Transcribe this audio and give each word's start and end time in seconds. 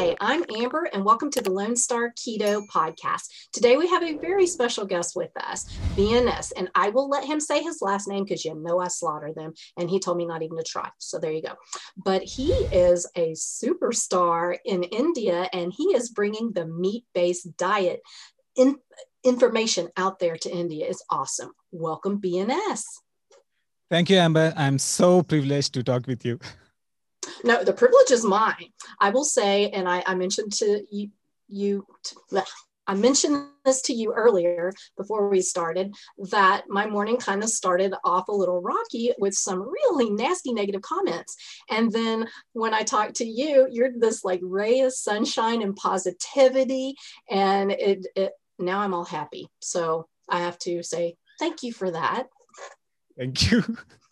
Hi, 0.00 0.16
I'm 0.18 0.46
Amber, 0.56 0.88
and 0.94 1.04
welcome 1.04 1.30
to 1.32 1.42
the 1.42 1.52
Lone 1.52 1.76
Star 1.76 2.10
Keto 2.12 2.66
Podcast. 2.68 3.24
Today 3.52 3.76
we 3.76 3.86
have 3.86 4.02
a 4.02 4.16
very 4.16 4.46
special 4.46 4.86
guest 4.86 5.14
with 5.14 5.28
us, 5.36 5.66
BNS, 5.94 6.52
and 6.56 6.70
I 6.74 6.88
will 6.88 7.10
let 7.10 7.26
him 7.26 7.38
say 7.38 7.62
his 7.62 7.82
last 7.82 8.08
name 8.08 8.24
because 8.24 8.42
you 8.42 8.54
know 8.54 8.80
I 8.80 8.88
slaughter 8.88 9.30
them, 9.36 9.52
and 9.76 9.90
he 9.90 10.00
told 10.00 10.16
me 10.16 10.24
not 10.24 10.40
even 10.40 10.56
to 10.56 10.62
try. 10.62 10.88
So 10.96 11.18
there 11.18 11.32
you 11.32 11.42
go. 11.42 11.52
But 11.98 12.22
he 12.22 12.50
is 12.50 13.06
a 13.14 13.32
superstar 13.32 14.56
in 14.64 14.84
India, 14.84 15.50
and 15.52 15.70
he 15.70 15.94
is 15.94 16.08
bringing 16.08 16.52
the 16.54 16.64
meat 16.64 17.04
based 17.12 17.54
diet 17.58 18.00
in, 18.56 18.76
information 19.22 19.90
out 19.98 20.18
there 20.18 20.36
to 20.36 20.50
India. 20.50 20.86
It's 20.88 21.04
awesome. 21.10 21.50
Welcome, 21.72 22.22
BNS. 22.22 22.84
Thank 23.90 24.08
you, 24.08 24.16
Amber. 24.16 24.54
I'm 24.56 24.78
so 24.78 25.22
privileged 25.22 25.74
to 25.74 25.82
talk 25.82 26.06
with 26.06 26.24
you. 26.24 26.38
No, 27.44 27.62
the 27.64 27.72
privilege 27.72 28.10
is 28.10 28.24
mine. 28.24 28.72
I 29.00 29.10
will 29.10 29.24
say, 29.24 29.70
and 29.70 29.88
I, 29.88 30.02
I 30.06 30.14
mentioned 30.14 30.52
to 30.54 30.84
you, 30.90 31.10
you 31.48 31.86
I 32.86 32.94
mentioned 32.94 33.46
this 33.64 33.82
to 33.82 33.92
you 33.92 34.12
earlier 34.12 34.72
before 34.96 35.28
we 35.28 35.42
started 35.42 35.94
that 36.30 36.64
my 36.68 36.86
morning 36.86 37.18
kind 37.18 37.42
of 37.44 37.48
started 37.48 37.94
off 38.04 38.26
a 38.26 38.32
little 38.32 38.60
rocky 38.60 39.12
with 39.18 39.32
some 39.32 39.62
really 39.62 40.10
nasty 40.10 40.52
negative 40.52 40.82
comments. 40.82 41.36
And 41.70 41.92
then 41.92 42.26
when 42.52 42.74
I 42.74 42.82
talked 42.82 43.14
to 43.16 43.24
you, 43.24 43.68
you're 43.70 43.92
this 43.96 44.24
like 44.24 44.40
ray 44.42 44.80
of 44.80 44.92
sunshine 44.92 45.62
and 45.62 45.76
positivity. 45.76 46.96
And 47.30 47.70
it, 47.70 48.06
it 48.16 48.32
now 48.58 48.80
I'm 48.80 48.92
all 48.92 49.04
happy. 49.04 49.46
So 49.60 50.08
I 50.28 50.40
have 50.40 50.58
to 50.60 50.82
say 50.82 51.14
thank 51.38 51.62
you 51.62 51.72
for 51.72 51.92
that. 51.92 52.24
Thank 53.16 53.52
you. 53.52 53.62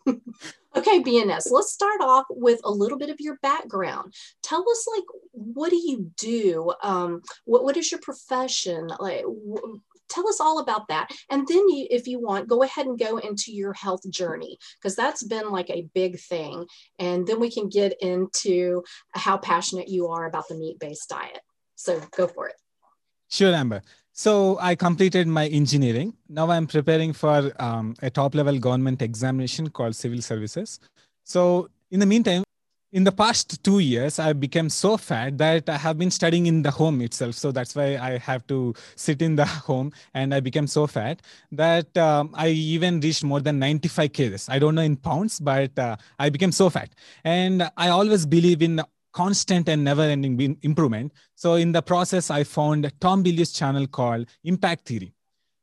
okay, 0.77 1.03
BNS, 1.03 1.51
let's 1.51 1.73
start 1.73 2.01
off 2.01 2.27
with 2.31 2.61
a 2.65 2.71
little 2.71 2.99
bit 2.99 3.11
of 3.11 3.21
your 3.21 3.39
background. 3.43 4.15
Tell 4.43 4.61
us, 4.61 4.87
like, 4.95 5.05
what 5.33 5.71
do 5.71 5.77
you 5.77 6.11
do? 6.17 6.73
Um, 6.83 7.23
what, 7.45 7.65
what 7.65 7.77
is 7.77 7.91
your 7.91 8.01
profession? 8.01 8.91
Like, 8.99 9.25
tell 10.09 10.29
us 10.29 10.41
all 10.41 10.59
about 10.59 10.89
that. 10.89 11.11
And 11.31 11.47
then, 11.47 11.69
you, 11.69 11.87
if 11.91 12.07
you 12.07 12.21
want, 12.21 12.49
go 12.49 12.63
ahead 12.63 12.87
and 12.87 12.99
go 12.99 13.19
into 13.19 13.53
your 13.53 13.73
health 13.73 14.09
journey 14.11 14.59
because 14.81 14.97
that's 14.97 15.23
been 15.23 15.51
like 15.51 15.71
a 15.71 15.89
big 15.95 16.19
thing. 16.19 16.67
And 16.99 17.27
then 17.27 17.41
we 17.41 17.51
can 17.51 17.69
get 17.69 18.01
into 18.01 18.83
how 19.13 19.39
passionate 19.39 19.89
you 19.89 20.09
are 20.09 20.27
about 20.27 20.49
the 20.49 20.57
meat 20.57 20.79
based 20.79 21.09
diet. 21.09 21.41
So 21.77 22.01
go 22.17 22.27
for 22.27 22.49
it. 22.49 22.57
Sure, 23.31 23.55
Amber. 23.55 23.83
So 24.19 24.59
I 24.61 24.75
completed 24.75 25.29
my 25.29 25.47
engineering. 25.47 26.13
Now 26.29 26.51
I'm 26.51 26.67
preparing 26.67 27.13
for 27.13 27.53
um, 27.63 27.95
a 28.03 28.11
top 28.11 28.35
level 28.35 28.59
government 28.59 29.01
examination 29.01 29.71
called 29.71 29.95
civil 29.95 30.23
services. 30.23 30.81
So 31.23 31.69
in 31.93 32.01
the 32.01 32.07
meantime, 32.07 32.43
in 32.91 33.05
the 33.05 33.13
past 33.13 33.63
two 33.63 33.79
years, 33.79 34.19
I 34.19 34.33
became 34.33 34.71
so 34.71 34.97
fat 34.97 35.39
that 35.39 35.69
I 35.69 35.77
have 35.77 35.99
been 35.99 36.11
studying 36.11 36.47
in 36.47 36.63
the 36.63 36.73
home 36.73 37.01
itself. 37.01 37.37
So 37.37 37.53
that's 37.53 37.77
why 37.77 37.97
I 37.97 38.19
have 38.19 38.45
to 38.49 38.75
sit 38.97 39.23
in 39.23 39.37
the 39.37 39.45
home, 39.69 39.93
and 40.15 40.35
I 40.35 40.41
became 40.41 40.67
so 40.67 40.89
fat 40.89 41.23
that 41.53 41.97
um, 41.97 42.35
I 42.35 42.49
even 42.49 42.99
reached 42.99 43.23
more 43.23 43.41
than 43.41 43.61
95 43.61 44.11
kgs. 44.11 44.51
I 44.51 44.59
don't 44.59 44.75
know 44.75 44.83
in 44.83 44.97
pounds, 44.97 45.39
but 45.39 45.79
uh, 45.79 45.95
I 46.19 46.31
became 46.31 46.51
so 46.51 46.71
fat. 46.71 46.91
And 47.23 47.71
I 47.77 47.91
always 47.91 48.27
believe 48.27 48.63
in 48.63 48.83
constant 49.19 49.69
and 49.69 49.83
never 49.83 50.03
ending 50.03 50.57
improvement. 50.63 51.13
So 51.35 51.55
in 51.55 51.73
the 51.73 51.83
process, 51.83 52.31
I 52.31 52.45
found 52.45 52.91
Tom 53.01 53.25
Bilyeu's 53.25 53.53
channel 53.53 53.87
called 53.89 54.29
Impact 54.45 54.87
Theory. 54.87 55.13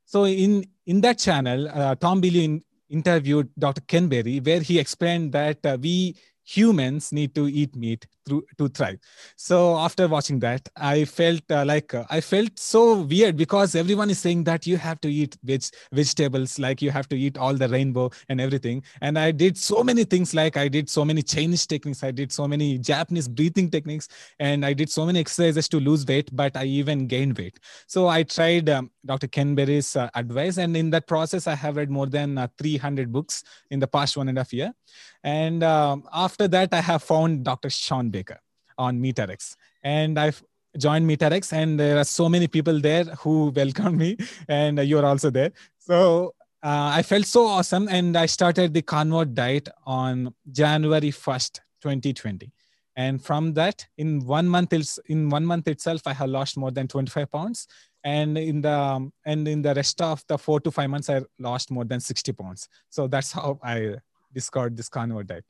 So 0.04 0.26
in, 0.26 0.66
in 0.84 1.00
that 1.00 1.18
channel, 1.18 1.66
uh, 1.68 1.94
Tom 1.94 2.20
Bilyeu 2.20 2.60
interviewed 2.90 3.48
Dr. 3.58 3.80
Ken 3.92 4.08
Berry, 4.08 4.40
where 4.40 4.60
he 4.60 4.78
explained 4.78 5.32
that 5.32 5.64
uh, 5.64 5.78
we 5.80 6.16
humans 6.44 7.12
need 7.12 7.34
to 7.34 7.48
eat 7.48 7.74
meat 7.74 8.06
through 8.26 8.44
to 8.58 8.68
thrive. 8.68 8.98
So 9.36 9.78
after 9.78 10.08
watching 10.08 10.38
that 10.40 10.68
i 10.76 11.04
felt 11.04 11.42
uh, 11.50 11.64
like 11.64 11.94
uh, 11.94 12.04
i 12.10 12.20
felt 12.20 12.58
so 12.58 13.02
weird 13.02 13.36
because 13.36 13.74
everyone 13.74 14.10
is 14.10 14.18
saying 14.18 14.44
that 14.44 14.66
you 14.66 14.76
have 14.76 15.00
to 15.00 15.08
eat 15.08 15.36
veg 15.44 15.64
vegetables 15.92 16.58
like 16.58 16.82
you 16.82 16.90
have 16.90 17.08
to 17.08 17.16
eat 17.16 17.38
all 17.38 17.54
the 17.54 17.68
rainbow 17.68 18.10
and 18.28 18.40
everything. 18.40 18.82
And 19.00 19.18
i 19.18 19.30
did 19.30 19.56
so 19.56 19.82
many 19.82 20.04
things 20.04 20.34
like 20.34 20.56
i 20.56 20.68
did 20.68 20.90
so 20.90 21.04
many 21.04 21.22
chinese 21.22 21.66
techniques 21.66 22.02
i 22.02 22.10
did 22.10 22.32
so 22.32 22.48
many 22.48 22.78
japanese 22.78 23.28
breathing 23.28 23.70
techniques 23.70 24.08
and 24.38 24.64
i 24.64 24.72
did 24.72 24.90
so 24.90 25.06
many 25.06 25.20
exercises 25.20 25.68
to 25.68 25.80
lose 25.80 26.04
weight 26.06 26.28
but 26.32 26.56
i 26.56 26.64
even 26.64 27.06
gained 27.06 27.38
weight. 27.38 27.58
So 27.86 28.08
i 28.08 28.22
tried 28.22 28.68
um, 28.68 28.90
dr 29.04 29.28
ken 29.28 29.54
berry's 29.54 29.94
uh, 29.96 30.08
advice 30.14 30.58
and 30.58 30.76
in 30.76 30.90
that 30.90 31.06
process 31.06 31.46
i 31.46 31.54
have 31.54 31.76
read 31.76 31.90
more 31.90 32.06
than 32.06 32.38
uh, 32.38 32.48
300 32.58 33.12
books 33.12 33.44
in 33.70 33.80
the 33.80 33.86
past 33.86 34.16
one 34.16 34.28
and 34.28 34.38
a 34.38 34.40
half 34.40 34.52
year. 34.52 34.72
And 35.22 35.62
um, 35.62 36.04
after 36.12 36.48
that 36.48 36.72
i 36.72 36.80
have 36.80 37.02
found 37.02 37.44
dr 37.44 37.70
shawn 37.70 38.10
Baker 38.16 38.40
on 38.78 39.00
MeatRx. 39.04 39.56
And 39.82 40.18
I've 40.18 40.42
joined 40.86 41.08
MeatRx, 41.10 41.52
and 41.52 41.80
there 41.80 41.98
are 41.98 42.04
so 42.04 42.28
many 42.28 42.48
people 42.48 42.80
there 42.80 43.04
who 43.22 43.34
welcomed 43.60 43.98
me, 43.98 44.16
and 44.48 44.78
you're 44.90 45.06
also 45.12 45.30
there. 45.30 45.52
So 45.78 46.34
uh, 46.62 46.90
I 46.98 47.02
felt 47.02 47.26
so 47.26 47.46
awesome, 47.46 47.88
and 47.88 48.16
I 48.16 48.26
started 48.26 48.74
the 48.74 48.82
Carnivore 48.82 49.24
diet 49.24 49.68
on 49.86 50.34
January 50.50 51.12
1st, 51.12 51.60
2020. 51.80 52.52
And 52.98 53.22
from 53.22 53.52
that, 53.54 53.86
in 53.98 54.24
one 54.24 54.48
month, 54.48 54.72
in 55.06 55.28
one 55.28 55.44
month 55.44 55.68
itself, 55.68 56.02
I 56.06 56.14
have 56.14 56.30
lost 56.30 56.56
more 56.56 56.70
than 56.70 56.88
25 56.88 57.30
pounds. 57.30 57.66
And 58.02 58.38
in 58.38 58.62
the 58.62 58.72
um, 58.72 59.12
and 59.26 59.46
in 59.46 59.60
the 59.62 59.74
rest 59.74 60.00
of 60.00 60.24
the 60.28 60.38
four 60.38 60.60
to 60.60 60.70
five 60.70 60.88
months, 60.88 61.10
I 61.10 61.20
lost 61.38 61.70
more 61.70 61.84
than 61.84 62.00
60 62.00 62.32
pounds. 62.32 62.68
So 62.88 63.06
that's 63.06 63.32
how 63.32 63.58
I 63.62 63.96
discovered 64.32 64.76
this 64.76 64.88
carnivore 64.88 65.24
diet. 65.24 65.44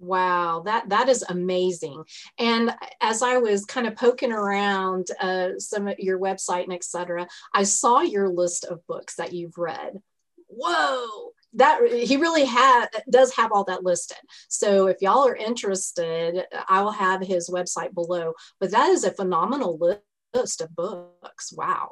Wow, 0.00 0.62
that 0.64 0.88
that 0.88 1.10
is 1.10 1.22
amazing. 1.28 2.04
And 2.38 2.74
as 3.02 3.22
I 3.22 3.36
was 3.36 3.66
kind 3.66 3.86
of 3.86 3.96
poking 3.96 4.32
around 4.32 5.08
uh, 5.20 5.58
some 5.58 5.88
of 5.88 5.98
your 5.98 6.18
website 6.18 6.64
and 6.64 6.72
etc., 6.72 7.28
I 7.54 7.64
saw 7.64 8.00
your 8.00 8.28
list 8.30 8.64
of 8.64 8.86
books 8.86 9.16
that 9.16 9.34
you've 9.34 9.58
read. 9.58 10.00
Whoa, 10.46 11.32
that 11.54 11.80
he 11.92 12.16
really 12.16 12.46
had 12.46 12.86
does 13.10 13.34
have 13.34 13.52
all 13.52 13.64
that 13.64 13.84
listed. 13.84 14.16
So 14.48 14.86
if 14.86 15.02
y'all 15.02 15.28
are 15.28 15.36
interested, 15.36 16.46
I 16.66 16.82
will 16.82 16.92
have 16.92 17.20
his 17.20 17.50
website 17.50 17.92
below. 17.92 18.32
But 18.58 18.70
that 18.70 18.88
is 18.88 19.04
a 19.04 19.12
phenomenal 19.12 20.00
list 20.34 20.62
of 20.62 20.74
books. 20.74 21.52
Wow. 21.52 21.90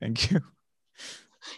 Thank 0.00 0.30
you 0.30 0.40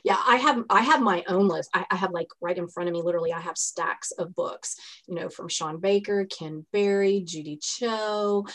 yeah 0.03 0.19
i 0.27 0.37
have 0.37 0.63
i 0.71 0.81
have 0.81 1.01
my 1.01 1.23
own 1.29 1.49
list. 1.49 1.71
I, 1.75 1.87
I, 1.91 1.97
have 1.97 2.11
like 2.13 2.29
right 2.41 2.57
in 2.57 2.69
front 2.69 2.89
of 2.89 2.95
me 2.95 3.03
literally 3.03 3.33
i 3.33 3.41
have 3.41 3.59
stacks 3.59 4.11
of 4.13 4.35
books 4.35 4.77
you 5.07 5.15
know 5.15 5.29
from 5.29 5.49
shawn 5.49 5.81
baker 5.81 6.27
ken 6.27 6.67
berry 6.73 7.21
judy 7.21 7.59
cho. 7.61 8.47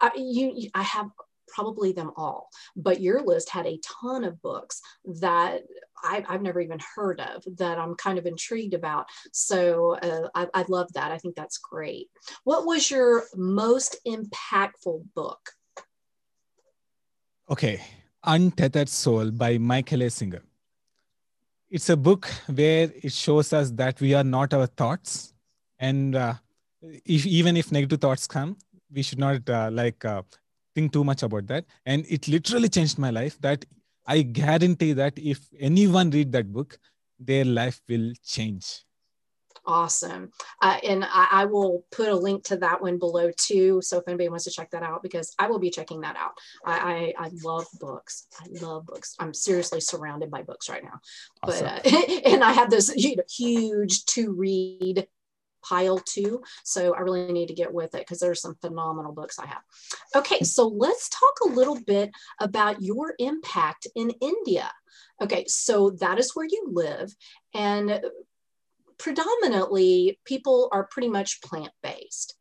I, 0.00 0.10
you 0.16 0.70
i 0.74 0.82
have 0.82 1.08
probably 1.48 1.92
them 1.92 2.10
all 2.16 2.48
but 2.74 3.00
your 3.00 3.22
list 3.22 3.50
had 3.50 3.66
a 3.66 3.80
ton 4.02 4.24
of 4.24 4.42
books 4.42 4.80
that 5.20 5.62
I, 6.02 6.22
have 6.28 6.42
never 6.42 6.60
even 6.60 6.80
heard 6.94 7.20
of 7.20 7.44
that 7.56 7.78
i'm 7.78 7.94
kind 7.94 8.18
of 8.18 8.26
intrigued 8.26 8.74
about. 8.74 9.06
So 9.32 9.96
uh, 9.96 10.28
I, 10.34 10.46
I 10.52 10.64
love 10.68 10.92
that. 10.92 11.10
I 11.10 11.16
think 11.16 11.34
that's 11.34 11.56
great. 11.56 12.10
What 12.44 12.66
was 12.66 12.90
your 12.90 13.24
most 13.34 13.96
impactful 14.06 15.04
book? 15.14 15.52
Okay 17.48 17.80
untethered 18.26 18.88
soul 18.88 19.30
by 19.30 19.56
michael 19.56 20.02
a. 20.02 20.10
Singer 20.10 20.42
it's 21.76 21.90
a 21.90 21.96
book 21.96 22.26
where 22.60 22.90
it 23.02 23.12
shows 23.12 23.52
us 23.52 23.70
that 23.72 24.00
we 24.00 24.14
are 24.14 24.24
not 24.24 24.54
our 24.54 24.66
thoughts. 24.66 25.34
And 25.78 26.16
uh, 26.16 26.34
if, 27.04 27.26
even 27.26 27.56
if 27.56 27.70
negative 27.70 28.00
thoughts 28.00 28.26
come 28.26 28.56
we 28.92 29.02
should 29.02 29.18
not 29.18 29.48
uh, 29.50 29.68
like 29.72 30.04
uh, 30.04 30.22
think 30.74 30.92
too 30.92 31.02
much 31.04 31.22
about 31.22 31.46
that. 31.48 31.64
And 31.84 32.06
it 32.08 32.28
literally 32.28 32.68
changed 32.68 32.98
my 32.98 33.10
life 33.10 33.40
that 33.40 33.64
i 34.06 34.22
guarantee 34.22 34.92
that 34.92 35.18
if 35.18 35.48
anyone 35.58 36.10
read 36.10 36.32
that 36.32 36.52
book 36.52 36.78
their 37.18 37.44
life 37.44 37.80
will 37.88 38.12
change 38.24 38.85
awesome. 39.66 40.30
Uh, 40.62 40.78
and 40.82 41.04
I, 41.04 41.28
I, 41.30 41.44
will 41.46 41.84
put 41.90 42.08
a 42.08 42.14
link 42.14 42.44
to 42.44 42.56
that 42.58 42.80
one 42.80 42.98
below 42.98 43.30
too. 43.36 43.80
So 43.82 43.98
if 43.98 44.04
anybody 44.06 44.28
wants 44.28 44.44
to 44.44 44.50
check 44.50 44.70
that 44.70 44.82
out, 44.82 45.02
because 45.02 45.34
I 45.38 45.48
will 45.48 45.58
be 45.58 45.70
checking 45.70 46.00
that 46.02 46.16
out. 46.16 46.38
I, 46.64 47.14
I, 47.18 47.26
I 47.26 47.30
love 47.44 47.66
books. 47.80 48.26
I 48.40 48.46
love 48.64 48.86
books. 48.86 49.14
I'm 49.18 49.34
seriously 49.34 49.80
surrounded 49.80 50.30
by 50.30 50.42
books 50.42 50.68
right 50.68 50.84
now. 50.84 51.00
Awesome. 51.42 51.66
But 51.66 51.92
uh, 51.92 52.20
and 52.24 52.44
I 52.44 52.52
have 52.52 52.70
this 52.70 52.90
huge 52.92 54.04
to 54.06 54.32
read 54.32 55.06
pile 55.68 55.98
too. 55.98 56.42
So 56.64 56.94
I 56.94 57.00
really 57.00 57.32
need 57.32 57.48
to 57.48 57.54
get 57.54 57.72
with 57.72 57.94
it 57.94 58.00
because 58.00 58.20
there's 58.20 58.40
some 58.40 58.56
phenomenal 58.60 59.12
books 59.12 59.38
I 59.38 59.46
have. 59.46 59.62
Okay, 60.14 60.40
so 60.40 60.68
let's 60.68 61.08
talk 61.08 61.34
a 61.44 61.48
little 61.48 61.80
bit 61.86 62.10
about 62.40 62.82
your 62.82 63.14
impact 63.18 63.86
in 63.94 64.10
India. 64.20 64.70
Okay, 65.20 65.44
so 65.48 65.90
that 66.00 66.18
is 66.18 66.34
where 66.34 66.46
you 66.46 66.68
live. 66.72 67.14
And 67.54 68.00
predominantly 68.98 70.18
people 70.24 70.68
are 70.72 70.84
pretty 70.84 71.08
much 71.08 71.40
plant 71.42 71.72
based. 71.82 72.34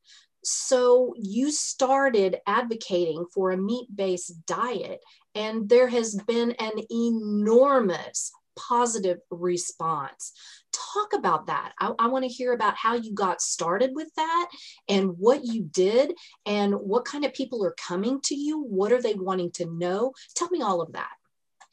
So 0.44 1.13
you 1.18 1.52
started 1.52 2.38
advocating 2.46 3.25
for 3.34 3.52
a 3.52 3.57
meat 3.57 3.88
based 3.94 4.46
diet, 4.46 5.02
and 5.34 5.68
there 5.68 5.88
has 5.88 6.16
been 6.28 6.52
an 6.52 6.74
enormous 6.92 8.31
positive 8.56 9.18
response. 9.30 10.31
Talk 10.72 11.13
about 11.13 11.48
that. 11.48 11.74
I, 11.80 11.92
I 12.00 12.07
want 12.07 12.24
to 12.24 12.30
hear 12.30 12.54
about 12.54 12.75
how 12.75 12.96
you 12.96 13.13
got 13.13 13.42
started 13.42 13.92
with 13.94 14.10
that 14.16 14.50
and 14.88 15.18
what 15.18 15.44
you 15.44 15.63
did 15.63 16.13
and 16.46 16.74
what 16.75 17.06
kind 17.06 17.25
of 17.25 17.34
people 17.34 17.66
are 17.66 17.75
coming 17.78 18.19
to 18.25 18.36
you. 18.36 18.62
What 18.62 18.92
are 18.92 19.01
they 19.01 19.13
wanting 19.13 19.51
to 19.54 19.66
know? 19.66 20.13
Tell 20.36 20.50
me 20.50 20.62
all 20.62 20.81
of 20.81 20.94
that. 20.94 21.12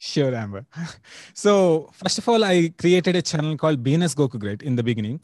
Sure, 0.03 0.35
Amber. 0.35 0.65
So, 1.33 1.89
first 1.93 2.17
of 2.17 2.27
all, 2.27 2.43
I 2.43 2.73
created 2.77 3.15
a 3.15 3.21
channel 3.21 3.55
called 3.55 3.81
BNS 3.83 4.15
Goku 4.15 4.37
Great 4.37 4.61
in 4.61 4.75
the 4.75 4.83
beginning 4.83 5.21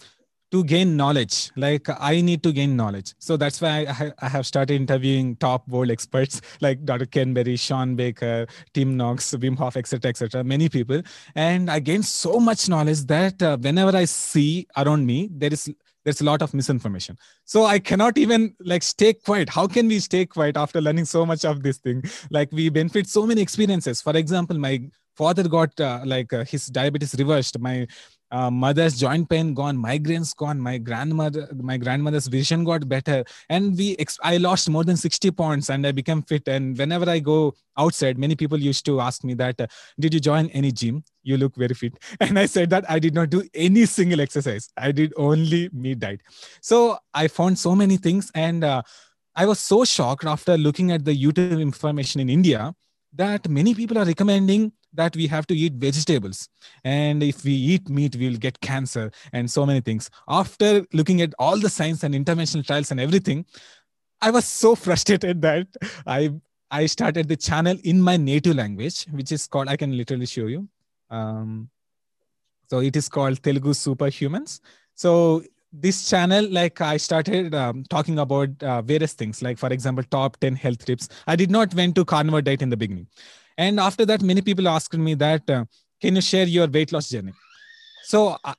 to 0.51 0.63
gain 0.63 0.95
knowledge. 0.95 1.51
Like 1.57 1.87
i 1.99 2.21
need 2.21 2.41
to 2.43 2.53
gain 2.53 2.77
knowledge. 2.77 3.13
So 3.19 3.35
that's 3.35 3.59
why 3.61 3.85
i, 3.89 4.11
I 4.19 4.29
have 4.29 4.47
started 4.47 4.75
interviewing 4.75 5.35
top 5.35 5.67
world 5.67 5.91
experts 5.91 6.41
like 6.61 6.85
dr 6.85 7.05
ken 7.07 7.33
berry 7.33 7.57
Shawn 7.57 7.95
baker 7.95 8.47
tim 8.73 8.95
Noakes, 8.97 9.27
wim 9.43 9.57
hof 9.57 9.75
etc 9.75 10.09
etc 10.09 10.43
many 10.43 10.69
people. 10.69 11.01
And 11.35 11.69
i 11.69 11.79
gained 11.79 12.05
so 12.05 12.39
much 12.39 12.69
knowledge 12.69 13.01
that 13.15 13.43
uh, 13.43 13.57
whenever 13.57 13.95
i 13.95 14.05
see 14.05 14.65
around 14.77 15.05
me 15.05 15.29
there 15.31 15.53
is 15.53 15.69
there's 16.09 16.21
a 16.21 16.25
lot 16.25 16.41
of 16.41 16.53
misinformation. 16.53 17.15
So 17.45 17.65
i 17.65 17.77
cannot 17.77 18.17
even 18.17 18.55
like 18.59 18.81
stay 18.81 19.13
quiet. 19.13 19.49
How 19.57 19.67
can 19.67 19.87
we 19.87 19.99
stay 19.99 20.25
quiet 20.25 20.57
after 20.57 20.81
learning 20.81 21.05
so 21.05 21.23
much 21.23 21.45
of 21.45 21.61
this 21.61 21.77
thing? 21.77 22.03
Like 22.31 22.51
we 22.51 22.69
benefit 22.69 23.07
so 23.07 23.27
many 23.27 23.41
experiences. 23.41 24.01
For 24.01 24.17
example 24.17 24.57
my 24.57 24.89
father 25.15 25.47
got 25.47 25.79
uh, 25.79 26.01
like 26.05 26.33
uh, 26.33 26.43
his 26.45 26.65
diabetes 26.65 27.13
reversed. 27.19 27.59
My 27.59 27.87
uh, 28.31 28.51
mother's 28.51 28.97
joint 28.99 29.29
pain 29.29 29.53
gone 29.53 29.77
migraines 29.77 30.35
gone 30.35 30.59
my 30.59 30.77
grandmother 30.77 31.47
my 31.55 31.77
grandmother's 31.77 32.27
vision 32.27 32.63
got 32.63 32.87
better. 32.87 33.23
And 33.49 33.77
we 33.77 33.95
ex- 33.97 34.19
i 34.23 34.37
lost 34.37 34.69
more 34.69 34.83
than 34.83 34.97
60 34.97 35.31
pounds 35.31 35.69
and 35.69 35.85
i 35.85 35.91
became 35.91 36.21
fit. 36.21 36.47
And 36.47 36.77
whenever 36.77 37.09
i 37.09 37.19
go 37.19 37.53
outside 37.77 38.17
many 38.17 38.35
people 38.35 38.59
used 38.59 38.85
to 38.85 38.99
ask 39.01 39.23
me 39.23 39.33
that 39.35 39.59
uh, 39.61 39.67
did 39.99 40.13
you 40.13 40.19
join 40.19 40.47
any 40.49 40.71
gym? 40.71 41.03
You 41.23 41.37
look 41.37 41.55
very 41.55 41.73
fit. 41.73 41.97
And 42.19 42.37
i 42.37 42.45
said 42.45 42.69
that 42.69 42.89
i 42.89 42.99
did 42.99 43.13
not 43.13 43.29
do 43.29 43.43
any 43.53 43.85
single 43.85 44.21
exercise. 44.21 44.69
I 44.77 44.91
did 44.91 45.13
only 45.17 45.69
meat 45.73 45.99
diet. 45.99 46.21
So 46.61 46.97
i 47.13 47.27
found 47.27 47.57
so 47.57 47.75
many 47.75 47.97
things 47.97 48.31
and 48.35 48.63
uh, 48.63 48.81
i 49.35 49.45
was 49.45 49.59
so 49.59 49.83
shocked 49.85 50.25
after 50.25 50.57
looking 50.57 50.91
at 50.91 51.05
the 51.05 51.15
youtube 51.23 51.61
information 51.61 52.21
in 52.21 52.29
india 52.29 52.73
that 53.13 53.47
many 53.49 53.73
people 53.73 53.97
are 53.97 54.05
recommending 54.05 54.71
that 54.93 55.15
we 55.15 55.27
have 55.27 55.45
to 55.47 55.55
eat 55.55 55.73
vegetables. 55.73 56.49
And 56.83 57.21
if 57.23 57.43
we 57.43 57.53
eat 57.53 57.89
meat 57.89 58.15
we'll 58.15 58.37
get 58.37 58.59
cancer 58.61 59.11
and 59.33 59.49
so 59.49 59.65
many 59.65 59.81
things. 59.81 60.09
After 60.27 60.85
looking 60.93 61.21
at 61.21 61.33
all 61.39 61.57
the 61.57 61.69
science 61.69 62.03
and 62.03 62.13
interventional 62.13 62.65
trials 62.65 62.91
and 62.91 62.99
everything 62.99 63.45
i 64.21 64.29
was 64.29 64.45
so 64.45 64.75
frustrated 64.85 65.41
that 65.41 65.67
i 66.05 66.31
i 66.71 66.85
started 66.85 67.27
the 67.27 67.35
channel 67.35 67.77
in 67.83 68.01
my 68.01 68.17
native 68.17 68.55
language 68.55 69.05
which 69.11 69.31
is 69.31 69.47
called 69.47 69.67
i 69.67 69.77
can 69.77 69.95
literally 69.97 70.25
show 70.25 70.47
you. 70.47 70.67
Um, 71.09 71.69
so 72.69 72.79
it 72.79 72.95
is 72.95 73.09
called 73.09 73.41
telugu 73.41 73.71
superhumans. 73.71 74.59
So 74.93 75.43
this 75.71 76.09
channel 76.09 76.45
like 76.49 76.81
i 76.81 76.97
started 76.97 77.53
um, 77.53 77.83
talking 77.89 78.17
about 78.19 78.49
uh, 78.63 78.81
various 78.81 79.13
things 79.13 79.41
like 79.45 79.57
for 79.63 79.69
example 79.75 80.03
top 80.09 80.37
10 80.37 80.55
health 80.55 80.83
tips. 80.85 81.09
I 81.27 81.35
did 81.35 81.51
not 81.51 81.73
went 81.73 81.95
to 81.95 82.05
carnivore 82.05 82.41
diet 82.41 82.61
in 82.61 82.69
the 82.69 82.77
beginning 82.77 83.07
and 83.65 83.79
after 83.89 84.05
that 84.09 84.21
many 84.31 84.41
people 84.49 84.67
asked 84.77 84.97
me 85.09 85.13
that 85.25 85.49
uh, 85.57 85.63
can 86.01 86.15
you 86.15 86.21
share 86.21 86.47
your 86.55 86.67
weight 86.67 86.91
loss 86.93 87.09
journey? 87.09 87.33
So 88.03 88.37
uh, 88.43 88.53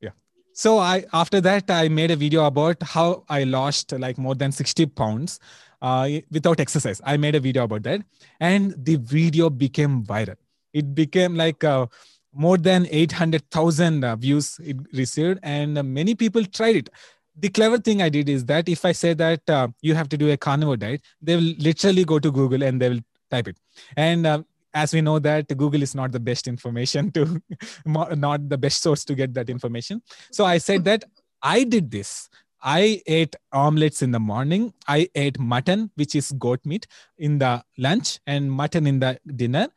yeah. 0.00 0.16
So 0.52 0.78
i 0.78 1.04
after 1.24 1.40
that 1.50 1.70
i 1.80 1.88
made 1.88 2.10
a 2.16 2.16
video 2.24 2.44
about 2.52 2.88
how 2.94 3.06
i 3.28 3.44
lost 3.44 3.92
like 4.06 4.18
more 4.18 4.34
than 4.42 4.52
60 4.52 4.86
pounds 5.02 5.38
uh, 5.82 6.08
without 6.30 6.60
exercise. 6.60 7.00
I 7.04 7.16
made 7.16 7.34
a 7.34 7.40
video 7.40 7.64
about 7.64 7.82
that. 7.82 8.02
And 8.40 8.74
the 8.78 8.96
video 8.96 9.50
became 9.50 10.04
viral. 10.04 10.36
It 10.72 10.94
became 10.94 11.34
like 11.34 11.64
uh, 11.64 11.86
more 12.32 12.56
than 12.56 12.86
800000 12.90 14.04
uh, 14.04 14.16
views 14.16 14.58
it 14.64 14.76
received 14.94 15.40
and 15.42 15.76
uh, 15.76 15.82
many 15.82 16.14
people 16.14 16.44
tried 16.44 16.76
it. 16.76 16.90
The 17.36 17.48
clever 17.48 17.78
thing 17.78 18.02
I 18.02 18.08
did 18.08 18.28
is 18.28 18.44
that 18.46 18.68
if 18.68 18.84
I 18.84 18.92
say 18.92 19.14
that 19.14 19.48
uh, 19.48 19.68
you 19.80 19.94
have 19.94 20.08
to 20.10 20.16
do 20.16 20.30
a 20.30 20.36
carnivore 20.36 20.76
diet, 20.76 21.02
they 21.20 21.36
will 21.36 21.54
literally 21.58 22.04
go 22.04 22.18
to 22.18 22.30
Google 22.30 22.62
and 22.62 22.80
they 22.80 22.90
will 22.90 23.00
type 23.32 23.48
it. 23.48 23.58
And 23.96 24.26
uh, 24.26 24.42
as 24.74 24.94
we 24.94 25.00
know 25.00 25.18
that 25.18 25.48
google 25.56 25.82
is 25.82 25.94
not 25.94 26.12
the 26.12 26.20
best 26.20 26.48
information 26.48 27.10
to 27.12 27.42
not 28.26 28.48
the 28.48 28.58
best 28.58 28.82
source 28.82 29.04
to 29.04 29.14
get 29.14 29.34
that 29.34 29.50
information. 29.50 30.02
So 30.30 30.44
i 30.44 30.58
said 30.58 30.84
that 30.84 31.04
i 31.42 31.64
did 31.64 31.90
this. 31.90 32.28
I 32.64 33.02
ate 33.08 33.34
omelets 33.52 34.02
in 34.02 34.12
the 34.12 34.20
morning. 34.20 34.72
I 34.86 35.08
ate 35.16 35.38
mutton 35.38 35.90
which 35.96 36.14
is 36.14 36.30
goat 36.32 36.60
meat 36.64 36.86
in 37.18 37.38
the 37.38 37.64
lunch 37.76 38.20
and 38.26 38.52
mutton 38.60 38.86
in 38.86 39.00
the 39.00 39.18
dinner. 39.36 39.68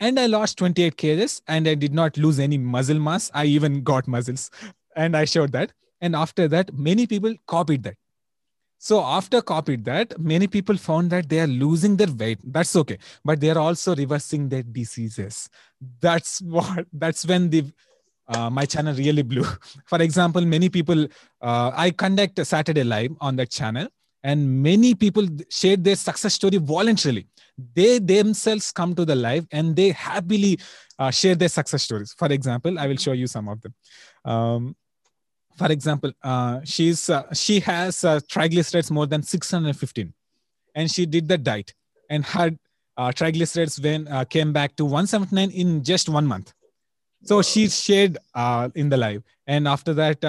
And 0.00 0.18
i 0.18 0.26
lost 0.26 0.58
28 0.58 0.96
kgs 0.96 1.40
and 1.46 1.68
i 1.68 1.74
did 1.74 1.94
not 1.94 2.16
lose 2.16 2.38
any 2.38 2.58
muscle 2.58 2.98
mass. 2.98 3.30
I 3.34 3.44
even 3.44 3.82
got 3.82 4.08
muscles. 4.08 4.50
And 4.96 5.16
i 5.16 5.24
showed 5.24 5.52
that. 5.52 5.72
And 6.00 6.16
after 6.16 6.48
that 6.48 6.72
many 6.76 7.06
people 7.06 7.34
copied 7.46 7.84
that 7.84 7.96
so 8.82 9.00
after 9.00 9.40
copied 9.40 9.84
that, 9.84 10.18
many 10.18 10.48
people 10.48 10.76
found 10.76 11.10
that 11.10 11.28
they 11.28 11.38
are 11.38 11.46
losing 11.46 11.96
their 11.96 12.12
weight. 12.12 12.40
That's 12.42 12.74
okay, 12.74 12.98
but 13.24 13.38
they 13.40 13.50
are 13.50 13.58
also 13.58 13.94
reversing 13.94 14.48
their 14.48 14.64
diseases. 14.64 15.48
That's 16.00 16.42
what. 16.56 16.86
That's 16.92 17.24
when 17.24 17.48
the 17.48 17.62
uh, 18.26 18.50
my 18.50 18.64
channel 18.64 18.92
really 18.92 19.22
blew. 19.22 19.44
For 19.86 20.02
example, 20.02 20.44
many 20.44 20.68
people 20.68 21.06
uh, 21.40 21.70
I 21.76 21.92
conduct 21.92 22.40
a 22.40 22.44
Saturday 22.44 22.82
live 22.82 23.12
on 23.20 23.36
that 23.36 23.50
channel, 23.50 23.86
and 24.24 24.60
many 24.64 24.96
people 24.96 25.28
share 25.48 25.76
their 25.76 25.94
success 25.94 26.34
story 26.34 26.56
voluntarily. 26.56 27.28
They 27.76 28.00
themselves 28.00 28.72
come 28.72 28.96
to 28.96 29.04
the 29.04 29.14
live 29.14 29.46
and 29.52 29.76
they 29.76 29.90
happily 29.90 30.58
uh, 30.98 31.12
share 31.12 31.36
their 31.36 31.50
success 31.50 31.84
stories. 31.84 32.16
For 32.18 32.26
example, 32.32 32.80
I 32.80 32.88
will 32.88 32.96
show 32.96 33.12
you 33.12 33.28
some 33.28 33.48
of 33.48 33.60
them. 33.60 33.74
Um, 34.24 34.74
for 35.56 35.70
example, 35.70 36.12
uh, 36.22 36.60
she's 36.64 37.10
uh, 37.10 37.32
she 37.32 37.60
has 37.60 38.04
uh, 38.04 38.20
triglycerides 38.20 38.90
more 38.90 39.06
than 39.06 39.22
615, 39.22 40.12
and 40.74 40.90
she 40.90 41.06
did 41.06 41.28
the 41.28 41.38
diet 41.38 41.74
and 42.10 42.24
had 42.24 42.58
uh, 42.96 43.08
triglycerides 43.08 43.82
when 43.82 44.08
uh, 44.08 44.24
came 44.24 44.52
back 44.52 44.76
to 44.76 44.84
179 44.84 45.50
in 45.50 45.82
just 45.82 46.08
one 46.08 46.26
month. 46.26 46.52
So 47.24 47.40
she 47.42 47.68
shared 47.68 48.18
uh, 48.34 48.68
in 48.74 48.88
the 48.88 48.96
live, 48.96 49.22
and 49.46 49.68
after 49.68 49.94
that, 49.94 50.22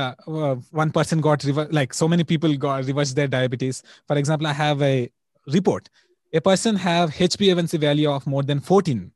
one 0.71 0.91
person 0.91 1.21
got 1.21 1.43
rever- 1.43 1.69
like 1.71 1.93
so 1.93 2.07
many 2.07 2.23
people 2.23 2.55
got 2.55 2.85
reversed 2.85 3.15
their 3.15 3.27
diabetes. 3.27 3.81
For 4.07 4.17
example, 4.17 4.47
I 4.47 4.53
have 4.53 4.81
a 4.81 5.09
report. 5.47 5.89
A 6.33 6.41
person 6.41 6.75
have 6.75 7.11
HbA1c 7.11 7.79
value 7.79 8.11
of 8.11 8.27
more 8.27 8.43
than 8.43 8.59
14, 8.59 9.11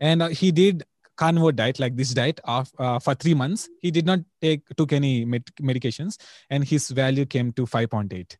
and 0.00 0.22
he 0.32 0.52
did 0.52 0.84
carnivore 1.22 1.52
diet 1.60 1.78
like 1.84 1.96
this 1.96 2.12
diet 2.20 2.40
of, 2.44 2.70
uh, 2.78 2.98
for 2.98 3.14
three 3.14 3.34
months 3.42 3.68
he 3.80 3.90
did 3.96 4.06
not 4.10 4.20
take 4.40 4.62
took 4.76 4.92
any 5.00 5.14
med- 5.24 5.54
medications 5.70 6.18
and 6.50 6.64
his 6.72 6.90
value 7.02 7.26
came 7.34 7.52
to 7.58 7.66
5.8 7.66 8.36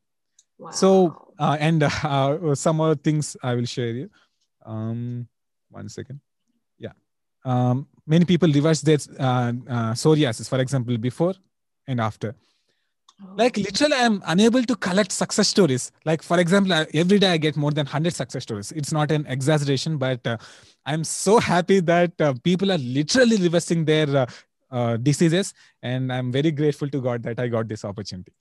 wow. 0.58 0.70
so 0.70 0.90
uh, 1.38 1.56
and 1.68 1.82
uh, 2.04 2.54
some 2.54 2.80
other 2.80 2.98
things 3.08 3.36
i 3.42 3.54
will 3.54 3.70
share 3.76 3.94
you. 4.00 4.08
Um 4.64 5.28
one 5.76 5.88
second. 5.88 6.20
Yeah. 6.78 6.94
Um 7.44 7.88
many 8.06 8.24
people 8.32 8.50
reverse 8.58 8.80
their 8.88 9.00
uh, 9.18 9.52
uh, 9.76 9.92
psoriasis 10.00 10.48
for 10.52 10.60
example 10.64 10.96
before 10.98 11.34
and 11.88 12.00
after 12.00 12.34
like 13.36 13.56
literally 13.56 13.94
i'm 13.94 14.22
unable 14.26 14.62
to 14.62 14.76
collect 14.76 15.10
success 15.12 15.48
stories. 15.48 15.90
Like 16.04 16.22
for 16.22 16.38
example 16.38 16.72
every 16.94 17.18
day 17.18 17.32
i 17.32 17.36
get 17.36 17.56
more 17.56 17.70
than 17.70 17.86
100 17.86 18.14
success 18.14 18.42
stories. 18.42 18.72
It's 18.72 18.92
not 18.92 19.10
an 19.10 19.26
exaggeration 19.26 19.98
but 19.98 20.26
uh, 20.26 20.36
i'm 20.86 21.04
so 21.04 21.38
happy 21.38 21.80
that 21.80 22.20
uh, 22.20 22.34
people 22.44 22.70
are 22.72 22.78
literally 22.78 23.36
reversing 23.36 23.84
their 23.84 24.08
uh, 24.16 24.26
uh 24.70 24.96
diseases 24.96 25.52
and 25.82 26.12
i'm 26.12 26.32
very 26.32 26.50
grateful 26.50 26.88
to 26.88 27.00
god 27.00 27.22
that 27.22 27.38
i 27.38 27.46
got 27.46 27.68
this 27.68 27.84
opportunity 27.84 28.32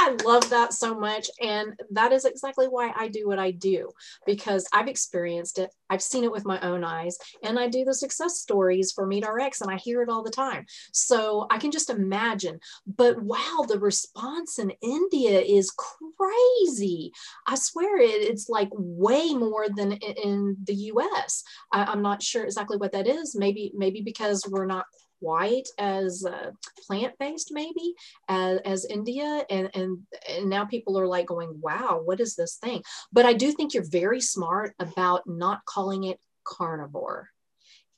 I 0.00 0.16
love 0.24 0.48
that 0.50 0.72
so 0.72 0.94
much. 0.94 1.28
And 1.40 1.74
that 1.90 2.12
is 2.12 2.24
exactly 2.24 2.66
why 2.66 2.92
I 2.94 3.08
do 3.08 3.26
what 3.26 3.40
I 3.40 3.50
do 3.50 3.90
because 4.26 4.64
I've 4.72 4.86
experienced 4.86 5.58
it. 5.58 5.74
I've 5.90 6.02
seen 6.02 6.22
it 6.22 6.30
with 6.30 6.44
my 6.44 6.60
own 6.60 6.84
eyes. 6.84 7.18
And 7.42 7.58
I 7.58 7.66
do 7.66 7.84
the 7.84 7.92
success 7.92 8.38
stories 8.38 8.92
for 8.92 9.08
MeatRx 9.08 9.60
and 9.60 9.72
I 9.72 9.76
hear 9.76 10.00
it 10.02 10.08
all 10.08 10.22
the 10.22 10.30
time. 10.30 10.66
So 10.92 11.48
I 11.50 11.58
can 11.58 11.72
just 11.72 11.90
imagine. 11.90 12.60
But 12.86 13.20
wow, 13.20 13.64
the 13.66 13.80
response 13.80 14.60
in 14.60 14.70
India 14.82 15.40
is 15.40 15.74
crazy. 15.76 17.12
I 17.48 17.56
swear 17.56 17.98
it, 17.98 18.22
it's 18.22 18.48
like 18.48 18.70
way 18.72 19.34
more 19.34 19.66
than 19.68 19.92
in 19.92 20.58
the 20.62 20.74
US. 20.92 21.42
I, 21.72 21.92
am 21.92 22.02
not 22.02 22.22
sure 22.22 22.44
exactly 22.44 22.76
what 22.76 22.92
that 22.92 23.08
is. 23.08 23.34
Maybe, 23.34 23.72
maybe 23.74 24.00
because 24.00 24.46
we're 24.48 24.66
not 24.66 24.86
quite 25.20 25.68
as 25.78 26.24
uh, 26.24 26.50
plant-based 26.86 27.50
maybe 27.52 27.94
as, 28.28 28.58
as 28.64 28.84
India 28.84 29.44
and, 29.50 29.70
and 29.74 29.98
and 30.28 30.48
now 30.48 30.64
people 30.64 30.98
are 30.98 31.06
like 31.06 31.26
going 31.26 31.58
wow 31.60 32.00
what 32.04 32.20
is 32.20 32.36
this 32.36 32.56
thing? 32.56 32.82
But 33.12 33.26
I 33.26 33.32
do 33.32 33.52
think 33.52 33.74
you're 33.74 33.90
very 33.90 34.20
smart 34.20 34.74
about 34.78 35.22
not 35.26 35.64
calling 35.64 36.04
it 36.04 36.18
carnivore. 36.44 37.28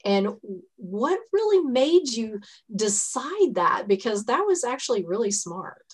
And 0.04 0.36
what 0.76 1.18
really 1.32 1.62
made 1.62 2.08
you 2.08 2.40
decide 2.74 3.54
that? 3.54 3.84
Because 3.86 4.24
that 4.24 4.44
was 4.46 4.64
actually 4.64 5.04
really 5.04 5.30
smart. 5.30 5.84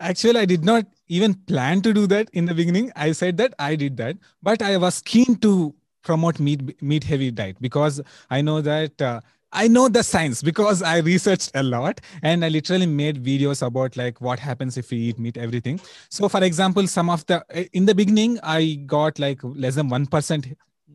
Actually 0.00 0.40
i 0.40 0.44
did 0.44 0.64
not 0.64 0.84
even 1.06 1.34
plan 1.34 1.80
to 1.80 1.92
do 1.92 2.06
that 2.08 2.28
in 2.32 2.46
the 2.46 2.54
beginning. 2.54 2.92
I 2.96 3.12
said 3.12 3.36
that 3.38 3.54
i 3.58 3.76
did 3.76 3.96
that 3.98 4.16
but 4.42 4.62
i 4.62 4.76
was 4.76 5.00
keen 5.00 5.36
to 5.46 5.74
promote 6.04 6.38
meat 6.38 6.80
meat 6.82 7.02
heavy 7.02 7.30
diet 7.30 7.56
because 7.60 8.00
I 8.30 8.42
know 8.42 8.60
that 8.60 9.00
uh, 9.02 9.20
I 9.54 9.68
know 9.68 9.88
the 9.88 10.02
science 10.02 10.42
because 10.42 10.82
I 10.82 10.98
researched 10.98 11.52
a 11.54 11.62
lot 11.62 12.00
and 12.22 12.44
I 12.44 12.48
literally 12.48 12.86
made 12.86 13.22
videos 13.22 13.64
about 13.64 13.96
like 13.96 14.20
what 14.20 14.40
happens 14.40 14.76
if 14.76 14.90
we 14.90 14.96
eat 14.96 15.18
meat, 15.18 15.36
everything. 15.36 15.80
So, 16.10 16.28
for 16.28 16.42
example, 16.42 16.86
some 16.88 17.08
of 17.08 17.24
the 17.26 17.44
in 17.72 17.86
the 17.86 17.94
beginning, 17.94 18.40
I 18.42 18.82
got 18.86 19.18
like 19.18 19.40
less 19.42 19.76
than 19.76 19.88
one 19.88 20.06
percent 20.06 20.48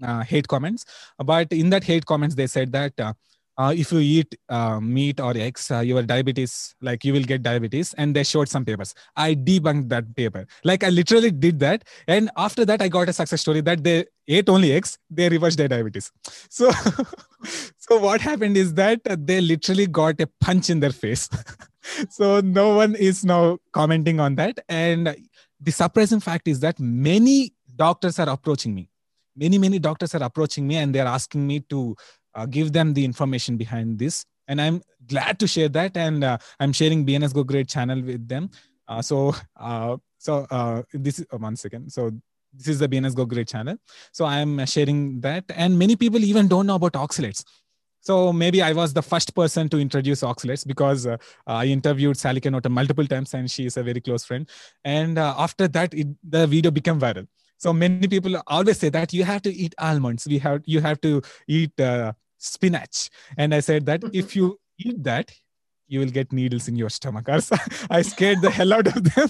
uh, 0.03 0.23
hate 0.23 0.47
comments, 0.47 0.85
but 1.17 1.51
in 1.53 1.69
that 1.69 1.85
hate 1.85 2.05
comments, 2.05 2.35
they 2.35 2.47
said 2.47 2.71
that 2.73 2.99
uh, 2.99 3.13
uh, 3.59 3.73
if 3.75 3.91
you 3.91 3.99
eat 3.99 4.35
uh, 4.47 4.79
meat 4.79 5.19
or 5.19 5.35
eggs, 5.35 5.69
uh, 5.69 5.81
your 5.81 6.01
diabetes, 6.01 6.73
like 6.81 7.03
you 7.03 7.11
will 7.11 7.23
get 7.23 7.43
diabetes. 7.43 7.93
And 7.95 8.15
they 8.15 8.23
showed 8.23 8.47
some 8.47 8.63
papers. 8.63 8.95
I 9.17 9.35
debunked 9.35 9.89
that 9.89 10.15
paper. 10.15 10.47
Like 10.63 10.85
I 10.85 10.89
literally 10.89 11.29
did 11.29 11.59
that. 11.59 11.83
And 12.07 12.31
after 12.37 12.63
that, 12.63 12.81
I 12.81 12.87
got 12.87 13.09
a 13.09 13.13
success 13.13 13.41
story 13.41 13.59
that 13.61 13.83
they 13.83 14.05
ate 14.29 14.47
only 14.47 14.71
eggs, 14.71 14.97
they 15.09 15.27
reversed 15.27 15.57
their 15.57 15.67
diabetes. 15.67 16.11
So, 16.49 16.71
so 17.77 17.97
what 17.97 18.21
happened 18.21 18.57
is 18.57 18.73
that 18.75 19.01
they 19.03 19.41
literally 19.41 19.87
got 19.87 20.19
a 20.21 20.27
punch 20.41 20.69
in 20.69 20.79
their 20.79 20.91
face. 20.91 21.29
so 22.09 22.39
no 22.39 22.75
one 22.75 22.95
is 22.95 23.23
now 23.25 23.59
commenting 23.73 24.19
on 24.19 24.35
that. 24.35 24.59
And 24.67 25.15
the 25.59 25.71
surprising 25.71 26.21
fact 26.21 26.47
is 26.47 26.61
that 26.61 26.79
many 26.79 27.53
doctors 27.75 28.19
are 28.19 28.29
approaching 28.29 28.73
me. 28.73 28.89
Many, 29.35 29.57
many 29.57 29.79
doctors 29.79 30.15
are 30.15 30.23
approaching 30.23 30.67
me 30.67 30.77
and 30.77 30.93
they're 30.93 31.07
asking 31.07 31.45
me 31.45 31.61
to 31.69 31.95
uh, 32.35 32.45
give 32.45 32.73
them 32.73 32.93
the 32.93 33.05
information 33.05 33.57
behind 33.57 33.99
this. 33.99 34.25
And 34.47 34.59
i'm 34.61 34.81
glad 35.07 35.39
to 35.39 35.47
share 35.47 35.69
that. 35.69 35.95
And 35.95 36.23
uh, 36.23 36.37
i'm 36.59 36.73
sharing 36.73 37.05
bns 37.05 37.33
go 37.33 37.43
great 37.43 37.67
channel 37.67 38.01
with 38.01 38.27
them. 38.27 38.49
Uh, 38.87 39.01
so 39.01 39.35
uh, 39.57 39.97
so 40.17 40.47
uh, 40.51 40.81
this 40.93 41.19
is 41.19 41.25
oh, 41.31 41.37
one 41.37 41.55
second. 41.55 41.91
So 41.91 42.11
this 42.53 42.67
is 42.67 42.79
the 42.79 42.89
bns 42.89 43.15
go 43.15 43.25
great 43.25 43.47
channel. 43.47 43.77
So 44.11 44.25
i'm 44.25 44.65
sharing 44.65 45.21
that. 45.21 45.45
And 45.55 45.77
many 45.77 45.95
people 45.95 46.23
even 46.23 46.47
don't 46.47 46.67
know 46.67 46.75
about 46.75 46.93
oxalates. 46.93 47.43
So 48.01 48.31
maybe 48.31 48.61
I 48.61 48.71
was 48.71 48.93
the 48.93 49.01
first 49.01 49.35
person 49.35 49.67
to 49.69 49.77
introduce 49.77 50.21
oxalates 50.21 50.65
because 50.65 51.05
uh, 51.05 51.17
I 51.45 51.65
interviewed 51.65 52.17
Sally 52.17 52.39
K. 52.39 52.49
Norton 52.49 52.71
multiple 52.71 53.05
times 53.05 53.33
and 53.33 53.51
she 53.51 53.65
is 53.65 53.75
a 53.75 53.83
very 53.83 53.99
close 53.99 54.23
friend. 54.23 54.49
And 54.85 55.17
uh, 55.17 55.35
after 55.37 55.67
that, 55.67 55.93
it, 55.93 56.07
the 56.23 56.47
video 56.47 56.71
became 56.71 56.99
viral 56.99 57.27
so 57.59 57.73
many 57.73 58.07
people 58.07 58.41
always 58.47 58.79
say 58.79 58.89
that 58.89 59.13
you 59.13 59.25
have 59.25 59.41
to 59.43 59.53
eat 59.53 59.75
almonds. 59.77 60.25
We 60.25 60.39
have 60.39 60.61
you 60.65 60.79
have 60.79 60.99
to 61.01 61.21
eat 61.47 61.79
uh, 61.79 62.13
spinach. 62.37 63.09
And 63.37 63.53
i 63.53 63.59
said 63.59 63.85
that 63.85 64.01
if 64.13 64.35
you 64.35 64.59
eat 64.79 65.03
that 65.03 65.31
you 65.87 65.99
will 65.99 66.13
get 66.17 66.31
needles 66.31 66.67
in 66.67 66.75
your 66.75 66.89
stomach. 66.89 67.27
I 67.89 68.01
scared 68.03 68.41
the 68.41 68.49
hell 68.49 68.73
out 68.73 68.87
of 68.87 69.03
them. 69.15 69.29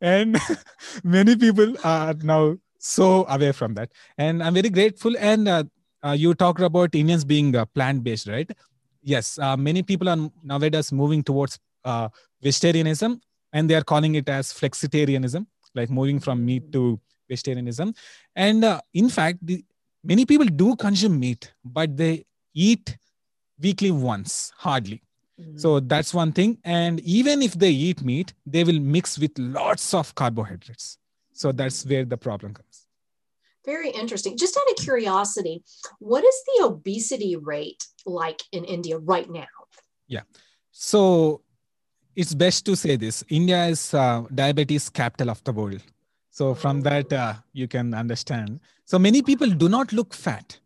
And 0.00 0.36
many 1.04 1.36
people 1.36 1.74
are 1.84 2.14
now 2.14 2.56
so 2.78 3.24
away 3.28 3.52
from 3.52 3.74
that. 3.74 3.92
And 4.18 4.42
i'm 4.42 4.54
very 4.54 4.70
grateful. 4.70 5.16
And 5.18 5.48
uh, 5.48 5.64
uh, 6.04 6.12
you 6.12 6.34
talked 6.34 6.60
about 6.60 6.94
indians 6.94 7.24
being 7.24 7.56
uh, 7.56 7.64
plant-based 7.64 8.28
right? 8.28 8.50
Yes. 9.02 9.38
Uh, 9.38 9.56
many 9.56 9.82
people 9.82 10.08
are 10.08 10.30
nowadays 10.42 10.92
moving 10.92 11.22
towards 11.22 11.58
uh, 11.84 12.08
vegetarianism 12.42 13.20
and 13.52 13.70
they 13.70 13.74
are 13.74 13.84
calling 13.84 14.16
it 14.16 14.28
as 14.28 14.52
flexitarianism 14.52 15.46
like 15.74 15.90
moving 15.90 16.20
from 16.20 16.44
meat 16.44 16.70
to 16.72 17.00
vegetarianism. 17.28 17.94
And 18.34 18.64
uh, 18.64 18.80
in 18.92 19.08
fact 19.08 19.38
the, 19.42 19.64
many 20.02 20.26
people 20.26 20.46
do 20.46 20.76
consume 20.76 21.18
meat 21.18 21.52
but 21.64 21.96
they 21.96 22.24
eat 22.54 22.96
weekly 23.60 23.90
once 23.90 24.52
hardly. 24.56 25.02
Mm-hmm. 25.40 25.58
so 25.58 25.80
that's 25.80 26.14
one 26.14 26.30
thing. 26.30 26.58
And 26.62 27.00
even 27.00 27.42
if 27.42 27.54
they 27.54 27.70
eat 27.70 28.02
meat 28.02 28.34
they 28.46 28.64
will 28.64 28.80
mix 28.80 29.18
with 29.18 29.36
lots 29.38 29.92
of 29.94 30.14
carbohydrates. 30.14 30.98
So 31.32 31.50
that's 31.50 31.84
where 31.84 32.04
the 32.04 32.16
problem 32.16 32.54
comes. 32.54 32.86
Very 33.66 33.90
interesting. 33.90 34.36
Just 34.36 34.56
out 34.56 34.70
of 34.70 34.76
curiosity 34.76 35.64
what 35.98 36.24
is 36.24 36.36
the 36.46 36.66
obesity 36.66 37.36
rate 37.36 37.84
like 38.06 38.42
in 38.52 38.64
india 38.64 38.98
right 38.98 39.28
now? 39.28 39.46
Yeah. 40.06 40.22
So 40.70 41.40
it's 42.16 42.34
best 42.34 42.64
to 42.66 42.76
say 42.76 42.96
this. 42.96 43.24
India 43.28 43.66
is 43.66 43.92
uh, 43.94 44.22
diabetes 44.34 44.88
capital 44.88 45.30
of 45.30 45.42
the 45.44 45.52
world 45.52 45.82
so 46.34 46.52
from 46.52 46.80
that, 46.80 47.12
uh, 47.12 47.34
you 47.52 47.68
can 47.68 47.94
understand. 47.94 48.58
So 48.84 48.98
many 48.98 49.22
people 49.22 49.48
do 49.48 49.68
not 49.68 49.92
look 49.92 50.12
fat, 50.12 50.58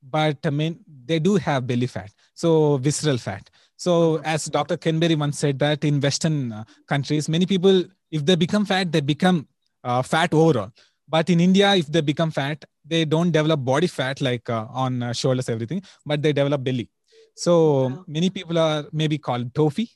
but 0.00 0.38
I 0.44 0.50
mean, 0.50 0.78
they 1.04 1.18
do 1.18 1.34
have 1.34 1.66
belly 1.66 1.88
fat. 1.88 2.12
So 2.34 2.76
visceral 2.76 3.18
fat. 3.18 3.50
So 3.76 4.20
as 4.22 4.44
Dr. 4.44 4.76
Ken 4.76 5.00
Berry 5.00 5.16
once 5.16 5.40
said 5.40 5.58
that 5.58 5.82
in 5.82 6.00
Western 6.00 6.52
uh, 6.52 6.62
countries, 6.86 7.28
many 7.28 7.44
people, 7.44 7.82
if 8.12 8.24
they 8.24 8.36
become 8.36 8.64
fat, 8.64 8.92
they 8.92 9.00
become 9.00 9.48
uh, 9.82 10.00
fat 10.00 10.32
overall. 10.32 10.70
But 11.08 11.28
in 11.28 11.40
India, 11.40 11.74
if 11.74 11.88
they 11.88 12.02
become 12.02 12.30
fat, 12.30 12.64
they 12.84 13.04
don't 13.04 13.32
develop 13.32 13.64
body 13.64 13.88
fat 13.88 14.20
like 14.20 14.48
uh, 14.48 14.66
on 14.70 15.02
uh, 15.02 15.12
shoulders, 15.12 15.48
everything, 15.48 15.82
but 16.04 16.22
they 16.22 16.32
develop 16.32 16.62
belly. 16.62 16.88
So 17.34 17.88
wow. 17.88 18.04
many 18.06 18.30
people 18.30 18.58
are 18.58 18.84
maybe 18.92 19.18
called 19.18 19.52
tofi, 19.54 19.90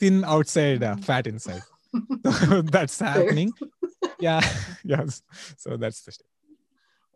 thin 0.00 0.24
outside, 0.24 0.82
uh, 0.82 0.96
fat 0.96 1.26
inside. 1.26 1.60
so 2.46 2.62
that's 2.72 3.00
happening 3.00 3.52
yeah. 4.22 4.40
Yes. 4.84 5.22
So 5.58 5.76
that's 5.76 6.02
the 6.02 6.12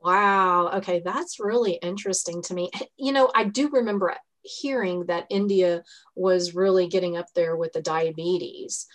wow. 0.02 0.70
Okay. 0.78 1.02
That's 1.04 1.40
really 1.40 1.74
interesting 1.82 2.42
to 2.42 2.54
me. 2.54 2.70
You 2.96 3.12
know 3.12 3.30
i 3.34 3.44
do 3.44 3.68
remember 3.70 4.14
hearing 4.46 5.06
that 5.06 5.26
india 5.28 5.82
was 6.14 6.54
really 6.54 6.86
getting 6.86 7.16
up 7.16 7.26
there 7.34 7.56
with 7.56 7.72
the 7.72 7.82
diabetes 7.82 8.86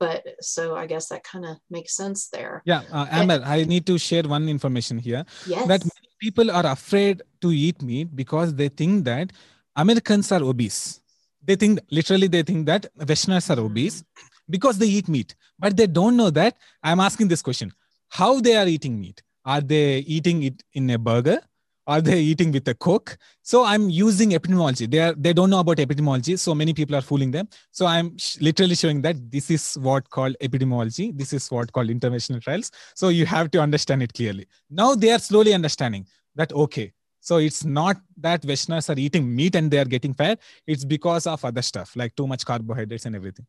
but 0.00 0.26
so 0.40 0.74
i 0.74 0.84
guess 0.86 1.08
that 1.08 1.22
kind 1.22 1.44
of 1.44 1.56
makes 1.70 1.94
sense 1.94 2.28
there. 2.28 2.62
Yeah 2.64 2.82
uh, 2.90 3.06
amber 3.10 3.40
i 3.44 3.62
need 3.62 3.86
to 3.86 3.98
share 3.98 4.24
one 4.24 4.48
information 4.48 4.98
here 4.98 5.24
yes. 5.46 5.66
that 5.68 5.82
people 6.18 6.50
are 6.50 6.66
afraid 6.66 7.22
to 7.40 7.52
eat 7.52 7.80
meat 7.82 8.08
because 8.16 8.54
they 8.54 8.68
think 8.68 9.04
that 9.04 9.32
americans 9.76 10.32
are 10.32 10.42
obese. 10.42 11.00
They 11.46 11.54
think 11.54 11.78
literally 11.92 12.26
they 12.26 12.42
think 12.42 12.66
that 12.66 12.86
westerners 12.96 13.48
are 13.50 13.60
obese. 13.60 14.02
mm-hmm 14.02 14.35
because 14.48 14.78
they 14.78 14.86
eat 14.86 15.08
meat. 15.08 15.34
But 15.58 15.76
they 15.76 15.86
don't 15.86 16.16
know 16.16 16.30
that 16.30 16.56
i'm 16.82 17.00
asking 17.00 17.28
this 17.28 17.42
question. 17.42 17.72
How 18.08 18.40
they 18.40 18.56
are 18.56 18.66
eating 18.66 19.00
meat? 19.00 19.22
Are 19.44 19.60
they 19.60 19.98
eating 19.98 20.42
it 20.42 20.62
in 20.72 20.90
a 20.90 20.98
burger? 20.98 21.40
Are 21.88 22.00
they 22.00 22.18
eating 22.18 22.50
with 22.50 22.66
a 22.68 22.74
coke? 22.74 23.16
So 23.42 23.64
i'm 23.64 23.88
using 23.88 24.30
epidemiology. 24.30 24.90
They 24.90 24.98
are 24.98 25.14
they 25.14 25.32
don't 25.32 25.50
know 25.50 25.60
about 25.60 25.78
epidemiology. 25.78 26.38
So 26.38 26.54
many 26.54 26.74
people 26.74 26.96
are 26.96 27.02
fooling 27.02 27.30
them. 27.30 27.48
So 27.70 27.86
i'm 27.86 28.16
sh- 28.18 28.38
literally 28.40 28.74
showing 28.74 29.02
that 29.02 29.30
this 29.30 29.50
is 29.50 29.78
what 29.78 30.10
called 30.10 30.36
epidemiology. 30.42 31.16
This 31.16 31.32
is 31.32 31.50
what 31.50 31.72
called 31.72 31.88
interventional 31.88 32.42
trials. 32.42 32.70
So 32.94 33.08
you 33.08 33.26
have 33.26 33.50
to 33.52 33.60
understand 33.60 34.02
it 34.02 34.12
clearly. 34.12 34.46
Now 34.70 34.94
they 34.94 35.12
are 35.12 35.18
slowly 35.18 35.54
understanding 35.54 36.06
that 36.34 36.52
okay 36.52 36.92
so 37.26 37.38
it's 37.38 37.64
not 37.64 37.96
that 38.18 38.44
Westerners 38.44 38.88
are 38.88 38.96
eating 38.96 39.34
meat 39.34 39.56
and 39.56 39.68
they 39.68 39.78
are 39.78 39.84
getting 39.84 40.14
fat. 40.14 40.38
It's 40.64 40.84
because 40.84 41.26
of 41.26 41.44
other 41.44 41.60
stuff 41.60 41.96
like 41.96 42.14
too 42.14 42.28
much 42.28 42.44
carbohydrates 42.46 43.04
and 43.04 43.16
everything. 43.16 43.44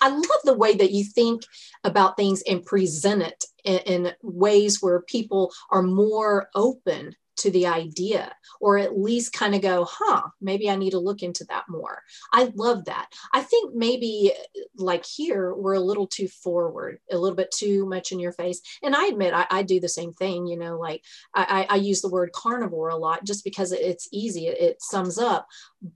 I 0.00 0.08
love 0.08 0.40
the 0.44 0.56
way 0.56 0.74
that 0.76 0.92
you 0.92 1.04
think 1.04 1.42
about 1.84 2.16
things 2.16 2.42
and 2.48 2.64
present 2.64 3.22
it 3.22 3.44
in, 3.64 3.78
in 4.06 4.12
ways 4.22 4.82
where 4.82 5.02
people 5.02 5.52
are 5.70 5.82
more 5.82 6.48
open 6.54 7.14
to 7.36 7.50
the 7.50 7.66
idea 7.66 8.32
or 8.60 8.78
at 8.78 8.98
least 8.98 9.32
kind 9.32 9.54
of 9.54 9.62
go 9.62 9.84
huh 9.88 10.22
maybe 10.40 10.70
i 10.70 10.76
need 10.76 10.90
to 10.90 10.98
look 10.98 11.22
into 11.22 11.44
that 11.44 11.64
more. 11.68 12.02
I 12.32 12.52
love 12.54 12.84
that. 12.86 13.08
I 13.32 13.42
think 13.42 13.74
maybe 13.74 14.32
like 14.76 15.04
here 15.04 15.54
we're 15.54 15.74
a 15.74 15.80
little 15.80 16.06
too 16.06 16.28
forward 16.28 16.98
a 17.10 17.18
little 17.18 17.36
bit 17.36 17.50
too 17.50 17.86
much 17.86 18.12
in 18.12 18.18
your 18.18 18.32
face. 18.32 18.60
And 18.82 18.94
i 18.94 19.06
admit 19.06 19.34
i, 19.34 19.46
I 19.50 19.62
do 19.62 19.80
the 19.80 19.88
same 19.88 20.12
thing 20.12 20.46
you 20.46 20.58
know 20.58 20.78
like 20.78 21.02
I, 21.34 21.66
I, 21.68 21.76
use 21.76 22.00
the 22.00 22.08
word 22.08 22.32
carnivore 22.32 22.88
a 22.88 22.96
lot 22.96 23.24
just 23.24 23.44
because 23.44 23.72
it's 23.72 24.08
easy 24.12 24.46
it, 24.46 24.60
it 24.60 24.82
sums 24.82 25.18
up. 25.18 25.46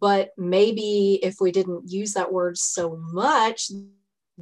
But 0.01 0.31
maybe 0.37 1.19
if 1.23 1.37
we 1.41 1.53
didn't 1.53 1.91
use 1.91 2.15
that 2.15 2.33
word 2.33 2.59
so 2.59 2.97
much 3.13 3.71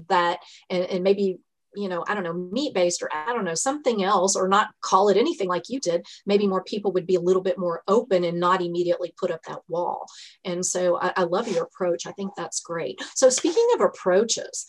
that 0.09 0.41
and, 0.71 0.85
and 0.85 1.05
maybe 1.05 1.39
you 1.77 1.89
know, 1.89 2.05
I 2.09 2.15
don't 2.15 2.25
know, 2.25 2.33
meat 2.33 2.75
based 2.75 3.03
or 3.03 3.09
I 3.13 3.33
don't 3.33 3.45
know, 3.45 3.55
something 3.55 4.03
else, 4.03 4.37
or 4.37 4.49
not 4.49 4.71
call 4.81 5.09
it 5.09 5.17
anything 5.17 5.49
like 5.49 5.69
you 5.69 5.81
did, 5.81 6.07
maybe 6.25 6.47
more 6.47 6.65
people 6.65 6.93
would 6.93 7.07
be 7.07 7.17
a 7.17 7.21
little 7.21 7.43
bit 7.43 7.59
more 7.59 7.83
open 7.89 8.25
and 8.25 8.41
not 8.41 8.63
immediately 8.63 9.13
put 9.19 9.31
up 9.31 9.43
that 9.45 9.61
wall. 9.69 10.07
And 10.45 10.65
so 10.65 10.99
I, 10.99 11.13
I 11.17 11.23
love 11.25 11.49
your 11.49 11.65
approach. 11.65 12.07
I 12.07 12.13
think 12.13 12.33
that's 12.37 12.61
great. 12.61 13.01
So, 13.15 13.29
speaking 13.31 13.67
of 13.75 13.81
approaches, 13.81 14.67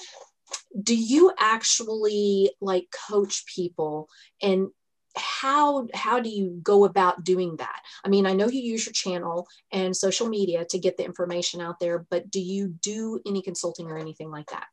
do 0.81 0.95
you 0.95 1.31
actually 1.39 2.51
like 2.61 2.87
coach 3.09 3.45
people 3.53 4.07
and 4.41 4.67
how 5.17 5.87
how 5.93 6.19
do 6.19 6.29
you 6.29 6.59
go 6.61 6.85
about 6.85 7.23
doing 7.23 7.55
that 7.57 7.81
i 8.05 8.07
mean 8.07 8.27
i 8.27 8.33
know 8.33 8.47
you 8.47 8.61
use 8.61 8.85
your 8.85 8.93
channel 8.93 9.47
and 9.71 9.95
social 9.95 10.27
media 10.27 10.63
to 10.65 10.77
get 10.77 10.95
the 10.97 11.03
information 11.03 11.59
out 11.59 11.79
there 11.79 12.05
but 12.09 12.29
do 12.29 12.39
you 12.39 12.67
do 12.81 13.19
any 13.25 13.41
consulting 13.41 13.87
or 13.87 13.97
anything 13.97 14.29
like 14.29 14.47
that 14.51 14.67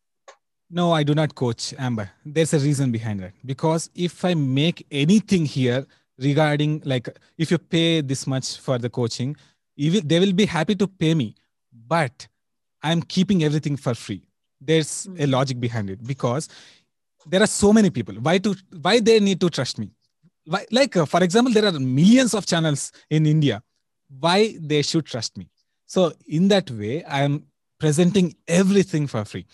no, 0.79 0.93
I 0.93 1.03
do 1.03 1.15
not 1.15 1.35
coach 1.35 1.73
Amber. 1.79 2.11
There's 2.25 2.53
a 2.53 2.59
reason 2.59 2.91
behind 2.91 3.21
that. 3.21 3.33
Because 3.45 3.91
if 3.95 4.25
I 4.25 4.35
make 4.35 4.87
anything 4.91 5.45
here 5.47 5.87
regarding 6.19 6.83
like 6.85 7.09
if 7.39 7.51
you 7.51 7.59
pay 7.59 8.01
this 8.01 8.27
much 8.27 8.59
for 8.59 8.79
the 8.79 8.91
coaching, 8.91 9.37
they 9.77 10.19
will 10.21 10.33
be 10.33 10.47
happy 10.47 10.75
to 10.77 10.87
pay 10.87 11.15
me. 11.15 11.35
But 11.87 12.27
I'm 12.83 13.03
keeping 13.03 13.45
everything 13.45 13.77
for 13.77 13.95
free. 13.95 14.23
There's 14.61 15.07
mm-hmm. 15.07 15.23
a 15.23 15.27
logic 15.27 15.61
behind 15.61 15.91
it 15.91 16.03
because 16.13 16.49
there 17.27 17.43
are 17.43 17.53
so 17.63 17.73
many 17.73 17.91
people. 17.91 18.15
Why 18.17 18.39
to 18.39 18.55
why 18.81 19.01
they 19.01 19.21
need 19.21 19.41
to 19.41 19.51
trust 19.51 19.79
me? 19.79 19.91
why, 20.47 20.65
like 20.71 20.97
uh, 20.97 21.07
for 21.07 21.23
example 21.23 21.53
there 21.53 21.65
are 21.67 21.79
millions 21.79 22.35
of 22.35 22.47
channels 22.47 22.93
in 23.11 23.27
india 23.27 23.63
why 24.21 24.57
they 24.61 24.83
should 24.83 25.07
trust 25.07 25.37
me 25.37 25.49
so 25.87 26.13
in 26.27 26.49
that 26.49 26.71
way 26.71 27.03
i 27.05 27.23
am 27.23 27.43
presenting 27.79 28.35
everything 28.47 29.07
for 29.07 29.25
free 29.25 29.47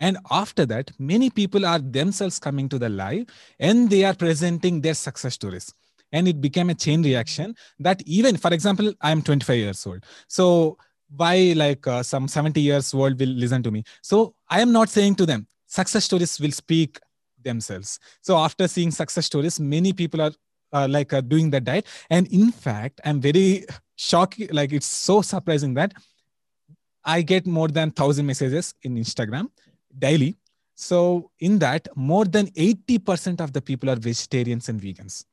and 0.00 0.18
after 0.30 0.66
that 0.66 0.90
many 0.98 1.30
people 1.30 1.64
are 1.64 1.78
themselves 1.78 2.38
coming 2.38 2.68
to 2.68 2.78
the 2.78 2.88
live 2.88 3.26
and 3.58 3.88
they 3.88 4.04
are 4.04 4.14
presenting 4.14 4.80
their 4.80 4.94
success 4.94 5.34
stories. 5.34 5.72
And 6.12 6.28
it 6.28 6.40
became 6.40 6.70
a 6.70 6.74
chain 6.74 7.02
reaction 7.02 7.54
that 7.80 8.02
even 8.06 8.36
for 8.36 8.52
example 8.52 8.92
i'm 9.00 9.22
25 9.22 9.56
years 9.56 9.86
old. 9.86 10.04
So 10.28 10.78
why 11.16 11.54
like 11.56 11.86
uh, 11.86 12.02
some 12.02 12.26
70 12.28 12.60
years 12.60 12.92
old 12.92 13.18
will 13.18 13.28
listen 13.28 13.62
to 13.62 13.70
me? 13.70 13.84
So 14.02 14.34
i 14.48 14.60
am 14.60 14.72
not 14.72 14.88
saying 14.88 15.16
to 15.16 15.26
them 15.26 15.46
success 15.66 16.04
stories 16.04 16.38
will 16.40 16.52
speak 16.52 16.98
themselves. 17.42 17.98
So 18.22 18.36
after 18.36 18.68
seeing 18.68 18.90
success 18.90 19.26
stories 19.26 19.58
many 19.58 19.92
people 19.92 20.20
are 20.20 20.32
uh, 20.72 20.86
like 20.90 21.12
uh, 21.12 21.20
doing 21.20 21.50
that 21.50 21.64
diet. 21.64 21.86
And 22.10 22.26
in 22.28 22.52
fact 22.52 23.00
i'm 23.04 23.20
very 23.20 23.64
shocked 23.96 24.40
like 24.52 24.72
it's 24.72 24.86
so 24.86 25.22
surprising 25.22 25.72
that 25.74 25.94
i 27.04 27.22
get 27.22 27.46
more 27.46 27.68
than 27.68 27.88
1000 27.88 28.26
messages 28.26 28.74
in 28.82 28.96
instagram 28.96 29.48
daily. 29.98 30.36
So 30.74 31.30
in 31.40 31.58
that 31.60 31.88
more 31.96 32.24
than 32.24 32.48
80% 32.48 33.40
of 33.40 33.52
the 33.52 33.62
people 33.62 33.90
are 33.90 33.96
vegetarians 33.96 34.68
and 34.68 34.80
vegans. 34.80 35.24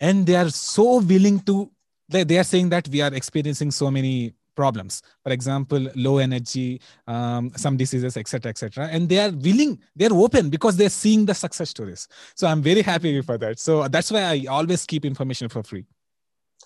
And 0.00 0.26
they 0.26 0.36
are 0.36 0.50
so 0.50 1.00
willing 1.00 1.40
to 1.40 1.70
they, 2.08 2.24
they 2.24 2.38
are 2.38 2.44
saying 2.44 2.68
that 2.70 2.88
we 2.88 3.00
are 3.00 3.14
experiencing 3.14 3.70
so 3.70 3.90
many 3.90 4.34
problems. 4.54 5.02
For 5.22 5.32
example 5.32 5.88
low 5.94 6.18
energy 6.18 6.80
um, 7.06 7.52
some 7.56 7.76
diseases 7.76 8.16
etc 8.16 8.50
etc 8.50 8.88
and 8.90 9.08
they 9.08 9.18
are 9.18 9.30
willing 9.30 9.78
they're 9.94 10.12
open 10.12 10.50
because 10.50 10.76
they're 10.76 10.90
seeing 10.90 11.26
the 11.26 11.34
success 11.34 11.70
stories. 11.70 12.08
So 12.34 12.46
i'm 12.46 12.62
very 12.62 12.82
happy 12.82 13.20
for 13.22 13.38
that. 13.38 13.58
So 13.58 13.88
that's 13.88 14.10
why 14.10 14.22
i 14.22 14.44
always 14.48 14.84
keep 14.86 15.04
information 15.04 15.48
for 15.48 15.62
free 15.62 15.86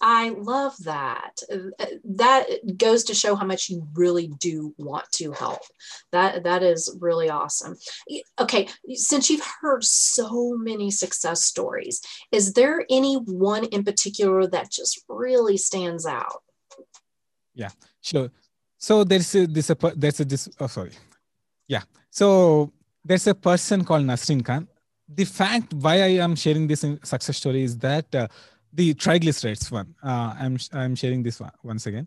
I 0.01 0.31
love 0.31 0.75
that. 0.85 1.41
That 2.05 2.45
goes 2.77 3.05
to 3.05 3.15
show 3.15 3.35
how 3.35 3.47
much 3.47 3.71
you 3.71 3.87
really 3.95 4.29
do 4.39 4.75
want 4.77 5.11
to 5.13 5.33
help. 5.33 5.61
That 6.13 6.45
that 6.45 6.63
is 6.63 6.97
really 7.01 7.31
awesome. 7.31 7.77
Okay, 8.39 8.69
since 8.93 9.31
you've 9.31 9.47
heard 9.61 9.85
so 9.85 10.57
many 10.57 10.91
success 10.91 11.45
stories, 11.45 12.03
is 12.31 12.53
there 12.53 12.85
any 12.91 13.15
one 13.15 13.65
in 13.65 13.85
particular 13.85 14.47
that 14.47 14.71
just 14.71 15.03
really 15.09 15.57
stands 15.57 16.05
out? 16.05 16.43
Yeah, 17.55 17.71
sure. 18.03 18.31
So 18.79 19.05
there's 19.05 19.35
a, 19.35 19.47
this 19.47 19.71
a 19.71 19.77
there's 19.97 20.21
a 20.21 20.25
this 20.25 20.49
oh 20.61 20.67
sorry, 20.67 20.93
yeah. 21.69 21.83
So 22.11 22.73
there's 23.05 23.27
a 23.27 23.35
person 23.35 23.85
called 23.85 24.05
Nasrin 24.05 24.45
Khan. 24.45 24.69
The 25.09 25.25
fact 25.25 25.73
why 25.73 26.03
I 26.03 26.19
am 26.19 26.35
sharing 26.35 26.67
this 26.67 26.81
success 26.81 27.37
story 27.37 27.63
is 27.63 27.79
that 27.79 28.13
uh, 28.15 28.29
the 28.77 28.95
triglycerides 28.95 29.73
one. 29.73 29.95
Uh, 30.03 30.35
I'm 30.39 30.59
I'm 30.73 30.95
sharing 30.95 31.23
this 31.23 31.41
one 31.41 31.53
once 31.63 31.87
again. 31.87 32.07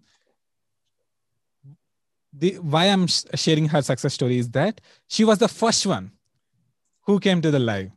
The 2.31 2.59
why 2.59 2.85
I'm 2.85 3.07
sharing 3.07 3.67
her 3.69 3.81
success 3.81 4.13
story 4.13 4.37
is 4.37 4.49
that 4.51 4.81
she 5.07 5.25
was 5.25 5.39
the 5.39 5.47
first 5.47 5.85
one 5.85 6.11
who 7.07 7.19
came 7.19 7.41
to 7.41 7.51
the 7.51 7.59
live 7.59 7.91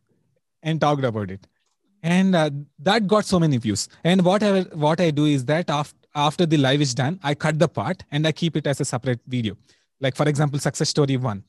and 0.62 0.80
talked 0.80 1.04
about 1.04 1.30
it, 1.30 1.46
and 2.02 2.34
uh, 2.34 2.50
that 2.78 3.06
got 3.06 3.26
so 3.26 3.38
many 3.38 3.58
views. 3.58 3.88
And 4.04 4.24
what 4.24 4.42
I 4.42 4.62
what 4.86 5.00
I 5.00 5.10
do 5.10 5.26
is 5.26 5.44
that 5.44 5.68
after 5.68 5.98
after 6.14 6.46
the 6.46 6.56
live 6.56 6.80
is 6.80 6.94
done, 6.94 7.20
I 7.22 7.34
cut 7.34 7.58
the 7.58 7.68
part 7.68 8.04
and 8.10 8.26
I 8.26 8.32
keep 8.32 8.56
it 8.56 8.66
as 8.66 8.80
a 8.80 8.84
separate 8.84 9.20
video. 9.26 9.56
Like 10.00 10.16
for 10.16 10.28
example, 10.28 10.58
success 10.58 10.88
story 10.88 11.16
one. 11.16 11.44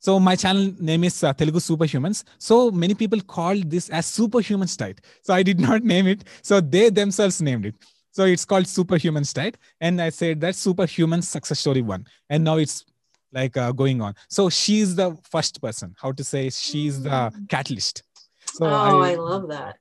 So 0.00 0.18
my 0.18 0.34
channel 0.34 0.72
name 0.80 1.04
is 1.04 1.22
uh, 1.22 1.32
Telugu 1.34 1.58
Superhumans. 1.58 2.24
So 2.38 2.70
many 2.70 2.94
people 2.94 3.20
called 3.20 3.70
this 3.70 3.90
as 3.90 4.06
Superhumans 4.06 4.76
Diet. 4.76 5.00
So 5.22 5.34
I 5.34 5.42
did 5.42 5.60
not 5.68 5.82
name 5.82 6.06
it. 6.06 6.24
So 6.42 6.60
they 6.60 6.88
themselves 6.88 7.40
named 7.40 7.66
it. 7.66 7.74
So 8.10 8.24
it's 8.24 8.46
called 8.46 8.64
Superhumans 8.64 9.32
Diet. 9.34 9.58
And 9.80 10.00
I 10.00 10.08
said 10.08 10.40
that 10.40 10.56
Superhuman 10.56 11.22
Success 11.22 11.60
Story 11.60 11.82
One. 11.82 12.06
And 12.30 12.42
now 12.44 12.56
it's 12.56 12.84
like 13.30 13.56
uh, 13.56 13.72
going 13.72 14.00
on. 14.00 14.14
So 14.28 14.48
she's 14.48 14.96
the 14.96 15.16
first 15.30 15.60
person. 15.62 15.94
How 16.00 16.12
to 16.12 16.24
say 16.24 16.48
she's 16.50 17.02
the 17.02 17.10
mm. 17.10 17.48
catalyst. 17.48 18.02
So 18.46 18.66
oh, 18.66 19.00
I, 19.02 19.12
I 19.12 19.14
love 19.16 19.48
that. 19.48 19.76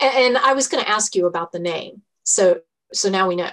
And, 0.00 0.12
and 0.24 0.38
I 0.38 0.52
was 0.52 0.68
going 0.68 0.84
to 0.84 0.90
ask 0.90 1.16
you 1.16 1.26
about 1.26 1.50
the 1.50 1.58
name. 1.58 2.02
So 2.24 2.60
so 2.92 3.08
now 3.08 3.28
we 3.28 3.36
know. 3.36 3.50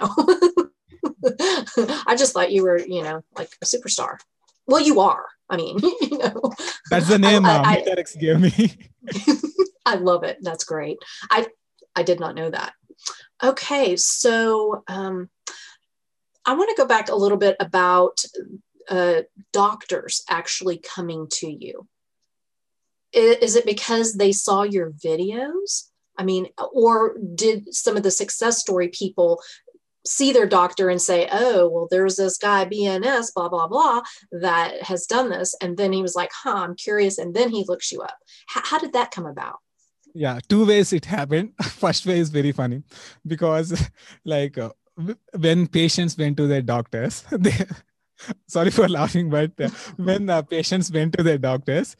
I 2.06 2.14
just 2.16 2.32
thought 2.32 2.52
you 2.52 2.62
were, 2.62 2.78
you 2.78 3.02
know, 3.02 3.22
like 3.36 3.50
a 3.62 3.64
superstar. 3.64 4.18
Well, 4.66 4.80
you 4.80 5.00
are. 5.00 5.26
I 5.50 5.56
mean, 5.56 5.78
you 6.00 6.18
know. 6.18 6.52
That's 6.90 7.08
the 7.08 7.18
name 7.18 7.46
I, 7.46 7.84
I, 7.86 7.90
uh, 7.90 8.02
gave 8.18 8.40
me. 8.40 8.78
I 9.86 9.94
love 9.96 10.24
it. 10.24 10.38
That's 10.42 10.64
great. 10.64 10.98
I 11.30 11.46
I 11.94 12.02
did 12.02 12.20
not 12.20 12.34
know 12.34 12.50
that. 12.50 12.74
Okay, 13.42 13.96
so 13.96 14.82
um, 14.88 15.30
I 16.44 16.54
want 16.54 16.70
to 16.70 16.82
go 16.82 16.86
back 16.86 17.08
a 17.08 17.14
little 17.14 17.38
bit 17.38 17.56
about 17.60 18.22
uh, 18.88 19.22
doctors 19.52 20.22
actually 20.28 20.78
coming 20.78 21.26
to 21.32 21.50
you. 21.50 21.86
Is 23.12 23.56
it 23.56 23.64
because 23.64 24.14
they 24.14 24.32
saw 24.32 24.62
your 24.62 24.90
videos? 24.90 25.88
I 26.18 26.24
mean, 26.24 26.48
or 26.72 27.16
did 27.34 27.74
some 27.74 27.96
of 27.96 28.02
the 28.02 28.10
success 28.10 28.58
story 28.58 28.88
people 28.88 29.40
see 30.08 30.32
their 30.32 30.46
doctor 30.46 30.88
and 30.88 31.00
say, 31.00 31.28
oh, 31.30 31.68
well, 31.68 31.88
there's 31.90 32.16
this 32.16 32.38
guy, 32.38 32.64
BNS, 32.64 33.34
blah, 33.34 33.48
blah, 33.48 33.68
blah, 33.68 34.02
that 34.32 34.82
has 34.82 35.06
done 35.06 35.30
this. 35.30 35.54
And 35.60 35.76
then 35.76 35.92
he 35.92 36.02
was 36.02 36.14
like, 36.14 36.30
huh, 36.32 36.54
I'm 36.56 36.74
curious. 36.74 37.18
And 37.18 37.34
then 37.34 37.50
he 37.50 37.64
looks 37.68 37.92
you 37.92 38.00
up. 38.00 38.16
H- 38.56 38.64
how 38.64 38.78
did 38.78 38.92
that 38.94 39.10
come 39.10 39.26
about? 39.26 39.56
Yeah, 40.14 40.40
two 40.48 40.66
ways 40.66 40.92
it 40.92 41.04
happened. 41.04 41.52
First 41.62 42.06
way 42.06 42.18
is 42.18 42.30
very 42.30 42.52
funny 42.52 42.82
because, 43.26 43.88
like, 44.24 44.58
uh, 44.58 44.70
when 45.38 45.68
patients 45.68 46.16
went 46.16 46.36
to 46.38 46.46
their 46.46 46.62
doctors, 46.62 47.24
they, 47.32 47.54
sorry 48.48 48.70
for 48.70 48.88
laughing, 48.88 49.30
but 49.30 49.52
uh, 49.60 49.68
when 49.96 50.28
uh, 50.28 50.42
patients 50.42 50.90
went 50.90 51.16
to 51.16 51.22
their 51.22 51.38
doctors, 51.38 51.96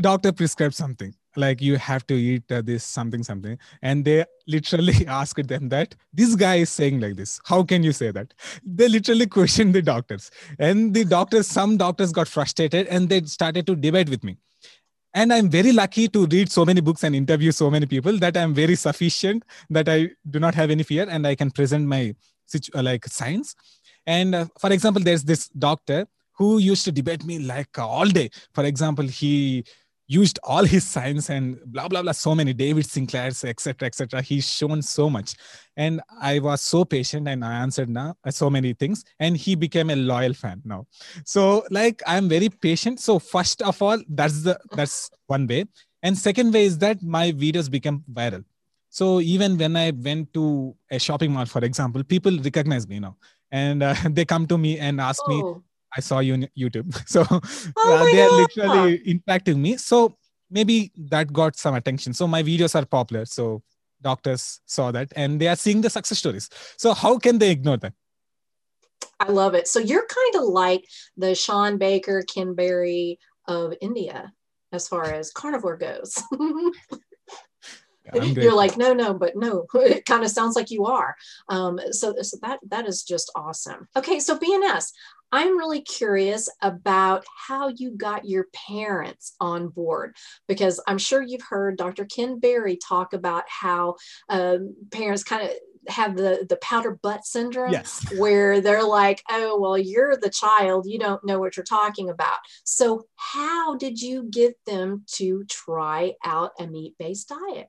doctor 0.00 0.32
prescribed 0.32 0.74
something 0.74 1.14
like 1.36 1.60
you 1.60 1.76
have 1.76 2.06
to 2.08 2.14
eat 2.14 2.50
uh, 2.50 2.62
this 2.62 2.84
something 2.84 3.22
something. 3.22 3.58
And 3.82 4.04
they 4.04 4.24
literally 4.46 5.06
asked 5.08 5.46
them 5.46 5.68
that 5.68 5.94
this 6.12 6.34
guy 6.34 6.56
is 6.56 6.70
saying 6.70 7.00
like 7.00 7.16
this. 7.16 7.40
How 7.44 7.62
can 7.62 7.82
you 7.82 7.92
say 7.92 8.10
that? 8.10 8.34
They 8.64 8.88
literally 8.88 9.26
questioned 9.26 9.74
the 9.74 9.82
doctors. 9.82 10.30
And 10.58 10.94
the 10.94 11.04
doctors 11.04 11.46
some 11.46 11.76
doctors 11.76 12.12
got 12.12 12.28
frustrated 12.28 12.86
and 12.88 13.08
they 13.08 13.22
started 13.22 13.66
to 13.66 13.76
debate 13.76 14.08
with 14.08 14.24
me. 14.24 14.36
And 15.12 15.32
i'm 15.32 15.50
very 15.50 15.72
lucky 15.72 16.06
to 16.06 16.24
read 16.26 16.52
so 16.52 16.64
many 16.64 16.80
books 16.80 17.02
and 17.02 17.16
interview 17.16 17.50
so 17.50 17.68
many 17.68 17.84
people 17.84 18.16
that 18.18 18.36
i'm 18.36 18.54
very 18.54 18.76
sufficient 18.76 19.44
that 19.68 19.88
i 19.88 20.08
do 20.30 20.38
not 20.38 20.54
have 20.54 20.70
any 20.70 20.84
fear 20.84 21.04
and 21.10 21.26
i 21.26 21.34
can 21.34 21.50
present 21.50 21.84
my 21.84 22.14
uh, 22.74 22.82
like 22.82 23.06
science. 23.06 23.54
And 24.06 24.34
uh, 24.34 24.46
for 24.58 24.72
example 24.72 25.02
there's 25.02 25.22
this 25.22 25.48
doctor 25.48 26.06
who 26.32 26.58
used 26.58 26.84
to 26.86 26.92
debate 26.92 27.24
me 27.24 27.38
like 27.38 27.78
uh, 27.78 27.86
all 27.86 28.06
day. 28.06 28.30
For 28.54 28.64
example 28.64 29.06
he 29.06 29.64
used 30.10 30.40
all 30.42 30.64
his 30.64 30.84
science 30.92 31.30
and 31.30 31.58
blah 31.66 31.86
blah 31.86 32.02
blah 32.02 32.10
so 32.20 32.34
many 32.34 32.52
david 32.52 32.84
sinclair's 32.84 33.44
etc 33.44 33.86
etc 33.86 34.20
he's 34.20 34.48
shown 34.58 34.82
so 34.82 35.08
much. 35.08 35.34
And 35.76 36.00
i 36.20 36.40
was 36.40 36.60
so 36.60 36.84
patient 36.84 37.28
and 37.28 37.44
i 37.44 37.52
answered 37.64 37.88
now 37.88 38.16
uh, 38.24 38.32
so 38.32 38.50
many 38.50 38.72
things. 38.72 39.04
And 39.20 39.36
he 39.36 39.54
became 39.54 39.90
a 39.90 39.96
loyal 39.96 40.34
fan 40.34 40.62
now. 40.64 40.86
So 41.24 41.64
like 41.70 42.02
i'm 42.06 42.28
very 42.28 42.48
patient. 42.48 42.98
So 42.98 43.20
first 43.20 43.62
of 43.62 43.80
all 43.80 44.02
that's 44.08 44.42
the 44.42 44.58
that's 44.72 45.10
one 45.26 45.46
way. 45.46 45.66
And 46.02 46.18
second 46.18 46.52
way 46.52 46.64
is 46.64 46.78
that 46.78 47.02
my 47.02 47.30
videos 47.30 47.70
become 47.70 48.02
viral. 48.12 48.44
So 48.88 49.20
even 49.20 49.56
when 49.58 49.76
i 49.76 49.92
went 49.92 50.34
to 50.34 50.74
a 50.90 50.98
shopping 50.98 51.32
mall 51.32 51.46
for 51.46 51.64
example 51.64 52.02
people 52.02 52.36
recognize 52.50 52.88
me 52.88 52.98
now. 52.98 53.16
And 53.52 53.84
uh, 53.84 53.94
they 54.10 54.24
come 54.24 54.46
to 54.48 54.58
me 54.58 54.78
and 54.80 55.00
ask 55.00 55.22
oh. 55.26 55.30
me 55.32 55.60
I 55.96 56.00
saw 56.00 56.20
you 56.20 56.34
on 56.34 56.48
YouTube. 56.56 56.90
So 57.08 57.24
oh 57.30 57.94
uh, 57.94 58.04
they 58.04 58.22
are 58.22 58.30
literally 58.30 58.98
impacting 59.06 59.56
me. 59.56 59.76
So 59.76 60.16
maybe 60.50 60.92
that 60.96 61.32
got 61.32 61.56
some 61.56 61.74
attention. 61.74 62.12
So 62.14 62.26
my 62.26 62.42
videos 62.42 62.74
are 62.74 62.84
popular. 62.84 63.24
So 63.24 63.62
doctors 64.02 64.60
saw 64.66 64.90
that 64.92 65.12
and 65.16 65.40
they 65.40 65.48
are 65.48 65.56
seeing 65.56 65.80
the 65.80 65.90
success 65.90 66.18
stories. 66.18 66.48
So 66.76 66.94
how 66.94 67.18
can 67.18 67.38
they 67.38 67.50
ignore 67.50 67.76
that? 67.78 67.92
I 69.18 69.28
love 69.30 69.54
it. 69.54 69.68
So 69.68 69.78
you're 69.78 70.06
kind 70.06 70.44
of 70.44 70.48
like 70.48 70.84
the 71.16 71.34
Shawn 71.34 71.76
Baker, 71.76 72.22
Ken 72.22 72.54
Berry 72.54 73.18
of 73.46 73.74
India 73.80 74.32
as 74.72 74.88
far 74.88 75.04
as 75.04 75.30
carnivore 75.32 75.76
goes. 75.76 76.22
you're 78.14 78.54
like 78.54 78.76
no 78.76 78.92
no 78.92 79.14
but 79.14 79.36
no 79.36 79.66
it 79.74 80.04
kind 80.04 80.24
of 80.24 80.30
sounds 80.30 80.56
like 80.56 80.70
you 80.70 80.84
are 80.86 81.14
um, 81.48 81.78
so, 81.90 82.14
so 82.22 82.36
that 82.42 82.58
that 82.66 82.86
is 82.86 83.02
just 83.02 83.30
awesome 83.34 83.88
okay 83.96 84.18
so 84.18 84.36
bns 84.38 84.92
i'm 85.32 85.58
really 85.58 85.80
curious 85.80 86.48
about 86.62 87.24
how 87.48 87.68
you 87.68 87.90
got 87.96 88.26
your 88.26 88.46
parents 88.52 89.34
on 89.40 89.68
board 89.68 90.14
because 90.48 90.80
i'm 90.86 90.98
sure 90.98 91.22
you've 91.22 91.42
heard 91.48 91.76
dr 91.76 92.04
ken 92.06 92.38
berry 92.38 92.76
talk 92.76 93.12
about 93.12 93.44
how 93.48 93.94
um, 94.28 94.74
parents 94.90 95.24
kind 95.24 95.42
of 95.42 95.50
have 95.88 96.16
the 96.16 96.46
the 96.48 96.56
powder 96.56 96.98
butt 97.02 97.24
syndrome 97.24 97.72
yes. 97.72 98.04
where 98.18 98.60
they're 98.60 98.84
like 98.84 99.22
oh 99.30 99.58
well 99.58 99.78
you're 99.78 100.16
the 100.16 100.30
child 100.30 100.86
you 100.86 100.98
don't 100.98 101.24
know 101.24 101.38
what 101.38 101.56
you're 101.56 101.64
talking 101.64 102.10
about 102.10 102.38
so 102.64 103.04
how 103.16 103.76
did 103.76 104.00
you 104.00 104.28
get 104.30 104.54
them 104.66 105.04
to 105.06 105.44
try 105.48 106.12
out 106.24 106.50
a 106.58 106.66
meat-based 106.66 107.28
diet 107.28 107.68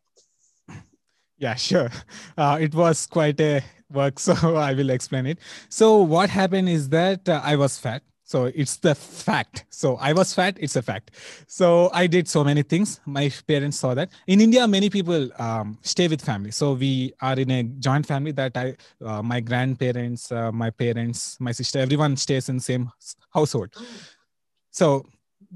Yeah, 1.41 1.55
sure. 1.55 1.89
Uh, 2.37 2.59
it 2.61 2.75
was 2.75 3.07
quite 3.07 3.41
a 3.41 3.61
work, 3.91 4.19
so 4.27 4.55
I 4.55 4.73
will 4.73 4.91
explain 4.91 5.25
it. 5.25 5.39
So 5.69 5.97
what 6.01 6.29
happened 6.29 6.69
is 6.69 6.89
that 6.89 7.27
uh, 7.27 7.41
I 7.43 7.55
was 7.55 7.77
fat. 7.79 8.03
So 8.23 8.45
it's 8.45 8.77
the 8.77 8.95
fact. 8.95 9.65
So 9.71 9.97
I 9.97 10.13
was 10.13 10.33
fat. 10.33 10.55
It's 10.57 10.77
a 10.77 10.81
fact. 10.81 11.11
So 11.47 11.89
I 11.93 12.07
did 12.07 12.29
so 12.29 12.45
many 12.45 12.63
things. 12.63 13.01
My 13.05 13.29
parents 13.45 13.77
saw 13.77 13.93
that. 13.95 14.11
In 14.27 14.39
India, 14.39 14.65
many 14.67 14.89
people 14.89 15.29
um, 15.37 15.77
stay 15.81 16.07
with 16.07 16.21
family. 16.21 16.51
So 16.51 16.73
we 16.73 17.13
are 17.21 17.37
in 17.37 17.51
a 17.51 17.63
joint 17.63 18.05
family 18.05 18.31
that 18.33 18.55
I, 18.55 18.77
uh, 19.03 19.21
my 19.21 19.41
grandparents, 19.41 20.31
uh, 20.31 20.51
my 20.53 20.69
parents, 20.69 21.37
my 21.41 21.51
sister, 21.51 21.79
everyone 21.79 22.15
stays 22.15 22.47
in 22.47 22.61
same 22.61 22.89
household. 23.33 23.71
So 24.71 25.05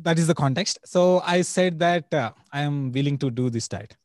that 0.01 0.19
is 0.19 0.27
the 0.27 0.35
context. 0.35 0.79
So 0.85 1.21
I 1.25 1.43
said 1.43 1.79
that 1.79 2.13
uh, 2.13 2.31
I 2.51 2.61
am 2.61 2.91
willing 2.91 3.17
to 3.19 3.31
do 3.31 3.49
this 3.49 3.69
diet 3.69 3.95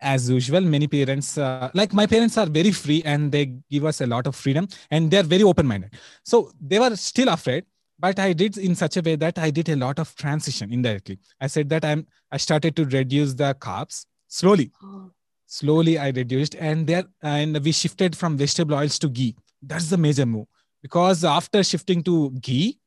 as 0.00 0.28
usual 0.28 0.60
many 0.60 0.86
parents 0.86 1.38
uh, 1.38 1.70
like 1.74 1.92
my 1.92 2.06
parents 2.06 2.36
are 2.36 2.46
very 2.46 2.70
free 2.70 3.02
and 3.04 3.32
they 3.32 3.46
give 3.70 3.84
us 3.84 4.00
a 4.00 4.06
lot 4.06 4.26
of 4.26 4.34
freedom 4.34 4.68
and 4.90 5.10
they're 5.10 5.22
very 5.22 5.42
open 5.42 5.66
minded 5.66 5.90
so 6.24 6.50
they 6.60 6.78
were 6.78 6.94
still 6.96 7.28
afraid 7.28 7.64
but 7.98 8.18
i 8.18 8.32
did 8.32 8.58
in 8.58 8.74
such 8.74 8.96
a 8.96 9.02
way 9.02 9.16
that 9.16 9.38
i 9.38 9.50
did 9.50 9.68
a 9.68 9.76
lot 9.76 9.98
of 9.98 10.14
transition 10.16 10.72
indirectly. 10.72 11.18
I 11.40 11.46
said 11.46 11.68
that 11.70 11.84
i'm 11.84 12.06
i 12.30 12.36
started 12.36 12.76
to 12.76 12.84
reduce 12.84 13.34
the 13.34 13.54
carbs 13.54 14.06
slowly. 14.28 14.70
Oh. 14.82 15.10
slowly 15.46 15.98
i 15.98 16.08
reduced 16.10 16.54
and 16.56 16.86
there 16.86 17.04
and 17.22 17.58
we 17.64 17.72
shifted 17.72 18.16
from 18.16 18.36
vegetable 18.36 18.74
oils 18.74 18.98
to 18.98 19.08
ghee. 19.08 19.36
That's 19.62 19.88
the 19.88 19.96
major 19.96 20.26
move. 20.26 20.46
Because 20.82 21.24
after 21.24 21.62
shifting 21.62 22.02
to 22.04 22.30
ghee 22.40 22.78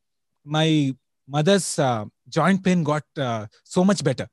my 0.46 0.94
mother's 1.28 1.80
uh, 1.80 2.06
joint 2.28 2.64
pain 2.64 2.84
got 2.84 3.04
uh, 3.18 3.48
so 3.64 3.84
much 3.84 4.04
better. 4.04 4.28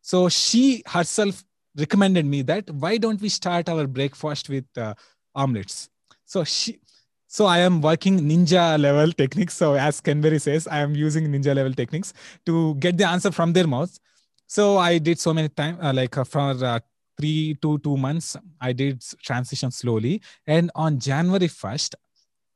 So 0.00 0.28
she 0.28 0.82
herself 0.86 1.44
recommended 1.76 2.26
me 2.26 2.42
that 2.42 2.70
why 2.70 2.96
don't 2.96 3.20
we 3.20 3.28
start 3.28 3.68
our 3.68 3.86
breakfast 3.86 4.48
with 4.48 4.66
uh, 4.76 4.94
omelets? 5.34 5.88
So 6.24 6.44
she 6.44 6.80
so 7.26 7.46
i 7.46 7.58
am 7.58 7.80
working 7.80 8.18
ninja 8.20 8.78
level 8.78 9.12
techniques. 9.12 9.54
So 9.54 9.74
as 9.74 10.00
ken 10.00 10.20
berry 10.20 10.38
says 10.38 10.66
i 10.66 10.78
am 10.78 10.94
using 10.94 11.26
ninja 11.28 11.54
level 11.54 11.72
techniques 11.72 12.12
to 12.46 12.74
get 12.76 12.98
the 12.98 13.08
answer 13.08 13.30
from 13.30 13.52
their 13.52 13.66
mouths. 13.66 14.00
So 14.46 14.78
i 14.78 14.98
did 14.98 15.18
so 15.18 15.32
many 15.32 15.48
times 15.48 15.78
uh, 15.80 15.92
like 15.92 16.16
uh, 16.18 16.24
for 16.24 16.64
uh, 16.64 16.80
three 17.18 17.56
to 17.62 17.78
two 17.78 17.96
months 17.96 18.36
i 18.60 18.72
did 18.72 19.04
transition 19.22 19.70
slowly. 19.70 20.22
And 20.46 20.70
on 20.74 20.98
january 20.98 21.48
1st 21.48 21.94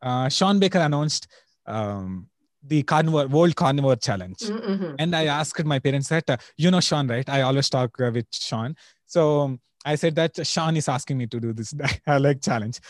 uh, 0.02 0.28
shawn 0.28 0.58
baker 0.58 0.80
announced 0.80 1.28
um, 1.66 2.28
the 2.66 2.82
carnivore 2.82 3.26
world 3.26 3.54
carnivore 3.56 3.96
challenge 3.96 4.38
mm-hmm. 4.38 4.94
and 4.98 5.14
i 5.14 5.26
asked 5.26 5.64
my 5.64 5.78
parents 5.78 6.08
that 6.08 6.28
uh, 6.30 6.36
you 6.56 6.70
know 6.70 6.80
shawn 6.80 7.06
right 7.08 7.28
i 7.28 7.42
always 7.42 7.68
talk 7.68 8.00
uh, 8.00 8.10
with 8.12 8.26
shawn 8.32 8.74
so 9.06 9.58
I 9.84 9.96
said 9.96 10.14
that 10.14 10.46
shawn 10.46 10.76
is 10.78 10.88
asking 10.88 11.18
me 11.18 11.26
to 11.26 11.38
do 11.38 11.52
this 11.52 11.74
like 12.06 12.40
challenge. 12.40 12.80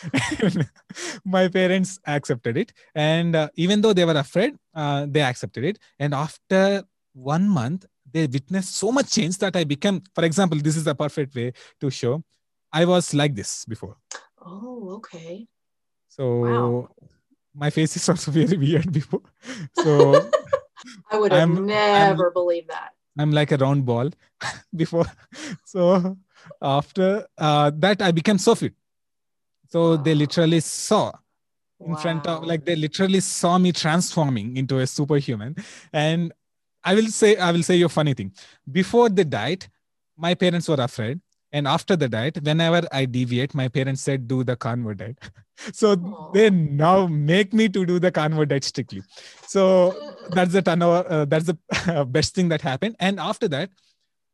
my 1.25 1.49
parents 1.49 1.99
accepted 2.07 2.57
it, 2.57 2.73
and 2.95 3.35
uh, 3.35 3.49
even 3.57 3.81
though 3.81 3.93
they 3.93 4.05
were 4.05 4.17
afraid, 4.17 4.55
uh, 4.75 5.07
they 5.09 5.21
accepted 5.21 5.65
it. 5.65 5.79
And 5.99 6.15
after 6.15 6.85
one 7.13 7.49
month, 7.49 7.87
they 8.13 8.27
witnessed 8.29 8.77
so 8.77 8.93
much 8.93 9.11
change 9.11 9.39
that 9.39 9.57
I 9.57 9.65
became. 9.65 10.03
For 10.15 10.25
example, 10.25 10.59
this 10.59 10.77
is 10.77 10.87
a 10.87 10.95
perfect 10.95 11.35
way 11.35 11.53
to 11.81 11.91
show. 11.91 12.23
I 12.73 12.85
was 12.85 13.13
like 13.13 13.35
this 13.35 13.65
before. 13.65 13.97
Oh, 14.45 14.91
okay. 14.97 15.47
So 16.09 16.37
wow. 16.37 16.89
My 17.55 17.71
face 17.71 17.97
is 17.97 18.09
also 18.09 18.31
very 18.31 18.57
weird 18.57 18.93
before. 18.93 19.23
So 19.75 20.31
I 21.11 21.19
would 21.19 21.33
have 21.33 21.43
I'm, 21.43 21.67
never 21.67 22.29
I'm, 22.29 22.33
believed 22.33 22.69
that. 22.69 22.93
I'm 23.19 23.31
like 23.31 23.53
a 23.53 23.57
round 23.57 23.87
ball 23.87 24.11
before. 24.77 25.07
So 25.65 26.17
after 26.61 27.27
uh, 27.39 27.71
that, 27.77 28.03
I 28.03 28.11
became 28.11 28.39
so 28.39 28.55
fit. 28.55 28.75
So 29.69 29.91
wow. 29.91 29.97
they 29.97 30.15
literally 30.15 30.61
saw 30.61 31.13
in 31.81 31.93
wow. 31.93 31.97
front 31.97 32.27
of, 32.27 32.45
like 32.45 32.65
they 32.65 32.77
literally 32.77 33.21
saw 33.21 33.59
me 33.59 33.73
transforming 33.73 34.57
into 34.57 34.79
a 34.79 34.87
superhuman. 34.87 35.57
And 35.93 36.33
I 36.83 36.95
will 36.95 37.09
say, 37.09 37.37
I 37.37 37.51
will 37.53 37.63
say 37.63 37.77
you 37.77 37.87
a 37.87 37.89
funny 37.89 38.15
thing. 38.15 38.33
Before 38.71 39.09
the 39.09 39.25
diet, 39.25 39.69
my 40.17 40.35
parents 40.35 40.69
were 40.69 40.81
afraid. 40.81 41.21
And 41.53 41.69
after 41.69 41.95
the 41.95 42.09
diet, 42.09 42.43
whenever 42.43 42.87
I 42.91 43.05
deviate, 43.05 43.55
my 43.55 43.69
parents 43.69 44.03
said, 44.03 44.27
do 44.27 44.43
the 44.43 44.57
carnivore 44.57 44.95
diet. 44.95 45.19
So 45.73 45.97
Aww. 45.97 46.33
they 46.33 46.51
now 46.51 47.07
make 47.07 47.53
me 47.53 47.69
to 47.69 47.85
do 47.87 47.99
the 47.99 48.11
carnivore 48.11 48.47
diet 48.47 48.65
strictly. 48.65 49.03
So 49.47 49.95
that's 50.31 50.53
the 50.53 50.63
turnover, 50.63 51.05
uh, 51.09 51.25
that's 51.25 51.47
the 51.47 52.05
best 52.09 52.35
thing 52.35 52.49
that 52.49 52.61
happened. 52.61 52.97
And 53.01 53.21
after 53.21 53.49
that, 53.49 53.71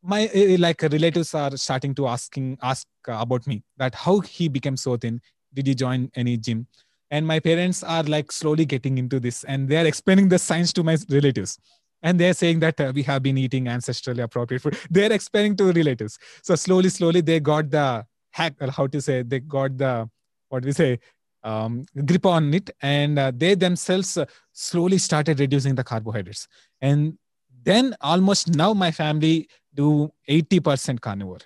my 0.03 0.29
uh, 0.35 0.57
like 0.59 0.83
relatives 0.83 1.35
are 1.35 1.57
starting 1.57 1.95
to 1.97 2.09
asking 2.09 2.59
ask 2.63 2.87
about 3.07 3.47
me 3.47 3.63
that 3.77 3.95
how 3.95 4.21
he 4.21 4.49
became 4.49 4.77
so 4.77 4.97
thin. 4.97 5.21
Did 5.53 5.67
he 5.67 5.75
join 5.75 6.11
any 6.15 6.37
gym? 6.37 6.67
And 7.11 7.27
my 7.27 7.41
parents 7.41 7.83
are 7.83 8.05
like 8.05 8.31
slowly 8.31 8.65
getting 8.65 8.97
into 8.97 9.19
this, 9.19 9.43
and 9.45 9.69
they 9.69 9.77
are 9.77 9.87
explaining 9.87 10.29
the 10.29 10.39
science 10.39 10.73
to 10.75 10.85
my 10.85 10.97
relatives 11.09 11.59
and 12.03 12.19
they're 12.19 12.35
saying 12.35 12.61
that 12.61 12.81
uh, 12.81 12.93
we 12.95 13.03
have 13.03 13.23
been 13.23 13.37
eating 13.37 13.67
ancestrally 13.67 14.23
appropriate 14.23 14.63
food 14.63 14.77
they're 14.91 15.13
explaining 15.13 15.57
to 15.57 15.73
relatives 15.73 16.19
so 16.43 16.55
slowly 16.55 16.89
slowly 16.89 17.21
they 17.21 17.41
got 17.41 17.71
the 17.71 18.05
hack 18.31 18.55
how 18.71 18.87
to 18.87 19.01
say 19.01 19.23
they 19.23 19.41
got 19.41 19.77
the 19.77 20.09
what 20.51 20.65
we 20.65 20.73
say 20.73 20.99
um, 21.43 21.87
grip 22.05 22.27
on 22.27 22.53
it. 22.55 22.71
And 22.83 23.19
uh, 23.19 23.33
they 23.35 23.55
themselves 23.55 24.17
uh, 24.17 24.27
slowly 24.53 24.99
started 24.99 25.41
reducing 25.41 25.75
the 25.75 25.85
carbohydrates. 25.85 26.47
And 26.81 27.19
then 27.63 27.97
almost 28.01 28.55
now 28.55 28.73
my 28.75 28.91
family 28.91 29.49
do 29.75 30.13
80% 30.29 31.01
carnivore. 31.01 31.41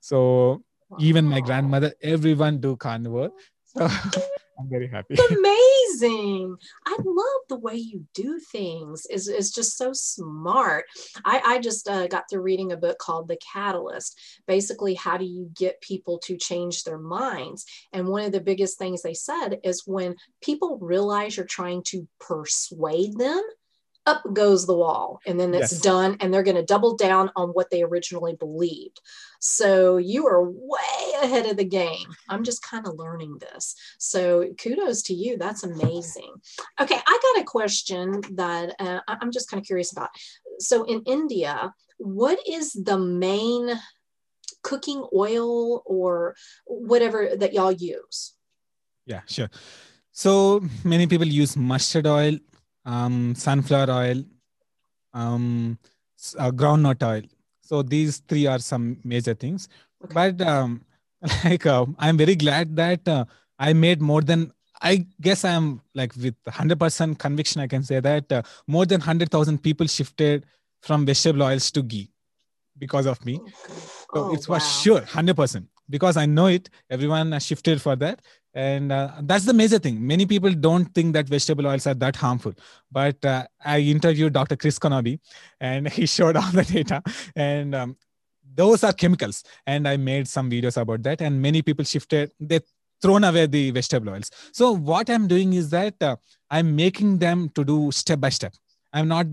So 0.00 0.62
wow. 0.88 0.98
even 1.00 1.24
my 1.26 1.40
grandmother 1.40 1.92
everyone 2.02 2.58
do 2.58 2.76
carnivore. 2.76 3.30
So 3.64 3.88
I'm 4.60 4.68
very 4.68 4.88
happy. 4.88 5.14
It's 5.14 5.32
amazing. 6.00 6.56
I 6.86 6.96
love 7.04 7.40
the 7.48 7.56
way 7.56 7.76
you 7.76 8.04
do 8.14 8.38
things. 8.38 9.06
Is 9.06 9.28
is 9.28 9.50
just 9.50 9.76
so 9.76 9.92
smart. 9.92 10.84
I, 11.24 11.40
I 11.44 11.58
just 11.58 11.88
uh, 11.88 12.06
got 12.06 12.24
through 12.28 12.42
reading 12.42 12.72
a 12.72 12.76
book 12.76 12.98
called 12.98 13.28
The 13.28 13.38
Catalyst. 13.52 14.18
Basically, 14.46 14.94
how 14.94 15.16
do 15.16 15.24
you 15.24 15.50
get 15.54 15.80
people 15.80 16.18
to 16.24 16.36
change 16.36 16.84
their 16.84 16.98
minds? 16.98 17.64
And 17.92 18.08
one 18.08 18.24
of 18.24 18.32
the 18.32 18.40
biggest 18.40 18.78
things 18.78 19.02
they 19.02 19.14
said 19.14 19.60
is 19.64 19.86
when 19.86 20.16
people 20.42 20.78
realize 20.80 21.36
you're 21.36 21.46
trying 21.46 21.82
to 21.84 22.06
persuade 22.18 23.16
them, 23.16 23.42
up 24.06 24.22
goes 24.32 24.66
the 24.66 24.74
wall 24.74 25.20
and 25.26 25.38
then 25.38 25.54
it's 25.54 25.72
yes. 25.72 25.80
done 25.80 26.16
and 26.20 26.32
they're 26.32 26.42
going 26.42 26.56
to 26.56 26.64
double 26.64 26.96
down 26.96 27.30
on 27.36 27.50
what 27.50 27.70
they 27.70 27.82
originally 27.82 28.34
believed. 28.34 29.00
So 29.40 29.98
you 29.98 30.26
are 30.26 30.50
way 30.50 31.12
ahead 31.22 31.46
of 31.46 31.56
the 31.56 31.64
game. 31.64 32.06
I'm 32.28 32.42
just 32.42 32.62
kind 32.62 32.86
of 32.86 32.96
learning 32.96 33.38
this. 33.40 33.74
So 33.98 34.52
kudos 34.58 35.02
to 35.04 35.14
you. 35.14 35.36
That's 35.36 35.64
amazing. 35.64 36.32
Okay 36.80 36.98
i 37.06 37.18
got 37.34 37.42
a 37.42 37.44
question 37.44 38.20
that 38.32 38.74
uh, 38.78 39.00
i'm 39.08 39.30
just 39.30 39.50
kind 39.50 39.60
of 39.60 39.66
curious 39.66 39.92
about. 39.92 40.10
So 40.58 40.84
in 40.84 41.02
india 41.04 41.72
what 41.98 42.38
is 42.48 42.72
the 42.72 42.98
main 42.98 43.78
cooking 44.62 45.04
oil 45.14 45.82
or 45.84 46.34
whatever 46.66 47.36
that 47.36 47.52
y'all 47.52 47.72
use? 47.72 48.34
Yeah 49.06 49.20
sure. 49.26 49.50
So 50.12 50.62
many 50.84 51.06
people 51.06 51.26
use 51.26 51.56
mustard 51.56 52.06
oil 52.06 52.38
um, 52.84 53.34
sunflower 53.34 53.90
oil, 53.90 54.24
um, 55.12 55.78
uh, 56.38 56.50
groundnut 56.50 57.02
oil. 57.02 57.22
So 57.60 57.82
these 57.82 58.18
three 58.28 58.46
are 58.46 58.58
some 58.58 58.98
major 59.04 59.34
things. 59.34 59.68
Okay. 60.04 60.14
But 60.14 60.46
um, 60.46 60.84
like 61.44 61.66
uh, 61.66 61.86
I'm 61.98 62.16
very 62.16 62.36
glad 62.36 62.76
that 62.76 63.06
uh, 63.06 63.24
I 63.58 63.72
made 63.72 64.00
more 64.00 64.22
than 64.22 64.52
I 64.82 65.06
guess 65.20 65.44
I'm 65.44 65.82
like 65.94 66.14
with 66.16 66.34
100% 66.44 67.18
conviction 67.18 67.60
I 67.60 67.66
can 67.66 67.82
say 67.82 68.00
that 68.00 68.32
uh, 68.32 68.42
more 68.66 68.86
than 68.86 69.00
100,000 69.00 69.62
people 69.62 69.86
shifted 69.86 70.46
from 70.80 71.04
vegetable 71.04 71.42
oils 71.42 71.70
to 71.72 71.82
ghee 71.82 72.10
because 72.78 73.06
of 73.06 73.22
me. 73.24 73.38
So 73.68 74.06
oh, 74.14 74.32
it 74.32 74.48
was 74.48 74.48
wow. 74.48 74.58
sure 74.58 75.00
100% 75.02 75.66
because 75.90 76.16
I 76.16 76.24
know 76.24 76.46
it. 76.46 76.70
Everyone 76.88 77.38
shifted 77.40 77.82
for 77.82 77.94
that 77.96 78.22
and 78.54 78.90
uh, 78.90 79.12
that's 79.22 79.44
the 79.44 79.52
major 79.52 79.78
thing. 79.78 80.04
Many 80.04 80.26
people 80.26 80.52
don't 80.52 80.86
think 80.86 81.12
that 81.14 81.28
vegetable 81.28 81.66
oils 81.66 81.86
are 81.86 81.94
that 81.94 82.16
harmful. 82.16 82.52
But 82.90 83.24
uh, 83.24 83.46
i 83.64 83.78
interviewed 83.78 84.32
dr 84.32 84.56
chris 84.56 84.78
Knobbe 84.78 85.20
and 85.60 85.88
he 85.98 86.06
showed 86.06 86.36
all 86.36 86.50
the 86.50 86.64
data. 86.64 87.02
And 87.36 87.74
um, 87.74 87.96
those 88.54 88.82
are 88.82 88.92
chemicals. 88.92 89.44
And 89.66 89.86
i 89.86 89.96
made 89.96 90.26
some 90.26 90.50
videos 90.50 90.80
about 90.80 91.02
that. 91.04 91.20
And 91.22 91.40
many 91.40 91.62
people 91.62 91.84
shifted 91.84 92.32
they 92.40 92.60
thrown 93.00 93.24
away 93.24 93.46
the 93.46 93.70
vegetable 93.70 94.10
oils. 94.10 94.30
So 94.52 94.72
what 94.72 95.08
i'm 95.08 95.28
doing 95.28 95.52
is 95.52 95.70
that 95.70 95.94
uh, 96.02 96.16
i'm 96.50 96.74
making 96.74 97.18
them 97.18 97.48
to 97.50 97.64
do 97.64 97.90
step 97.92 98.20
by 98.20 98.30
step. 98.30 98.54
I'm 98.92 99.06
not 99.06 99.26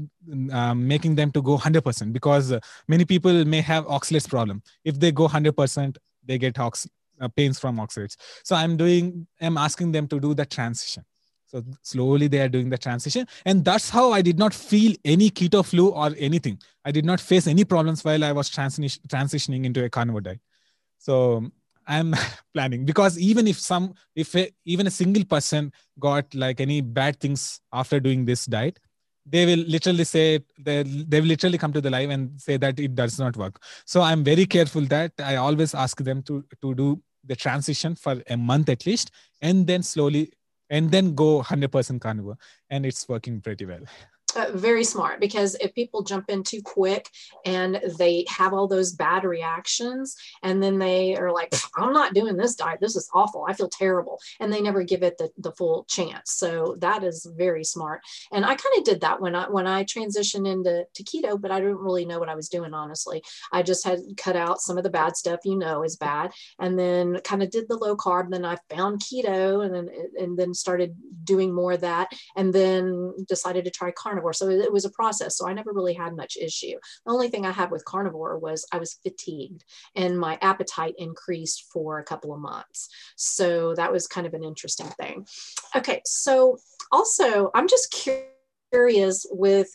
um, 0.51 0.87
making 0.87 1.15
them 1.15 1.31
to 1.31 1.41
go 1.41 1.57
100% 1.57 2.13
because 2.13 2.51
uh, 2.51 2.59
many 2.87 3.05
people 3.05 3.43
may 3.43 3.59
have 3.61 3.87
oxalates 3.87 4.29
problem. 4.29 4.61
If 4.85 4.99
they 4.99 5.11
go 5.11 5.27
100% 5.27 5.97
they 6.27 6.37
get 6.37 6.59
ox- 6.59 6.87
uh, 7.21 7.27
pains 7.29 7.59
from 7.59 7.77
oxalates 7.77 8.15
so 8.43 8.55
i'm 8.55 8.77
doing 8.77 9.27
i'm 9.41 9.57
asking 9.57 9.91
them 9.91 10.07
to 10.07 10.19
do 10.19 10.33
the 10.33 10.45
transition. 10.45 11.03
So 11.49 11.63
slowly 11.81 12.27
they 12.27 12.41
are 12.41 12.49
doing 12.49 12.69
the 12.69 12.77
transition. 12.77 13.25
And 13.45 13.63
that's 13.63 13.89
how 13.89 14.11
i 14.11 14.21
did 14.21 14.37
not 14.37 14.53
feel 14.53 14.93
any 15.05 15.29
keto 15.29 15.65
flu 15.65 15.89
or 15.89 16.13
anything. 16.17 16.59
I 16.83 16.91
did 16.91 17.05
not 17.05 17.21
face 17.21 17.47
any 17.47 17.63
problems 17.63 18.03
while 18.03 18.23
i 18.23 18.33
was 18.33 18.49
transi- 18.49 18.99
transitioning 19.07 19.63
into 19.63 19.83
a 19.83 19.89
carnivore 19.89 20.21
diet. 20.21 20.41
So 20.97 21.49
I'm 21.87 22.13
planning. 22.53 22.85
Because 22.85 23.17
even 23.17 23.47
if 23.47 23.59
some, 23.59 23.93
if 24.15 24.35
a, 24.35 24.51
even 24.65 24.87
a 24.87 24.91
single 24.91 25.23
person 25.23 25.71
got 25.99 26.33
like 26.35 26.59
any 26.59 26.81
bad 26.81 27.19
things 27.19 27.61
after 27.71 27.99
doing 27.99 28.25
this 28.25 28.45
diet, 28.45 28.79
they 29.29 29.45
will 29.45 29.63
literally 29.67 30.03
say 30.03 30.39
they 30.57 30.83
they 30.83 31.19
will 31.21 31.27
literally 31.27 31.57
come 31.57 31.73
to 31.73 31.81
the 31.81 31.89
live 31.89 32.09
and 32.09 32.39
say 32.41 32.57
that 32.57 32.79
it 32.79 32.95
does 32.95 33.19
not 33.19 33.35
work. 33.37 33.61
So 33.85 34.01
I'm 34.01 34.23
very 34.23 34.45
careful 34.45 34.81
that 34.95 35.11
I 35.19 35.35
always 35.35 35.75
ask 35.75 36.03
them 36.03 36.23
to 36.23 36.43
to 36.61 36.73
do 36.75 37.01
the 37.25 37.35
transition 37.35 37.95
for 37.95 38.21
a 38.29 38.37
month 38.37 38.69
at 38.69 38.85
least, 38.85 39.11
and 39.41 39.67
then 39.67 39.83
slowly 39.83 40.31
and 40.69 40.91
then 40.91 41.15
go 41.15 41.41
100% 41.41 42.01
carnivore, 42.01 42.37
and 42.69 42.85
it's 42.85 43.07
working 43.07 43.39
pretty 43.41 43.65
well. 43.65 43.79
Uh, 44.37 44.51
very 44.53 44.83
smart 44.83 45.19
because 45.19 45.55
if 45.55 45.73
people 45.73 46.03
jump 46.03 46.29
in 46.29 46.43
too 46.43 46.61
quick 46.61 47.09
and 47.43 47.81
they 47.97 48.23
have 48.27 48.53
all 48.53 48.67
those 48.67 48.91
bad 48.91 49.23
reactions 49.23 50.15
and 50.43 50.61
then 50.61 50.77
they 50.77 51.15
are 51.15 51.31
like 51.31 51.51
i'm 51.75 51.91
not 51.91 52.13
doing 52.13 52.37
this 52.37 52.53
diet. 52.53 52.79
This 52.79 52.95
is 52.95 53.09
awful. 53.15 53.47
I 53.49 53.53
feel 53.53 53.67
terrible 53.67 54.19
and 54.39 54.53
they 54.53 54.61
never 54.61 54.83
give 54.83 55.01
it 55.01 55.17
the, 55.17 55.31
the 55.39 55.53
full 55.53 55.85
chance. 55.85 56.33
So 56.33 56.75
that 56.81 57.03
is 57.03 57.27
very 57.35 57.63
smart. 57.63 58.01
And 58.31 58.45
i 58.45 58.49
kind 58.49 58.77
of 58.77 58.83
did 58.83 59.01
that 59.01 59.19
when 59.19 59.33
i 59.33 59.49
when 59.49 59.65
i 59.65 59.83
transitioned 59.83 60.47
into 60.47 60.85
to 60.93 61.03
keto 61.03 61.41
but 61.41 61.49
i 61.49 61.59
didn't 61.59 61.79
really 61.79 62.05
know 62.05 62.19
what 62.19 62.29
i 62.29 62.35
was 62.35 62.49
doing 62.49 62.75
honestly. 62.75 63.23
I 63.51 63.63
just 63.63 63.83
had 63.85 64.01
cut 64.17 64.35
out 64.35 64.61
some 64.61 64.77
of 64.77 64.83
the 64.83 64.91
bad 64.91 65.17
stuff 65.17 65.39
you 65.45 65.57
know 65.57 65.83
is 65.83 65.95
bad 65.95 66.31
and 66.59 66.77
then 66.77 67.19
kind 67.23 67.41
of 67.41 67.49
did 67.49 67.67
the 67.67 67.77
low 67.77 67.97
carb 67.97 68.29
then 68.29 68.45
i 68.45 68.55
found 68.69 69.01
keto 69.01 69.65
and 69.65 69.73
then 69.73 69.89
and 70.19 70.37
then 70.37 70.53
started 70.53 70.95
doing 71.23 71.55
more 71.55 71.73
of 71.73 71.81
that 71.81 72.09
and 72.35 72.53
then 72.53 73.15
decided 73.27 73.65
to 73.65 73.71
try 73.71 73.89
carnivore 73.89 74.26
carnivore. 74.27 74.33
So 74.33 74.49
it 74.49 74.71
was 74.71 74.85
a 74.85 74.91
process. 74.91 75.37
So 75.37 75.47
I 75.47 75.53
never 75.53 75.71
really 75.71 75.93
had 75.93 76.15
much 76.15 76.37
issue. 76.37 76.77
The 77.05 77.11
only 77.11 77.29
thing 77.29 77.45
I 77.45 77.51
had 77.51 77.71
with 77.71 77.85
carnivore 77.85 78.37
was 78.37 78.65
I 78.71 78.77
was 78.77 78.99
fatigued 79.03 79.63
and 79.95 80.19
my 80.19 80.37
appetite 80.41 80.95
increased 80.97 81.65
for 81.71 81.99
a 81.99 82.03
couple 82.03 82.33
of 82.33 82.39
months. 82.39 82.89
So 83.15 83.73
that 83.75 83.91
was 83.91 84.07
kind 84.07 84.27
of 84.27 84.33
an 84.33 84.43
interesting 84.43 84.87
thing. 84.99 85.25
Okay. 85.75 86.01
So 86.05 86.57
also, 86.91 87.51
I'm 87.53 87.67
just 87.67 87.95
curious 88.71 89.25
with 89.31 89.69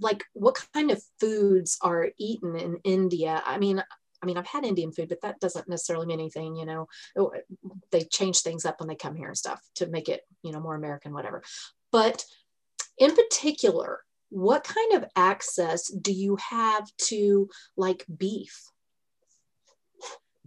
like 0.00 0.24
what 0.32 0.58
kind 0.74 0.90
of 0.90 1.02
foods 1.20 1.78
are 1.82 2.10
eaten 2.18 2.56
in 2.56 2.78
India? 2.84 3.42
I 3.46 3.58
mean, 3.58 3.82
I 4.22 4.26
mean, 4.26 4.38
I've 4.38 4.46
had 4.46 4.64
Indian 4.64 4.92
food, 4.92 5.08
but 5.08 5.20
that 5.22 5.40
doesn't 5.40 5.68
necessarily 5.68 6.06
mean 6.06 6.20
anything, 6.20 6.56
you 6.56 6.64
know. 6.64 6.88
Oh, 7.16 7.32
they 7.90 8.02
change 8.02 8.40
things 8.40 8.64
up 8.64 8.78
when 8.78 8.88
they 8.88 8.94
come 8.94 9.16
here 9.16 9.28
and 9.28 9.36
stuff 9.36 9.60
to 9.76 9.88
make 9.88 10.08
it, 10.08 10.22
you 10.42 10.52
know, 10.52 10.60
more 10.60 10.76
American, 10.76 11.12
whatever. 11.12 11.42
But 11.90 12.24
in 13.02 13.14
particular, 13.16 14.00
what 14.30 14.64
kind 14.64 14.92
of 14.94 15.04
access 15.16 15.88
do 15.88 16.12
you 16.12 16.36
have 16.50 16.86
to 17.08 17.48
like 17.76 18.04
beef? 18.16 18.54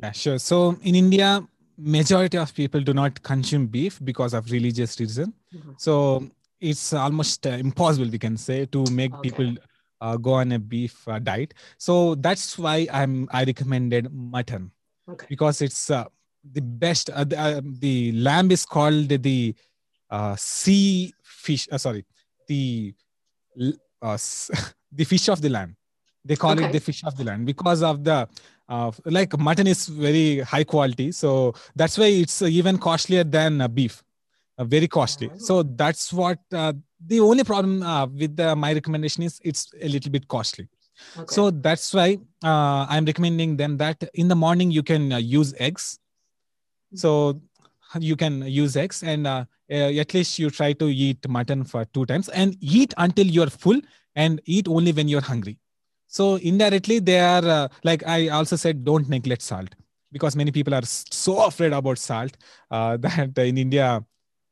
Yeah, 0.02 0.12
sure. 0.12 0.39
So 0.39 0.78
in 0.82 0.96
India, 0.96 1.46
majority 1.78 2.38
of 2.38 2.54
people 2.54 2.82
do 2.82 2.94
not 2.94 3.22
consume 3.24 3.68
beef 3.68 4.00
because 4.04 4.34
of 4.34 4.50
religious 4.52 5.00
reason. 5.00 5.34
Mm-hmm. 5.54 5.74
So 5.78 6.30
it's 6.60 6.94
almost 6.94 7.46
uh, 7.46 7.52
impossible, 7.52 8.10
we 8.10 8.20
can 8.20 8.38
say, 8.38 8.65
to 8.68 8.86
make 8.91 9.13
okay. 9.13 9.30
people 9.30 9.56
uh, 10.02 10.18
go 10.18 10.34
on 10.34 10.54
a 10.54 10.60
beef 10.60 11.08
uh, 11.08 11.20
diet. 11.20 11.54
So 11.78 12.15
that's 12.15 12.58
why 12.58 12.88
I'm 12.91 13.28
I 13.32 13.44
recommended 13.44 14.12
mutton 14.13 14.72
okay. 15.10 15.26
because 15.30 15.62
it's 15.62 15.89
uh, 15.89 16.06
the 16.54 16.62
best. 16.62 17.10
Uh, 17.10 17.24
the, 17.26 17.39
uh, 17.39 17.62
the, 17.80 18.12
lamb 18.13 18.52
is 18.52 18.65
called 18.65 19.10
the 19.10 19.56
sea 20.38 21.13
fish. 21.24 21.68
sorry, 21.78 22.06
the 22.47 22.93
uh, 24.01 24.17
the 24.91 25.03
fish 25.03 25.29
of 25.29 25.41
the 25.41 25.49
land. 25.49 25.75
They 26.23 26.36
call 26.36 26.53
okay. 26.53 26.65
it 26.65 26.71
the 26.71 26.79
fish 26.79 27.03
of 27.03 27.15
the 27.17 27.23
land 27.23 27.45
because 27.45 27.84
of 27.84 28.03
the 28.03 28.27
uh, 28.67 28.91
like 29.05 29.38
mutton 29.38 29.67
is 29.67 29.88
very 29.88 30.39
high 30.39 30.63
quality, 30.63 31.12
so 31.12 31.53
that's 31.75 31.97
why 31.97 32.05
it's 32.05 32.41
even 32.41 32.77
costlier 32.77 33.23
than 33.23 33.62
uh, 33.62 33.67
beef. 33.67 34.03
Uh, 34.58 34.63
very 34.63 34.88
costly. 34.88 35.29
So 35.38 35.63
that's 35.63 36.13
what 36.13 36.39
uh, 36.53 36.71
the 37.05 37.19
only 37.19 37.43
problem 37.43 37.84
uh, 37.84 38.05
with 38.05 38.38
the, 38.38 38.55
my 38.55 38.71
recommendation 38.71 39.23
is 39.23 39.41
it's 39.43 39.69
a 39.81 39.89
little 39.89 40.10
bit 40.10 40.29
costly. 40.29 40.69
Okay. 41.17 41.25
So 41.27 41.51
that's 41.51 41.93
why 41.93 42.19
uh, 42.41 42.86
I'm 42.88 43.03
recommending 43.03 43.58
them 43.58 43.75
that 43.77 44.01
in 44.13 44.29
the 44.29 44.36
morning 44.36 44.71
you 44.71 44.81
can 44.81 45.12
uh, 45.12 45.17
use 45.17 45.53
eggs. 45.60 45.99
So 46.93 47.41
you 47.99 48.15
can 48.15 48.43
use 48.43 48.77
eggs 48.77 49.03
and 49.03 49.27
uh, 49.27 49.43
at 49.69 50.13
least 50.13 50.39
you 50.39 50.49
try 50.49 50.73
to 50.73 50.88
eat 50.88 51.28
mutton 51.28 51.63
for 51.63 51.86
two 51.86 52.06
times 52.06 52.30
and 52.30 52.56
eat 52.60 52.93
until 52.97 53.25
you're 53.25 53.49
full 53.49 53.80
and 54.15 54.41
eat 54.45 54.67
only 54.67 54.91
when 54.91 55.08
you're 55.08 55.21
hungry 55.21 55.58
so 56.08 56.36
indirectly 56.36 56.99
they 56.99 57.19
are 57.19 57.45
uh, 57.45 57.67
like 57.84 58.06
i 58.08 58.28
also 58.30 58.56
said 58.56 58.86
don't 58.86 59.10
neglect 59.10 59.41
salt 59.41 59.69
because 60.12 60.36
many 60.36 60.51
people 60.51 60.73
are 60.73 60.86
so 60.86 61.45
afraid 61.45 61.73
about 61.73 61.97
salt 61.97 62.38
uh, 62.71 62.97
that 63.06 63.38
in 63.38 63.58
india 63.58 64.04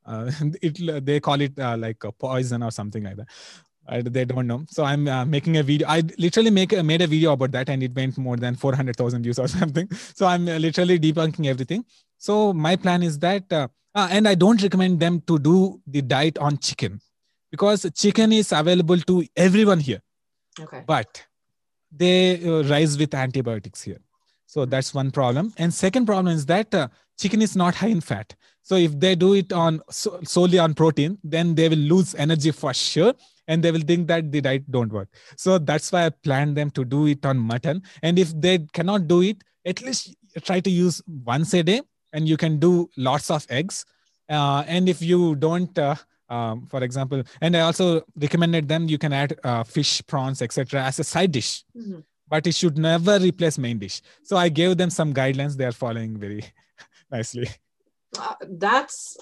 uh, 0.06 0.32
it, 0.62 1.06
they 1.06 1.19
call 1.19 1.39
it 1.39 1.58
uh, 1.60 1.78
like 1.78 2.04
a 2.04 2.12
poison 2.12 2.63
or 2.63 2.71
something 2.71 3.04
like 3.04 3.15
that 3.15 3.28
they 3.88 4.26
don't 4.26 4.47
know. 4.47 4.63
So 4.69 4.84
I'm 4.84 5.08
uh, 5.08 5.26
making 5.26 5.58
a 5.58 5.63
video. 5.63 5.88
I 5.88 6.04
literally 6.17 6.49
make 6.49 6.71
made 6.84 7.02
a 7.02 7.08
video 7.08 7.34
about 7.34 7.52
that, 7.52 7.69
and 7.69 7.84
it 7.84 7.93
went 7.93 8.17
more 8.17 8.38
than 8.38 8.56
400,000 8.56 9.23
views 9.23 9.39
or 9.39 9.47
something. 9.60 9.89
So 9.91 10.26
I'm 10.26 10.47
uh, 10.47 10.58
literally 10.58 10.99
debunking 10.99 11.47
everything. 11.47 11.86
So 12.17 12.54
my 12.54 12.76
plan 12.78 13.04
is 13.04 13.19
that, 13.19 13.52
uh, 13.95 14.08
and 14.12 14.27
I 14.27 14.36
don't 14.36 14.62
recommend 14.62 14.99
them 14.99 15.21
to 15.27 15.39
do 15.39 15.82
the 15.88 16.01
diet 16.01 16.38
on 16.38 16.58
chicken 16.58 16.99
because 17.51 17.86
chicken 17.95 18.32
is 18.32 18.51
available 18.51 18.99
to 18.99 19.25
everyone 19.36 19.79
here. 19.79 20.01
Okay. 20.60 20.84
But 20.86 21.23
they 21.91 22.43
uh, 22.43 22.63
rise 22.63 22.97
with 22.97 23.13
antibiotics 23.13 23.82
here. 23.82 23.99
So 24.45 24.65
that's 24.65 24.93
one 24.93 25.12
problem. 25.12 25.53
And 25.58 25.73
second 25.73 26.06
problem 26.06 26.27
is 26.27 26.45
that 26.47 26.73
uh, 26.73 26.88
chicken 27.19 27.41
is 27.41 27.56
not 27.56 27.75
high 27.75 27.88
in 27.88 28.01
fat. 28.01 28.36
So 28.62 28.75
if 28.75 28.99
they 28.99 29.15
do 29.15 29.34
it 29.34 29.51
on 29.51 29.82
so, 29.89 30.19
solely 30.23 30.60
on 30.60 30.73
protein, 30.73 31.17
then 31.23 31.56
they 31.56 31.69
will 31.69 31.77
lose 31.77 32.15
energy 32.15 32.51
for 32.51 32.73
sure 32.73 33.13
and 33.47 33.63
they 33.63 33.71
will 33.71 33.82
think 33.82 34.08
that 34.08 34.32
the 34.32 34.41
diet 34.41 34.69
don't 34.71 34.91
work 34.91 35.10
so 35.36 35.58
that's 35.58 35.91
why 35.91 36.06
i 36.06 36.10
planned 36.10 36.56
them 36.56 36.69
to 36.71 36.86
do 36.86 37.06
it 37.08 37.25
on 37.25 37.38
mutton 37.38 37.82
and 38.01 38.17
if 38.17 38.34
they 38.39 38.60
cannot 38.73 39.08
do 39.08 39.21
it 39.21 39.43
at 39.65 39.82
least 39.82 40.15
try 40.43 40.60
to 40.60 40.69
use 40.69 41.01
once 41.25 41.53
a 41.53 41.63
day 41.63 41.82
and 42.13 42.28
you 42.28 42.38
can 42.38 42.60
do 42.60 42.89
lots 42.95 43.30
of 43.30 43.45
eggs. 43.49 43.86
Uh, 44.30 44.63
and 44.67 44.88
if 44.88 45.02
you 45.02 45.36
don't 45.36 45.78
uh, 45.78 45.95
um, 46.30 46.65
for 46.67 46.82
example 46.84 47.21
and 47.41 47.56
i 47.58 47.60
also 47.60 48.02
recommended 48.15 48.67
them 48.67 48.88
you 48.88 48.97
can 48.97 49.12
add 49.12 49.38
uh, 49.43 49.63
fish 49.63 50.02
prawns 50.08 50.41
etc 50.41 50.82
as 50.84 50.97
a 50.99 51.04
side 51.04 51.32
dish. 51.32 51.63
Mm-hmm. 51.78 51.99
but 52.30 52.47
it 52.47 52.56
should 52.56 52.78
never 52.78 53.19
replace 53.19 53.58
main 53.58 53.78
dish. 53.78 54.02
So 54.23 54.38
i 54.38 54.49
gave 54.49 54.78
them 54.78 54.89
some 54.89 55.13
guidelines. 55.13 55.58
They 55.58 55.65
are 55.65 55.80
following 55.84 56.17
very 56.17 56.45
nicely. 57.12 57.49
Uh, 58.17 58.36
that's 58.63 59.17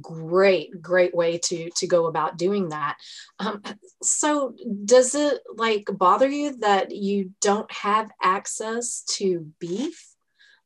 great 0.00 0.80
great 0.80 1.14
way 1.14 1.38
to 1.38 1.70
to 1.70 1.86
go 1.86 2.06
about 2.06 2.36
doing 2.36 2.68
that. 2.68 2.98
Um, 3.38 3.62
so 4.02 4.54
does 4.84 5.14
it 5.14 5.40
like 5.56 5.88
bother 5.92 6.28
you 6.28 6.56
that 6.58 6.94
you 6.94 7.32
don't 7.40 7.70
have 7.72 8.10
access 8.22 9.02
to 9.16 9.52
beef 9.58 10.09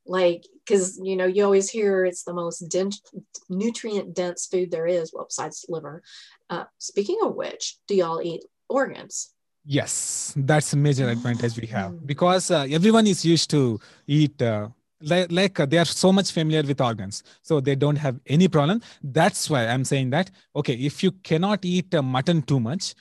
like 0.07 0.45
because 0.65 0.99
you 1.03 1.17
know 1.17 1.27
you 1.27 1.45
always 1.45 1.71
hear 1.71 2.05
it's 2.05 2.25
the 2.25 2.33
most 2.33 2.61
dense 2.69 3.01
nutrient 3.49 4.15
dense 4.15 4.47
food 4.47 4.71
there 4.71 4.87
is 4.87 5.13
well 5.13 5.27
besides 5.27 5.65
liver. 5.69 6.03
Uh, 6.51 6.65
speaking 6.79 7.19
of 7.23 7.35
which 7.35 7.79
do 7.89 7.95
y'all 7.95 8.21
eat 8.23 8.45
organs? 8.69 9.31
Yes 9.65 10.35
that's 10.37 10.73
a 10.73 10.77
major 10.77 11.09
advantage 11.09 11.59
we 11.59 11.67
have. 11.69 11.93
Mm. 11.93 12.07
because 12.07 12.51
uh, 12.51 12.67
everyone 12.71 13.07
is 13.07 13.25
used 13.25 13.51
to 13.51 13.81
eat 14.07 14.41
uh, 14.43 14.69
like, 15.01 15.31
like 15.31 15.61
uh, 15.61 15.67
they 15.67 15.79
are 15.79 15.85
so 15.85 16.13
much 16.13 16.33
familiar 16.33 16.63
with 16.63 16.81
organs 16.81 17.23
so 17.43 17.61
they 17.61 17.75
don't 17.75 17.97
have 17.97 18.19
any 18.27 18.49
problem. 18.49 18.83
That's 19.03 19.49
why 19.49 19.67
i'm 19.67 19.85
saying 19.85 20.11
that 20.11 20.31
okay 20.55 20.75
if 20.75 21.03
you 21.03 21.13
cannot 21.13 21.65
eat 21.65 21.95
uh, 21.95 22.03
mutton 22.03 22.43
too 22.43 22.61
much 22.61 22.95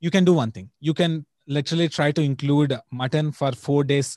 you 0.00 0.10
can 0.10 0.24
do 0.24 0.34
one 0.34 0.50
thing. 0.52 0.70
You 0.80 0.94
can 0.94 1.26
literally 1.46 1.88
try 1.88 2.12
to 2.12 2.22
include 2.22 2.78
mutton 2.90 3.32
for 3.32 3.52
four 3.52 3.84
days 3.84 4.16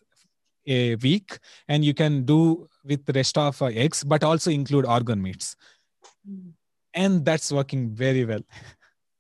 a 0.69 0.95
week 0.95 1.39
and 1.67 1.83
you 1.83 1.93
can 1.93 2.23
do 2.23 2.67
with 2.85 3.05
the 3.05 3.13
rest 3.13 3.37
of 3.37 3.61
uh, 3.61 3.65
eggs 3.65 4.03
but 4.03 4.23
also 4.23 4.51
include 4.51 4.85
organ 4.85 5.21
meats. 5.21 5.55
Mm. 6.27 6.53
and 6.93 7.25
that's 7.25 7.51
working 7.51 7.89
very 7.89 8.25
well. 8.25 8.41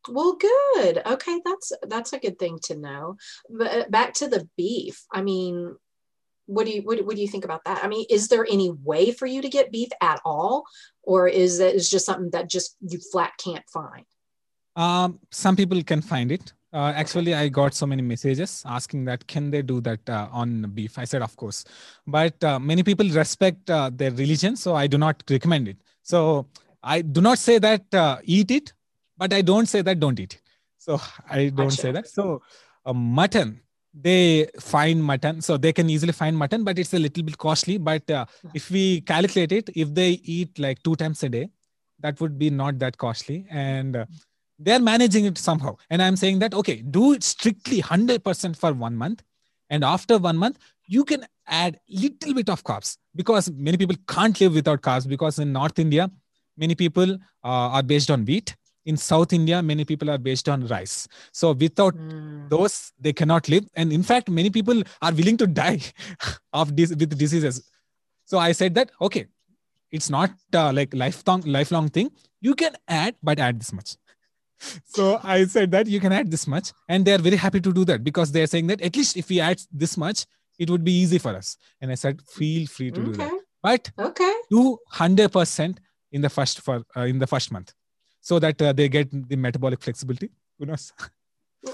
Well 0.07 0.37
good. 0.37 1.01
Okay 1.05 1.41
that's 1.45 1.71
that's 1.87 2.13
a 2.13 2.19
good 2.19 2.39
thing 2.39 2.59
to 2.63 2.75
know. 2.75 3.17
But 3.49 3.91
back 3.91 4.13
to 4.15 4.27
the 4.27 4.47
beef. 4.57 5.05
I 5.11 5.21
mean 5.21 5.75
what 6.45 6.65
do 6.65 6.71
you 6.71 6.81
what, 6.81 7.05
what 7.05 7.15
do 7.15 7.21
you 7.21 7.27
think 7.27 7.45
about 7.45 7.63
that? 7.65 7.83
I 7.83 7.87
mean 7.87 8.05
is 8.09 8.27
there 8.27 8.45
any 8.49 8.71
way 8.71 9.11
for 9.11 9.27
you 9.27 9.41
to 9.41 9.49
get 9.49 9.71
beef 9.71 9.89
at 10.01 10.19
all? 10.25 10.63
Or 11.03 11.27
is 11.27 11.59
it 11.59 11.75
is 11.75 11.89
just 11.89 12.05
something 12.05 12.31
that 12.31 12.49
just 12.49 12.75
you 12.81 12.99
flat 13.11 13.33
can't 13.37 13.67
find? 13.69 14.05
Um, 14.75 15.19
some 15.31 15.55
people 15.55 15.81
can 15.83 16.01
find 16.01 16.31
it 16.31 16.53
uh, 16.73 16.93
actually 16.95 17.33
i 17.33 17.47
got 17.47 17.73
so 17.73 17.85
many 17.85 18.01
messages 18.01 18.63
asking 18.65 19.05
that 19.05 19.25
can 19.27 19.49
they 19.51 19.61
do 19.61 19.81
that 19.81 20.07
uh, 20.09 20.27
on 20.31 20.63
beef? 20.73 20.97
I 20.97 21.05
said 21.05 21.21
of 21.21 21.35
course. 21.35 21.65
But 22.05 22.43
uh, 22.43 22.59
many 22.59 22.83
people 22.83 23.07
respect 23.09 23.69
uh, 23.69 23.89
their 23.93 24.11
religion 24.11 24.55
so 24.55 24.75
i 24.75 24.87
do 24.87 24.97
not 24.97 25.23
recommend 25.29 25.67
it. 25.67 25.77
So 26.03 26.47
i 26.83 27.01
do 27.01 27.21
not 27.21 27.37
say 27.37 27.59
that 27.59 27.93
uh, 27.93 28.17
eat 28.23 28.51
it 28.51 28.73
but 29.17 29.33
i 29.33 29.41
don't 29.41 29.67
say 29.67 29.81
that 29.81 29.99
don't 29.99 30.19
eat 30.19 30.35
it. 30.35 30.41
So 30.77 30.99
i 31.29 31.49
don't 31.49 31.71
say 31.71 31.91
that. 31.91 32.07
So 32.07 32.41
uh, 32.85 32.93
mutton 32.93 33.61
they 33.93 34.47
find 34.59 35.03
mutton 35.03 35.41
so 35.41 35.57
they 35.57 35.73
can 35.73 35.89
easily 35.89 36.13
find 36.13 36.37
mutton 36.37 36.63
but 36.63 36.77
it's 36.77 36.93
a 36.93 36.99
little 36.99 37.23
bit 37.23 37.37
costly. 37.37 37.77
But 37.77 38.09
uh, 38.11 38.25
if 38.53 38.69
we 38.69 39.01
calculate 39.01 39.51
it 39.51 39.69
if 39.75 39.93
they 39.93 40.11
eat 40.23 40.59
like 40.59 40.83
two 40.83 40.95
times 40.95 41.23
a 41.23 41.29
day 41.29 41.49
that 42.01 42.19
would 42.21 42.37
be 42.39 42.49
not 42.49 42.79
that 42.79 42.97
costly. 42.97 43.45
And 43.49 43.95
uh, 43.95 44.05
they're 44.59 44.79
managing 44.79 45.25
it 45.25 45.37
somehow. 45.37 45.77
And 45.89 46.01
i'm 46.01 46.15
saying 46.15 46.39
that 46.39 46.53
okay 46.53 46.81
do 46.81 47.13
it 47.13 47.23
strictly 47.23 47.81
100% 47.81 48.57
for 48.57 48.73
one 48.73 48.95
month. 48.95 49.23
And 49.69 49.83
after 49.83 50.17
one 50.17 50.37
month 50.37 50.57
you 50.87 51.05
can 51.05 51.25
add 51.47 51.79
little 51.89 52.33
bit 52.33 52.49
of 52.49 52.63
carbs 52.63 52.97
because 53.15 53.49
many 53.51 53.77
people 53.77 53.95
can't 54.07 54.39
live 54.41 54.53
without 54.53 54.81
carbs 54.81 55.07
because 55.07 55.39
in 55.39 55.51
north 55.53 55.79
india 55.79 56.11
many 56.57 56.75
people 56.75 57.13
uh, 57.43 57.67
are 57.77 57.83
based 57.83 58.11
on 58.11 58.25
wheat. 58.25 58.55
In 58.85 58.97
south 58.97 59.33
india 59.33 59.61
many 59.61 59.85
people 59.85 60.09
are 60.09 60.17
based 60.17 60.49
on 60.49 60.65
rice. 60.67 61.07
So 61.31 61.51
without 61.51 61.95
mm. 61.95 62.49
those 62.49 62.91
they 62.99 63.13
cannot 63.13 63.47
live. 63.47 63.65
And 63.75 63.93
in 63.93 64.03
fact 64.03 64.29
many 64.29 64.49
people 64.49 64.83
are 65.01 65.13
willing 65.13 65.37
to 65.37 65.47
die 65.47 65.81
of 66.53 66.75
this 66.75 66.89
with 66.89 67.17
diseases. 67.17 67.69
So 68.25 68.37
i 68.39 68.51
said 68.51 68.75
that 68.75 68.91
okay 69.01 69.27
it's 69.91 70.09
not 70.09 70.31
uh, 70.53 70.71
like 70.73 70.93
lifelong 70.93 71.41
lifelong 71.41 71.89
thing. 71.89 72.11
You 72.41 72.55
can 72.55 72.73
add 72.87 73.15
but 73.21 73.39
add 73.39 73.59
this 73.59 73.73
much 73.73 73.95
so 74.85 75.19
i 75.23 75.45
said 75.45 75.71
that 75.71 75.87
you 75.87 75.99
can 75.99 76.11
add 76.11 76.29
this 76.29 76.47
much 76.47 76.71
and 76.87 77.05
they 77.05 77.13
are 77.13 77.17
very 77.29 77.35
happy 77.37 77.59
to 77.59 77.73
do 77.73 77.85
that 77.85 78.03
because 78.03 78.31
they 78.31 78.41
are 78.41 78.47
saying 78.47 78.67
that 78.67 78.81
at 78.81 78.95
least 78.95 79.17
if 79.17 79.29
we 79.29 79.39
add 79.39 79.61
this 79.71 79.97
much 79.97 80.25
it 80.57 80.69
would 80.69 80.83
be 80.83 80.91
easy 80.91 81.17
for 81.17 81.35
us 81.35 81.57
and 81.81 81.91
i 81.91 81.95
said 81.95 82.21
feel 82.21 82.67
free 82.67 82.91
to 82.91 83.01
okay. 83.01 83.11
do 83.11 83.17
that 83.17 83.31
but 83.61 83.91
okay 83.99 84.33
do 84.49 84.77
100% 84.93 85.77
in 86.11 86.21
the 86.21 86.29
first 86.29 86.61
for 86.61 86.83
uh, 86.97 87.01
in 87.01 87.19
the 87.19 87.27
first 87.27 87.51
month 87.51 87.73
so 88.21 88.39
that 88.39 88.61
uh, 88.61 88.73
they 88.73 88.89
get 88.89 89.09
the 89.11 89.35
metabolic 89.35 89.81
flexibility. 89.81 90.29
Who 90.57 90.65
knows? 90.65 90.93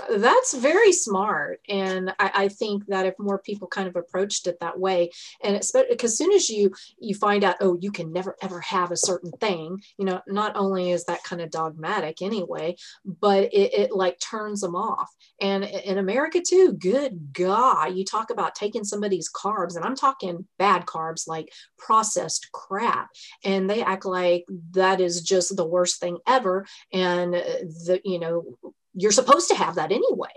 That's 0.09 0.55
very 0.55 0.91
smart. 0.91 1.61
And 1.69 2.11
I, 2.17 2.31
I, 2.33 2.47
think 2.47 2.87
that 2.87 3.05
if 3.05 3.13
more 3.19 3.37
people 3.37 3.67
kind 3.67 3.87
of 3.87 3.95
approached 3.95 4.47
it 4.47 4.59
that 4.59 4.79
way, 4.79 5.11
and 5.43 5.55
especially 5.55 5.89
because 5.91 6.17
soon 6.17 6.31
as 6.31 6.49
you 6.49 6.73
you 6.97 7.13
find 7.13 7.43
out, 7.43 7.57
oh, 7.61 7.77
you 7.79 7.91
can 7.91 8.11
never 8.11 8.35
ever 8.41 8.59
have 8.61 8.91
a 8.91 8.97
certain 8.97 9.31
thing, 9.33 9.83
you 9.99 10.05
know, 10.05 10.21
not 10.27 10.55
only 10.55 10.89
is 10.89 11.05
that 11.05 11.23
kind 11.23 11.39
of 11.39 11.51
dogmatic 11.51 12.23
anyway, 12.23 12.75
but 13.05 13.53
it, 13.53 13.73
it 13.75 13.91
like 13.91 14.19
turns 14.19 14.61
them 14.61 14.75
off. 14.75 15.09
And 15.39 15.63
in 15.63 15.99
America 15.99 16.41
too, 16.41 16.73
good 16.73 17.31
God, 17.31 17.95
you 17.95 18.05
talk 18.05 18.31
about 18.31 18.55
taking 18.55 18.83
somebody's 18.83 19.29
carbs, 19.31 19.75
and 19.75 19.85
I'm 19.85 19.95
talking 19.95 20.47
bad 20.57 20.87
carbs 20.87 21.27
like 21.27 21.53
processed 21.77 22.49
crap, 22.51 23.09
and 23.43 23.69
they 23.69 23.83
act 23.83 24.05
like 24.05 24.45
that 24.71 24.99
is 24.99 25.21
just 25.21 25.55
the 25.55 25.67
worst 25.67 25.99
thing 25.99 26.17
ever. 26.25 26.65
And 26.91 27.33
the 27.35 28.01
you 28.03 28.17
know 28.17 28.57
you're 28.95 29.11
supposed 29.11 29.49
to 29.49 29.55
have 29.55 29.75
that 29.75 29.91
anyway. 29.91 30.33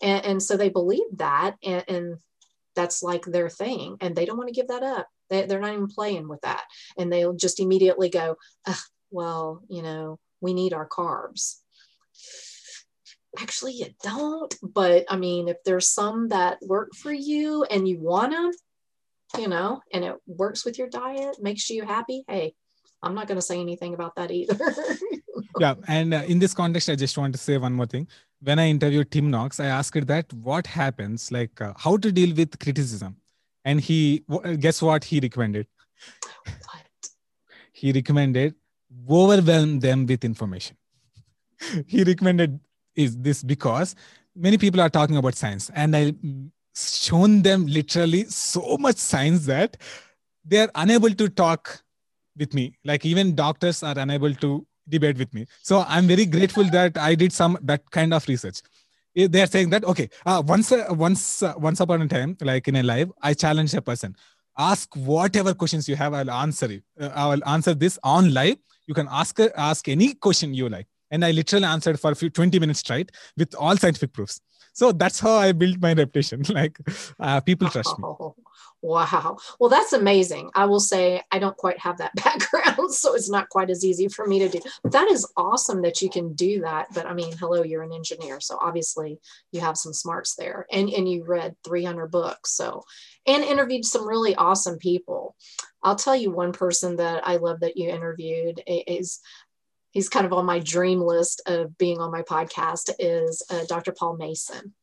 And, 0.00 0.24
and 0.24 0.42
so 0.42 0.56
they 0.56 0.68
believe 0.68 1.04
that, 1.16 1.56
and, 1.62 1.84
and, 1.88 2.16
that's 2.76 3.02
like 3.02 3.24
their 3.24 3.48
thing, 3.48 3.96
and 4.00 4.14
they 4.14 4.26
don't 4.26 4.36
want 4.36 4.48
to 4.48 4.54
give 4.54 4.68
that 4.68 4.82
up. 4.82 5.08
They, 5.30 5.46
they're 5.46 5.60
not 5.60 5.72
even 5.72 5.88
playing 5.88 6.28
with 6.28 6.42
that, 6.42 6.62
and 6.96 7.10
they'll 7.10 7.32
just 7.32 7.58
immediately 7.58 8.10
go, 8.10 8.36
"Well, 9.10 9.62
you 9.68 9.82
know, 9.82 10.20
we 10.40 10.54
need 10.54 10.74
our 10.74 10.86
carbs." 10.86 11.56
Actually, 13.38 13.72
you 13.72 13.86
don't. 14.02 14.54
But 14.62 15.06
I 15.08 15.16
mean, 15.16 15.48
if 15.48 15.56
there's 15.64 15.88
some 15.88 16.28
that 16.28 16.58
work 16.62 16.94
for 16.94 17.12
you 17.12 17.64
and 17.64 17.88
you 17.88 17.98
want 17.98 18.32
them, 18.32 18.50
you 19.38 19.48
know, 19.48 19.80
and 19.92 20.04
it 20.04 20.16
works 20.26 20.64
with 20.64 20.78
your 20.78 20.88
diet, 20.88 21.42
makes 21.42 21.68
you 21.70 21.84
happy, 21.84 22.24
hey, 22.28 22.54
I'm 23.02 23.14
not 23.14 23.26
going 23.26 23.38
to 23.38 23.42
say 23.42 23.60
anything 23.60 23.94
about 23.94 24.14
that 24.16 24.30
either. 24.30 24.58
yeah. 25.60 25.74
And 25.86 26.14
uh, 26.14 26.22
in 26.26 26.38
this 26.38 26.54
context, 26.54 26.88
I 26.88 26.96
just 26.96 27.16
want 27.16 27.32
to 27.34 27.38
say 27.38 27.58
one 27.58 27.72
more 27.72 27.86
thing. 27.86 28.08
When 28.40 28.58
I 28.58 28.68
interviewed 28.68 29.10
Tim 29.10 29.30
Noakes, 29.30 29.60
I 29.60 29.66
asked 29.66 30.06
that 30.06 30.32
what 30.32 30.66
happens, 30.66 31.30
like 31.30 31.60
uh, 31.60 31.72
how 31.76 31.96
to 31.98 32.12
deal 32.12 32.34
with 32.34 32.58
criticism. 32.58 33.16
And 33.64 33.80
he, 33.80 34.24
guess 34.60 34.80
what 34.80 35.04
he 35.04 35.20
recommended? 35.20 35.66
What? 36.44 37.10
He 37.72 37.92
recommended 37.92 38.54
overwhelm 39.08 39.80
them 39.80 40.06
with 40.06 40.24
information. 40.24 40.76
he 41.86 42.04
recommended 42.04 42.60
is 42.94 43.16
this 43.18 43.42
because 43.42 43.94
many 44.34 44.58
people 44.58 44.80
are 44.80 44.88
talking 44.88 45.16
about 45.16 45.34
science 45.34 45.70
and 45.74 45.94
I 45.96 46.14
shown 46.74 47.42
them 47.42 47.66
literally 47.66 48.24
so 48.24 48.76
much 48.78 48.96
science 48.96 49.46
that 49.46 49.76
they're 50.44 50.70
unable 50.74 51.10
to 51.10 51.28
talk 51.28 51.82
with 52.38 52.54
me. 52.54 52.74
Like 52.84 53.04
even 53.04 53.34
doctors 53.34 53.82
are 53.82 53.98
unable 53.98 54.34
to 54.34 54.66
debate 54.88 55.18
with 55.18 55.32
me. 55.34 55.46
So 55.62 55.84
i'm 55.88 56.06
very 56.06 56.26
grateful 56.26 56.64
that 56.64 56.96
i 56.96 57.14
did 57.14 57.32
some 57.32 57.58
that 57.62 57.90
kind 57.90 58.14
of 58.14 58.26
research. 58.28 58.60
Eh, 59.16 59.26
they 59.28 59.42
are 59.42 59.46
saying 59.46 59.70
that 59.70 59.84
okay 59.84 60.08
uh, 60.26 60.42
once 60.46 60.72
uh, 60.72 60.86
once 60.90 61.42
uh, 61.42 61.54
once 61.56 61.80
upon 61.80 62.02
a 62.02 62.08
time 62.08 62.36
like 62.40 62.68
in 62.68 62.76
a 62.76 62.82
live 62.82 63.10
i 63.22 63.34
challenge 63.34 63.74
a 63.74 63.82
person. 63.82 64.14
Ask 64.58 64.94
whatever 64.94 65.52
questions 65.54 65.88
you 65.88 65.96
have 65.96 66.14
i'll 66.14 66.30
answer 66.30 66.70
it 66.70 66.82
i 67.14 67.26
will 67.28 67.46
answer 67.46 67.74
this 67.74 67.98
on 68.02 68.32
live. 68.32 68.56
You 68.86 68.94
can 68.94 69.08
ask 69.10 69.40
uh, 69.40 69.48
ask 69.56 69.88
any 69.88 70.14
question 70.14 70.54
you 70.54 70.68
like. 70.68 70.86
And 71.10 71.24
i 71.24 71.30
literally 71.30 71.66
answered 71.66 71.98
for 72.00 72.12
a 72.12 72.14
few 72.16 72.30
20 72.30 72.58
minutes 72.58 72.80
straight 72.80 73.12
with 73.36 73.54
all 73.54 73.76
scientific 73.76 74.12
proofs 74.12 74.40
so 74.78 74.92
that's 74.92 75.18
how 75.20 75.34
i 75.46 75.52
built 75.52 75.78
my 75.80 75.92
reputation 76.00 76.42
like 76.60 76.78
uh, 77.20 77.40
people 77.40 77.68
trust 77.68 77.98
me 77.98 78.04
Wow. 78.82 79.38
Well, 79.58 79.70
that's 79.70 79.92
amazing. 79.92 80.50
I 80.54 80.66
will 80.66 80.80
say 80.80 81.22
I 81.32 81.40
don't 81.40 81.56
quite 81.56 81.78
have 81.80 81.98
that 81.98 82.14
background, 82.24 82.92
so 82.94 83.14
it's 83.14 83.30
not 83.30 83.48
quite 83.48 83.70
as 83.70 83.84
easy 83.84 84.06
for 84.08 84.26
me 84.26 84.38
to 84.38 84.48
do. 84.48 84.60
But 84.82 84.92
that 84.92 85.10
is 85.10 85.30
awesome 85.36 85.82
that 85.82 86.02
you 86.02 86.10
can 86.10 86.34
do 86.34 86.60
that. 86.60 86.88
But 86.94 87.06
I 87.06 87.14
mean, 87.14 87.32
hello, 87.36 87.62
you're 87.62 87.82
an 87.82 87.92
engineer, 87.92 88.38
so 88.40 88.58
obviously 88.60 89.18
you 89.50 89.60
have 89.60 89.76
some 89.76 89.92
smarts 89.92 90.36
there, 90.36 90.66
and 90.70 90.88
and 90.90 91.10
you 91.10 91.24
read 91.24 91.56
300 91.64 92.10
books, 92.10 92.52
so 92.52 92.84
and 93.26 93.42
interviewed 93.42 93.84
some 93.84 94.06
really 94.06 94.36
awesome 94.36 94.78
people. 94.78 95.34
I'll 95.82 95.96
tell 95.96 96.16
you 96.16 96.30
one 96.30 96.52
person 96.52 96.96
that 96.96 97.26
I 97.26 97.36
love 97.36 97.60
that 97.60 97.76
you 97.76 97.88
interviewed 97.90 98.62
is 98.66 99.20
he's 99.96 100.10
kind 100.10 100.26
of 100.26 100.32
on 100.34 100.44
my 100.44 100.58
dream 100.58 101.00
list 101.00 101.40
of 101.46 101.78
being 101.78 102.00
on 102.00 102.12
my 102.12 102.20
podcast 102.20 102.90
is 102.98 103.42
uh, 103.48 103.64
Dr. 103.66 103.94
Paul 103.98 104.18
Mason. 104.18 104.74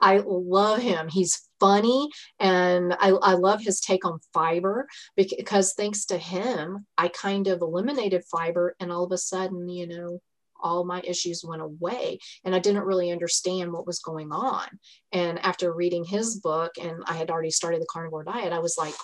I 0.00 0.22
love 0.24 0.80
him. 0.80 1.08
He's 1.08 1.48
funny 1.58 2.08
and 2.38 2.94
I, 2.94 3.08
I 3.08 3.32
love 3.32 3.60
his 3.60 3.80
take 3.80 4.04
on 4.04 4.20
fiber 4.32 4.86
because 5.16 5.72
thanks 5.72 6.04
to 6.06 6.16
him, 6.16 6.86
I 6.96 7.08
kind 7.08 7.48
of 7.48 7.60
eliminated 7.60 8.22
fiber 8.30 8.76
and 8.78 8.92
all 8.92 9.02
of 9.02 9.10
a 9.10 9.18
sudden, 9.18 9.68
you 9.68 9.88
know, 9.88 10.20
all 10.60 10.84
my 10.84 11.00
issues 11.02 11.42
went 11.44 11.62
away 11.62 12.20
and 12.44 12.54
I 12.54 12.60
didn't 12.60 12.84
really 12.84 13.10
understand 13.10 13.72
what 13.72 13.84
was 13.84 13.98
going 13.98 14.30
on. 14.30 14.64
And 15.10 15.40
after 15.40 15.74
reading 15.74 16.04
his 16.04 16.38
book 16.38 16.70
and 16.80 17.02
I 17.06 17.14
had 17.14 17.32
already 17.32 17.50
started 17.50 17.82
the 17.82 17.88
carnivore 17.90 18.22
diet, 18.22 18.52
I 18.52 18.60
was 18.60 18.76
like, 18.78 18.94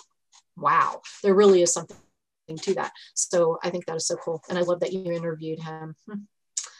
wow, 0.55 1.01
there 1.21 1.35
really 1.35 1.61
is 1.61 1.73
something 1.73 1.97
to 2.47 2.73
that. 2.75 2.91
So 3.13 3.57
I 3.63 3.69
think 3.69 3.85
that 3.85 3.95
is 3.95 4.07
so 4.07 4.15
cool. 4.17 4.41
And 4.49 4.57
I 4.57 4.61
love 4.61 4.79
that 4.81 4.93
you 4.93 5.03
interviewed 5.11 5.59
him. 5.59 5.95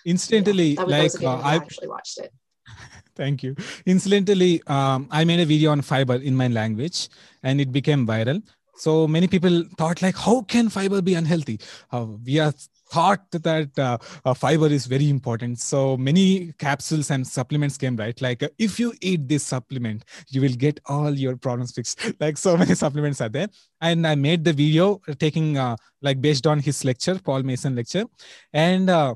Incidentally, 0.06 0.70
yeah, 0.70 0.86
that 0.86 0.88
was, 0.88 1.22
like 1.22 1.24
uh, 1.24 1.40
I 1.40 1.56
actually 1.56 1.88
watched 1.88 2.20
it. 2.20 2.34
Thank 3.16 3.44
you. 3.44 3.56
Incidentally, 3.86 4.62
um, 4.68 5.08
I 5.12 5.24
made 5.24 5.40
a 5.40 5.46
video 5.46 5.72
on 5.72 5.82
fiber 5.82 6.16
in 6.16 6.36
my 6.36 6.48
language 6.48 7.10
and 7.44 7.62
it 7.62 7.72
became 7.72 8.06
viral. 8.06 8.42
So 8.76 9.08
many 9.08 9.28
people 9.28 9.64
thought 9.78 10.02
like, 10.02 10.18
how 10.18 10.42
can 10.42 10.70
fiber 10.70 11.02
be 11.02 11.14
unhealthy? 11.14 11.60
Uh, 11.92 12.08
we 12.26 12.40
are 12.40 12.54
thought 12.94 13.30
that 13.32 13.80
uh, 13.80 13.98
uh, 14.26 14.34
fiber 14.34 14.68
is 14.68 14.86
very 14.86 15.10
important. 15.10 15.60
So 15.60 15.98
many 15.98 16.54
capsules 16.60 17.10
and 17.12 17.26
supplements 17.26 17.78
came, 17.78 17.96
right? 17.96 18.20
Like 18.22 18.44
uh, 18.44 18.50
if 18.58 18.80
you 18.80 18.94
eat 19.02 19.28
this 19.28 19.44
supplement, 19.44 20.06
you 20.30 20.42
will 20.42 20.58
get 20.66 20.80
all 20.86 21.12
your 21.12 21.36
problems 21.38 21.72
fixed. 21.72 22.00
Like 22.20 22.38
so 22.38 22.56
many 22.56 22.76
supplements 22.84 23.20
are 23.22 23.30
there. 23.30 23.50
And 23.82 24.06
I 24.06 24.16
made 24.16 24.44
the 24.44 24.54
video 24.54 25.02
taking 25.20 25.58
uh, 25.58 25.76
like 26.02 26.22
based 26.22 26.46
on 26.48 26.60
his 26.60 26.86
lecture, 26.86 27.20
Paul 27.20 27.44
Mason 27.44 27.76
lecture. 27.76 28.06
And 28.54 28.90
uh, 28.90 29.16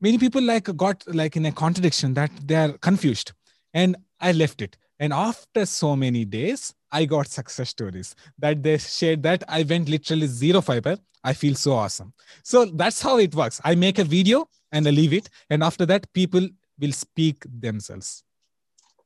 many 0.00 0.18
people 0.18 0.42
like 0.42 0.74
got 0.76 1.02
like 1.14 1.36
in 1.36 1.46
a 1.46 1.52
contradiction 1.52 2.14
that 2.14 2.30
they 2.46 2.56
are 2.56 2.72
confused 2.78 3.32
and 3.74 3.96
i 4.20 4.32
left 4.32 4.62
it 4.62 4.76
and 5.00 5.12
after 5.12 5.66
so 5.66 5.96
many 5.96 6.24
days 6.24 6.72
i 6.92 7.04
got 7.04 7.26
success 7.26 7.70
stories 7.70 8.14
that 8.38 8.62
they 8.62 8.78
shared 8.78 9.22
that 9.22 9.42
i 9.48 9.62
went 9.64 9.88
literally 9.88 10.28
zero 10.28 10.60
fiber. 10.60 10.96
I 11.22 11.34
feel 11.34 11.54
so 11.54 11.72
awesome. 11.72 12.12
So 12.42 12.64
that's 12.64 13.02
how 13.02 13.18
it 13.18 13.34
works. 13.34 13.60
I 13.62 13.74
make 13.74 13.98
a 13.98 14.04
video 14.04 14.48
and 14.72 14.86
i 14.86 14.90
leave 14.90 15.12
it. 15.12 15.28
And 15.50 15.62
after 15.62 15.84
that 15.86 16.10
people 16.12 16.48
will 16.78 16.92
speak 16.92 17.44
themselves. 17.46 18.24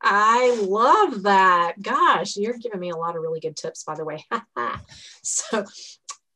I 0.01 0.61
love 0.61 1.23
that. 1.23 1.81
Gosh, 1.81 2.37
you're 2.37 2.59
giving 2.59 2.79
me 2.79 2.91
a 2.91 2.97
lot 2.97 3.17
of 3.17 3.23
really 3.23 3.41
good 3.41 3.57
tips, 3.57 3.85
by 3.85 3.95
the 3.95 4.05
way. 4.05 4.25
so, 5.23 5.65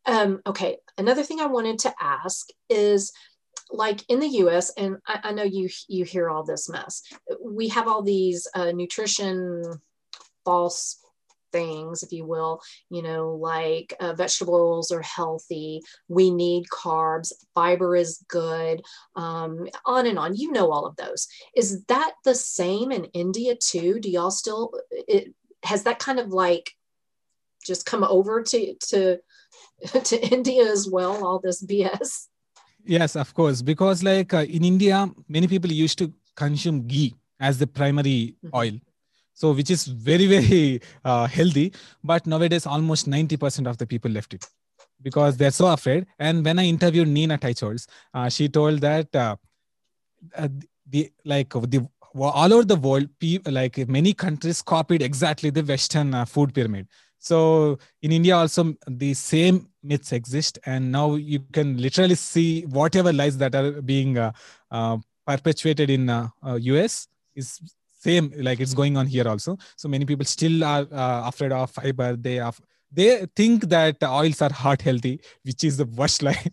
um, 0.06 0.40
okay, 0.46 0.78
another 0.96 1.22
thing 1.22 1.38
I 1.40 1.46
wanted 1.46 1.78
to 1.80 1.94
ask 2.00 2.48
is 2.70 3.12
like 3.70 4.04
in 4.08 4.20
the 4.20 4.28
US, 4.28 4.70
and 4.76 4.96
I, 5.06 5.20
I, 5.24 5.32
know 5.32 5.42
you 5.42 5.68
you 5.88 6.04
hear 6.04 6.30
all 6.30 6.44
this 6.44 6.68
mess. 6.68 7.02
We 7.44 7.68
have 7.68 7.88
all 7.88 8.02
these 8.02 8.48
uh, 8.54 8.72
nutrition 8.72 9.62
false 10.44 10.98
things, 11.52 12.02
if 12.02 12.12
you 12.12 12.24
will, 12.24 12.60
you 12.90 13.02
know, 13.02 13.34
like 13.34 13.94
uh, 14.00 14.14
vegetable 14.14 14.54
oils 14.54 14.90
are 14.90 15.02
healthy, 15.02 15.82
we 16.08 16.30
need 16.30 16.66
carbs, 16.68 17.32
fiber 17.54 17.96
is 17.96 18.24
good, 18.28 18.82
um, 19.16 19.66
on 19.84 20.06
and 20.06 20.18
on. 20.18 20.36
You 20.36 20.52
know 20.52 20.70
all 20.70 20.86
of 20.86 20.96
those. 20.96 21.28
Is 21.56 21.84
that 21.84 22.12
the 22.24 22.34
same 22.34 22.92
in 22.92 23.04
India 23.06 23.54
too? 23.56 24.00
Do 24.00 24.10
y'all 24.10 24.30
still, 24.30 24.72
it, 24.90 25.34
has 25.64 25.84
that 25.84 25.98
kind 25.98 26.18
of 26.18 26.28
like 26.28 26.70
just 27.66 27.86
come 27.86 28.04
over 28.04 28.42
to, 28.42 28.74
to, 28.88 29.18
to 30.04 30.28
India 30.28 30.64
as 30.70 30.88
well, 30.88 31.24
all 31.24 31.40
this 31.40 31.64
BS? 31.64 32.26
Yes, 32.88 33.16
of 33.16 33.32
course. 33.34 33.62
Because 33.62 34.02
like 34.02 34.32
uh, 34.32 34.44
in 34.56 34.64
India, 34.64 35.08
many 35.28 35.46
people 35.46 35.70
used 35.70 35.98
to 35.98 36.12
consume 36.34 36.86
ghee 36.86 37.14
as 37.40 37.58
the 37.58 37.66
primary 37.66 38.36
mm-hmm. 38.44 38.56
oil 38.56 38.76
so 39.40 39.52
which 39.58 39.70
is 39.70 39.84
very 40.08 40.26
very 40.34 40.80
uh, 41.04 41.26
healthy 41.26 41.66
but 42.12 42.26
nowadays 42.26 42.66
almost 42.66 43.08
90% 43.08 43.68
of 43.72 43.78
the 43.78 43.86
people 43.86 44.10
left 44.10 44.34
it 44.34 44.46
because 45.02 45.36
they're 45.36 45.58
so 45.58 45.68
afraid 45.72 46.06
and 46.18 46.44
when 46.44 46.58
i 46.58 46.64
interviewed 46.74 47.08
nina 47.16 47.38
teicholz 47.44 47.86
uh, 48.14 48.28
she 48.28 48.48
told 48.48 48.80
that 48.88 49.20
uh, 49.24 49.36
uh 50.36 50.48
the 50.94 51.04
like 51.24 51.50
the 51.74 51.86
all 52.20 52.52
over 52.54 52.64
the 52.64 52.80
world 52.86 53.08
like 53.58 53.76
many 53.96 54.12
countries 54.24 54.60
copied 54.74 55.02
exactly 55.08 55.50
the 55.58 55.64
western 55.72 56.14
uh, 56.20 56.24
food 56.34 56.54
pyramid 56.54 56.88
so 57.18 57.78
in 58.02 58.12
india 58.12 58.36
also 58.36 58.74
the 58.86 59.14
same 59.14 59.68
myths 59.88 60.12
exist. 60.12 60.58
And 60.66 60.92
now 60.92 61.14
you 61.14 61.40
can 61.52 61.80
literally 61.80 62.14
see 62.14 62.62
whatever 62.62 63.12
lies 63.12 63.38
that 63.38 63.54
are 63.54 63.82
being 63.82 64.18
uh, 64.18 64.32
perpetuated 65.26 65.90
in 65.90 66.08
us 66.10 67.08
is 67.34 67.60
same 68.00 68.32
like 68.36 68.60
it's 68.60 68.74
going 68.74 68.96
on 68.96 69.06
here 69.06 69.26
also. 69.26 69.58
So 69.76 69.88
many 69.88 70.04
people 70.04 70.24
still 70.24 70.64
are 70.64 70.86
uh, 70.92 71.28
afraid 71.28 71.52
of 71.52 71.70
fiber. 71.70 72.16
They 72.16 72.38
are 72.38 72.52
they 72.92 73.26
think 73.36 73.64
that 73.64 74.02
oils 74.02 74.40
are 74.40 74.52
heart 74.52 74.82
healthy 74.82 75.20
which 75.42 75.64
is 75.64 75.76
the 75.76 75.86
worst 75.86 76.22
lie. 76.28 76.46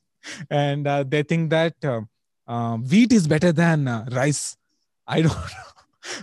And 0.50 0.88
uh, 0.88 1.04
they 1.04 1.24
think 1.24 1.52
that 1.52 1.76
uh, 1.84 2.02
uh, 2.48 2.78
wheat 2.78 3.12
is 3.12 3.28
better 3.28 3.52
than 3.52 3.88
uh, 3.88 4.06
rice. 4.12 4.58
I 5.08 5.22
don't 5.22 5.34
know 5.36 5.75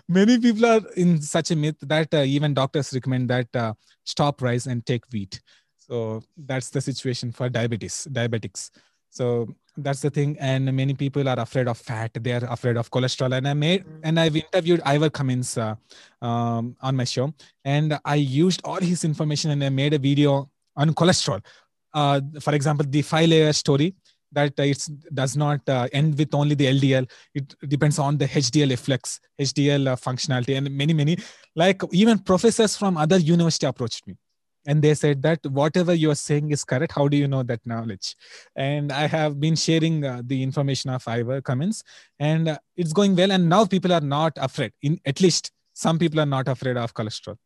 many 0.09 0.39
people 0.39 0.66
are 0.66 0.80
in 0.97 1.20
such 1.20 1.51
a 1.51 1.57
myth 1.57 1.76
that 1.83 2.12
uh, 2.14 2.18
even 2.18 2.55
doctors 2.55 2.93
recommend 2.93 3.28
that 3.30 3.76
stop 4.05 4.43
rice 4.43 4.66
and 4.66 4.85
take 4.87 5.05
wheat. 5.12 5.41
So 5.78 6.22
that's 6.37 6.70
the 6.70 6.80
situation 6.80 7.33
for 7.33 7.49
diabetes 7.49 8.09
diabetics. 8.11 8.70
So 9.11 9.49
that's 9.76 10.01
the 10.01 10.11
thing. 10.11 10.37
And 10.41 10.72
many 10.72 10.95
people 10.95 11.28
are 11.28 11.39
afraid 11.39 11.68
of 11.68 11.78
fat. 11.78 12.12
They 12.14 12.33
are 12.33 12.45
afraid 12.49 12.76
of 12.76 12.91
cholesterol. 12.91 13.37
And 13.37 13.47
i 13.47 13.55
made 13.55 13.85
mm. 13.85 14.01
and 14.03 14.18
i've 14.18 14.37
interviewed 14.37 14.80
ivor 14.85 15.11
cummins 15.11 15.59
uh, 15.59 15.74
um, 16.22 16.76
on 16.80 16.97
my 16.97 17.05
show. 17.05 17.35
And 17.64 17.99
i 18.05 18.14
used 18.14 18.62
all 18.64 18.80
his 18.80 19.05
information 19.05 19.51
and 19.51 19.62
i 19.62 19.68
made 19.68 19.95
a 19.95 19.99
video 19.99 20.51
on 20.76 20.95
cholesterol. 20.95 21.45
Uh, 21.93 22.20
for 22.41 22.55
example 22.55 22.87
the 22.89 23.03
five 23.03 23.28
layer 23.28 23.53
story 23.53 23.95
that 24.33 24.59
it 24.59 24.89
does 25.14 25.37
not 25.37 25.61
uh, 25.68 25.89
end 25.93 26.18
with 26.18 26.35
only 26.35 26.55
the 26.55 26.66
ldl 26.66 27.09
it 27.35 27.55
depends 27.68 27.99
on 27.99 28.16
the 28.16 28.26
hdl 28.26 28.70
effects 28.70 29.20
hdl 29.41 29.89
uh, 29.89 29.97
functionality 29.97 30.57
and 30.57 30.70
many 30.70 30.93
many 30.93 31.16
like 31.55 31.83
even 31.93 32.18
professors 32.18 32.76
from 32.76 32.97
other 32.97 33.18
university 33.18 33.66
approached 33.66 34.07
me. 34.07 34.16
And 34.64 34.80
they 34.80 34.95
said 34.95 35.22
that 35.22 35.45
whatever 35.47 35.93
you 35.93 36.11
are 36.12 36.14
saying 36.14 36.53
is 36.53 36.62
correct. 36.62 36.93
How 36.93 37.09
do 37.09 37.16
you 37.16 37.26
know 37.26 37.43
that 37.43 37.61
knowledge? 37.66 38.14
And 38.55 38.93
i 38.93 39.07
have 39.09 39.41
been 39.41 39.57
sharing 39.57 40.05
uh, 40.05 40.22
the 40.24 40.41
information 40.43 40.91
of 40.91 41.07
ivor 41.09 41.41
cummins 41.41 41.83
and 42.20 42.49
uh, 42.49 42.59
it's 42.76 42.93
going 42.93 43.16
well. 43.16 43.33
And 43.33 43.49
now 43.49 43.64
people 43.66 43.93
are 43.93 44.01
not 44.01 44.33
afraid. 44.37 44.72
In 44.83 45.01
at 45.05 45.20
least 45.20 45.51
some 45.74 45.99
people 45.99 46.20
are 46.20 46.26
not 46.26 46.47
afraid 46.49 46.76
of 46.76 46.95
cholesterol 46.95 47.37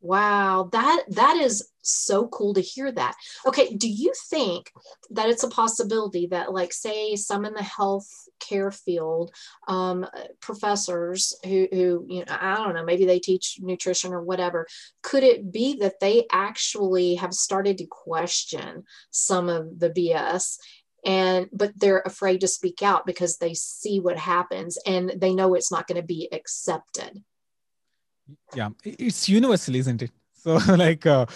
Wow, 0.00 0.68
that 0.72 1.04
that 1.08 1.36
is 1.36 1.68
so 1.82 2.28
cool 2.28 2.54
to 2.54 2.60
hear 2.60 2.92
that. 2.92 3.16
Okay, 3.46 3.74
do 3.74 3.88
you 3.88 4.12
think 4.30 4.70
that 5.10 5.28
it's 5.28 5.42
a 5.42 5.48
possibility 5.48 6.26
that, 6.26 6.52
like, 6.52 6.72
say, 6.72 7.16
some 7.16 7.44
in 7.44 7.54
the 7.54 7.62
health 7.62 8.08
care 8.38 8.70
field, 8.70 9.32
um, 9.66 10.06
professors 10.40 11.36
who, 11.44 11.66
who, 11.72 12.06
you 12.08 12.24
know, 12.24 12.36
I 12.40 12.56
don't 12.56 12.74
know, 12.74 12.84
maybe 12.84 13.06
they 13.06 13.18
teach 13.18 13.58
nutrition 13.60 14.12
or 14.12 14.22
whatever, 14.22 14.66
could 15.02 15.24
it 15.24 15.50
be 15.50 15.78
that 15.80 15.98
they 16.00 16.26
actually 16.30 17.16
have 17.16 17.34
started 17.34 17.78
to 17.78 17.86
question 17.86 18.84
some 19.10 19.48
of 19.48 19.80
the 19.80 19.90
BS 19.90 20.58
and 21.04 21.48
but 21.52 21.72
they're 21.76 22.02
afraid 22.04 22.40
to 22.40 22.48
speak 22.48 22.82
out 22.82 23.06
because 23.06 23.38
they 23.38 23.54
see 23.54 24.00
what 24.00 24.18
happens 24.18 24.78
and 24.84 25.12
they 25.16 25.32
know 25.32 25.54
it's 25.54 25.70
not 25.70 25.86
going 25.86 26.00
to 26.00 26.06
be 26.06 26.28
accepted 26.32 27.22
yeah 28.54 28.70
it's 28.84 29.28
universal 29.28 29.74
isn't 29.74 30.02
it? 30.02 30.10
So 30.40 30.58
like 30.76 31.04
uh, 31.04 31.26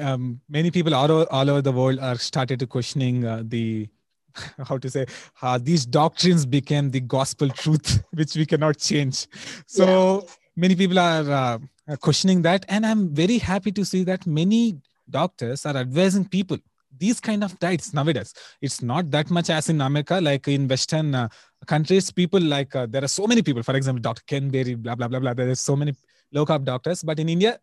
um, 0.00 0.40
many 0.48 0.70
people 0.70 0.94
all 0.94 1.12
over, 1.12 1.26
all 1.30 1.50
over 1.50 1.60
the 1.60 1.72
world 1.72 1.98
are 1.98 2.16
started 2.16 2.58
to 2.60 2.66
questioning 2.66 3.26
uh, 3.26 3.42
the 3.44 3.88
how 4.66 4.78
to 4.78 4.88
say 4.88 5.04
uh, 5.42 5.58
these 5.58 5.84
doctrines 5.84 6.46
became 6.46 6.90
the 6.90 7.00
gospel 7.00 7.50
truth 7.50 8.02
which 8.14 8.34
we 8.36 8.46
cannot 8.46 8.78
change. 8.78 9.26
So 9.66 10.24
yeah. 10.24 10.32
many 10.56 10.74
people 10.74 10.98
are 10.98 11.30
uh, 11.30 11.58
questioning 11.96 12.42
that 12.42 12.64
and 12.68 12.86
i'm 12.86 13.12
very 13.14 13.38
happy 13.38 13.72
to 13.72 13.84
see 13.84 14.04
that 14.04 14.26
many 14.26 14.78
doctors 15.10 15.66
are 15.66 15.76
advising 15.76 16.24
people 16.24 16.58
these 16.98 17.20
kind 17.20 17.42
of 17.42 17.58
diets 17.58 17.94
nowadays. 17.94 18.34
It's 18.60 18.82
not 18.82 19.10
that 19.10 19.30
much 19.30 19.50
as 19.50 19.68
in 19.68 19.80
america 19.80 20.20
like 20.20 20.46
in 20.48 20.68
western 20.68 21.14
uh, 21.14 21.28
countries 21.66 22.10
people 22.10 22.40
like 22.40 22.74
uh, 22.76 22.86
there 22.86 23.02
are 23.04 23.08
so 23.08 23.26
many 23.26 23.42
people. 23.42 23.62
For 23.62 23.74
example 23.76 24.02
dr 24.02 24.22
ken 24.26 24.50
berry 24.50 24.74
blah 24.74 24.94
blah 24.94 25.08
blah 25.08 25.20
blah. 25.20 25.34
There 25.34 25.48
is 25.48 25.60
so 25.60 25.76
many 25.76 25.94
low 26.32 26.46
carb 26.46 26.64
doctors 26.64 27.02
but 27.02 27.18
in 27.18 27.28
india 27.28 27.58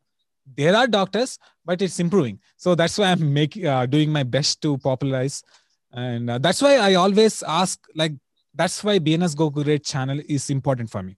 there 0.56 0.76
are 0.76 0.88
doctors 0.88 1.38
but 1.66 1.82
it's 1.82 2.00
improving. 2.00 2.40
So 2.56 2.76
that's 2.76 2.98
why 2.98 3.12
i'm 3.12 3.34
making 3.34 3.66
uh, 3.68 3.86
doing 3.86 4.12
my 4.12 4.24
best 4.24 4.62
to 4.62 4.78
popularize. 4.78 5.44
And 5.92 6.30
uh, 6.30 6.38
that's 6.38 6.62
why 6.62 6.78
i 6.78 6.94
always 6.96 7.44
ask 7.44 7.80
like 7.96 8.14
that's 8.56 8.84
why 8.84 9.00
bns 9.00 9.36
go 9.36 9.50
great 9.50 9.84
channel 9.84 10.20
is 10.28 10.50
important 10.50 10.90
for 10.90 11.04
me. 11.04 11.18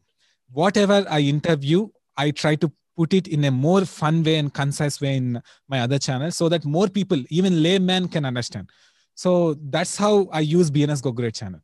Whatever 0.51 1.05
i 1.09 1.19
interview 1.19 1.87
i 2.17 2.31
try 2.31 2.55
to 2.55 2.71
put 2.97 3.13
it 3.13 3.27
in 3.27 3.45
a 3.45 3.51
more 3.51 3.85
fun 3.85 4.23
way 4.23 4.35
and 4.35 4.53
concise 4.53 4.99
way 4.99 5.15
in 5.15 5.41
my 5.67 5.79
other 5.79 5.99
channel 5.99 6.31
so 6.31 6.49
that 6.49 6.65
more 6.65 6.87
people 6.87 7.23
even 7.29 7.63
layman 7.63 8.07
can 8.07 8.25
understand. 8.25 8.69
So 9.15 9.55
that's 9.69 9.97
how 9.97 10.27
i 10.31 10.39
use 10.39 10.71
bns 10.71 11.01
go 11.01 11.11
great 11.11 11.35
channel 11.35 11.61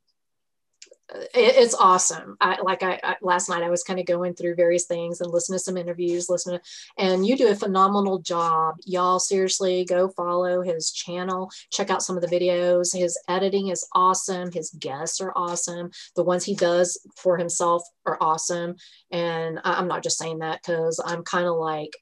it's 1.34 1.76
awesome. 1.76 2.36
I, 2.41 2.60
like 2.62 2.82
I, 2.82 2.99
I, 3.03 3.16
last 3.22 3.49
night, 3.49 3.64
I 3.64 3.70
was 3.70 3.84
kind 3.84 3.99
of 3.99 4.06
going 4.06 4.34
through 4.34 4.56
various 4.56 4.86
things 4.86 5.22
and 5.22 5.32
listening 5.32 5.60
to 5.60 5.64
some 5.64 5.78
interviews, 5.78 6.30
listening, 6.30 6.60
to, 6.60 6.64
and 6.97 7.26
you 7.26 7.38
do 7.38 7.49
a 7.49 7.56
phenomenal 7.56 8.20
job. 8.20 8.76
Y'all 8.86 9.20
seriously 9.20 9.86
go 9.86 10.10
follow 10.10 10.62
his 10.62 10.91
channel, 10.91 11.51
check 11.72 11.89
out 11.89 12.01
some 12.01 12.18
of 12.18 12.24
the 12.24 12.36
videos. 12.36 12.97
His 12.97 13.20
editing 13.30 13.68
is 13.68 13.88
awesome. 13.93 14.51
His 14.51 14.72
guests 14.72 15.22
are 15.22 15.34
awesome. 15.36 15.91
The 16.16 16.24
ones 16.24 16.43
he 16.43 16.56
does 16.56 16.99
for 17.16 17.38
himself 17.38 17.84
are 18.06 18.18
awesome. 18.20 18.76
And 19.12 19.60
I'm 19.64 19.88
not 19.88 20.03
just 20.03 20.18
saying 20.18 20.39
that 20.39 20.62
because 20.62 20.99
I'm 21.03 21.24
kind 21.24 21.47
of 21.47 21.56
like. 21.56 21.95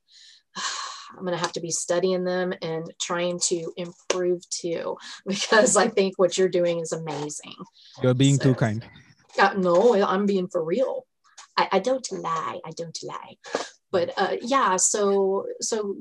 I'm 1.15 1.25
going 1.25 1.37
to 1.37 1.41
have 1.41 1.53
to 1.53 1.61
be 1.61 1.71
studying 1.71 2.23
them 2.23 2.53
and 2.61 2.91
trying 3.01 3.39
to 3.45 3.71
improve 3.77 4.47
too, 4.49 4.97
because 5.25 5.77
I 5.77 5.87
think 5.87 6.17
what 6.17 6.37
you're 6.37 6.49
doing 6.49 6.79
is 6.79 6.91
amazing. 6.91 7.55
You're 8.01 8.13
being 8.13 8.35
so, 8.35 8.43
too 8.45 8.55
kind. 8.55 8.85
Uh, 9.39 9.53
no, 9.57 10.03
I'm 10.03 10.25
being 10.25 10.47
for 10.47 10.63
real. 10.63 11.05
I, 11.57 11.67
I 11.73 11.79
don't 11.79 12.07
lie. 12.11 12.59
I 12.65 12.71
don't 12.71 12.97
lie. 13.03 13.35
But 13.91 14.13
uh, 14.17 14.37
yeah, 14.41 14.75
so 14.77 15.45
so 15.61 15.95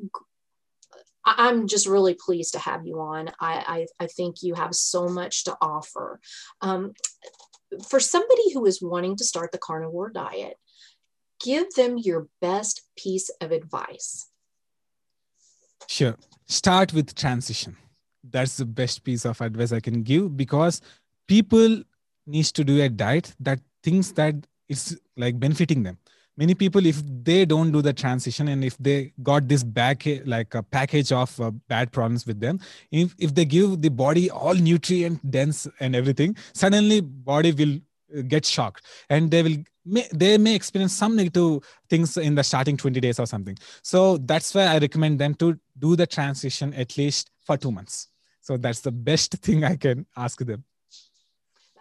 I'm 1.24 1.68
just 1.68 1.86
really 1.86 2.14
pleased 2.14 2.54
to 2.54 2.58
have 2.58 2.86
you 2.86 3.00
on. 3.00 3.28
I, 3.40 3.86
I, 4.00 4.04
I 4.04 4.06
think 4.06 4.42
you 4.42 4.54
have 4.54 4.74
so 4.74 5.08
much 5.08 5.44
to 5.44 5.56
offer. 5.60 6.20
Um, 6.60 6.94
for 7.88 8.00
somebody 8.00 8.52
who 8.52 8.66
is 8.66 8.82
wanting 8.82 9.16
to 9.16 9.24
start 9.24 9.52
the 9.52 9.58
carnivore 9.58 10.10
diet, 10.10 10.56
give 11.42 11.72
them 11.74 11.96
your 11.96 12.28
best 12.40 12.82
piece 12.96 13.30
of 13.40 13.52
advice. 13.52 14.28
Sure. 15.88 16.16
Start 16.46 16.92
with 16.92 17.14
transition. 17.14 17.76
That's 18.24 18.56
the 18.56 18.64
best 18.64 19.04
piece 19.04 19.24
of 19.24 19.40
advice 19.40 19.72
I 19.72 19.80
can 19.80 20.02
give 20.02 20.36
because 20.36 20.80
people 21.26 21.82
needs 22.26 22.52
to 22.52 22.64
do 22.64 22.80
a 22.82 22.88
diet 22.88 23.34
that 23.40 23.60
thinks 23.82 24.12
that 24.12 24.34
it's 24.68 24.96
like 25.16 25.38
benefiting 25.40 25.82
them 25.82 25.98
many 26.36 26.54
people 26.54 26.86
if 26.86 27.02
they 27.24 27.44
don't 27.44 27.72
do 27.72 27.82
the 27.82 27.92
transition 27.92 28.48
and 28.48 28.64
if 28.64 28.76
they 28.78 29.12
got 29.22 29.48
this 29.48 29.62
back 29.62 30.06
like 30.24 30.54
a 30.54 30.62
package 30.62 31.12
of 31.12 31.38
uh, 31.40 31.50
bad 31.68 31.92
problems 31.92 32.26
with 32.26 32.40
them 32.40 32.58
if, 32.90 33.14
if 33.18 33.34
they 33.34 33.44
give 33.44 33.82
the 33.82 33.88
body 33.88 34.30
all 34.30 34.54
nutrient 34.54 35.30
dense 35.30 35.66
and 35.80 35.94
everything 35.94 36.36
suddenly 36.54 37.00
body 37.00 37.52
will 37.52 37.78
get 38.28 38.44
shocked 38.44 38.84
and 39.08 39.30
they 39.30 39.42
will 39.42 39.56
may, 39.84 40.06
they 40.12 40.38
may 40.38 40.54
experience 40.54 40.92
some 40.92 41.16
negative 41.16 41.60
things 41.88 42.16
in 42.16 42.34
the 42.34 42.44
starting 42.44 42.76
20 42.76 43.00
days 43.00 43.18
or 43.18 43.26
something 43.26 43.56
so 43.82 44.16
that's 44.18 44.54
why 44.54 44.64
i 44.64 44.78
recommend 44.78 45.18
them 45.18 45.34
to 45.34 45.58
do 45.78 45.96
the 45.96 46.06
transition 46.06 46.72
at 46.74 46.96
least 46.96 47.30
for 47.44 47.56
two 47.56 47.72
months 47.72 48.08
so 48.40 48.56
that's 48.56 48.80
the 48.80 48.92
best 48.92 49.32
thing 49.34 49.64
i 49.64 49.76
can 49.76 50.06
ask 50.16 50.38
them 50.40 50.64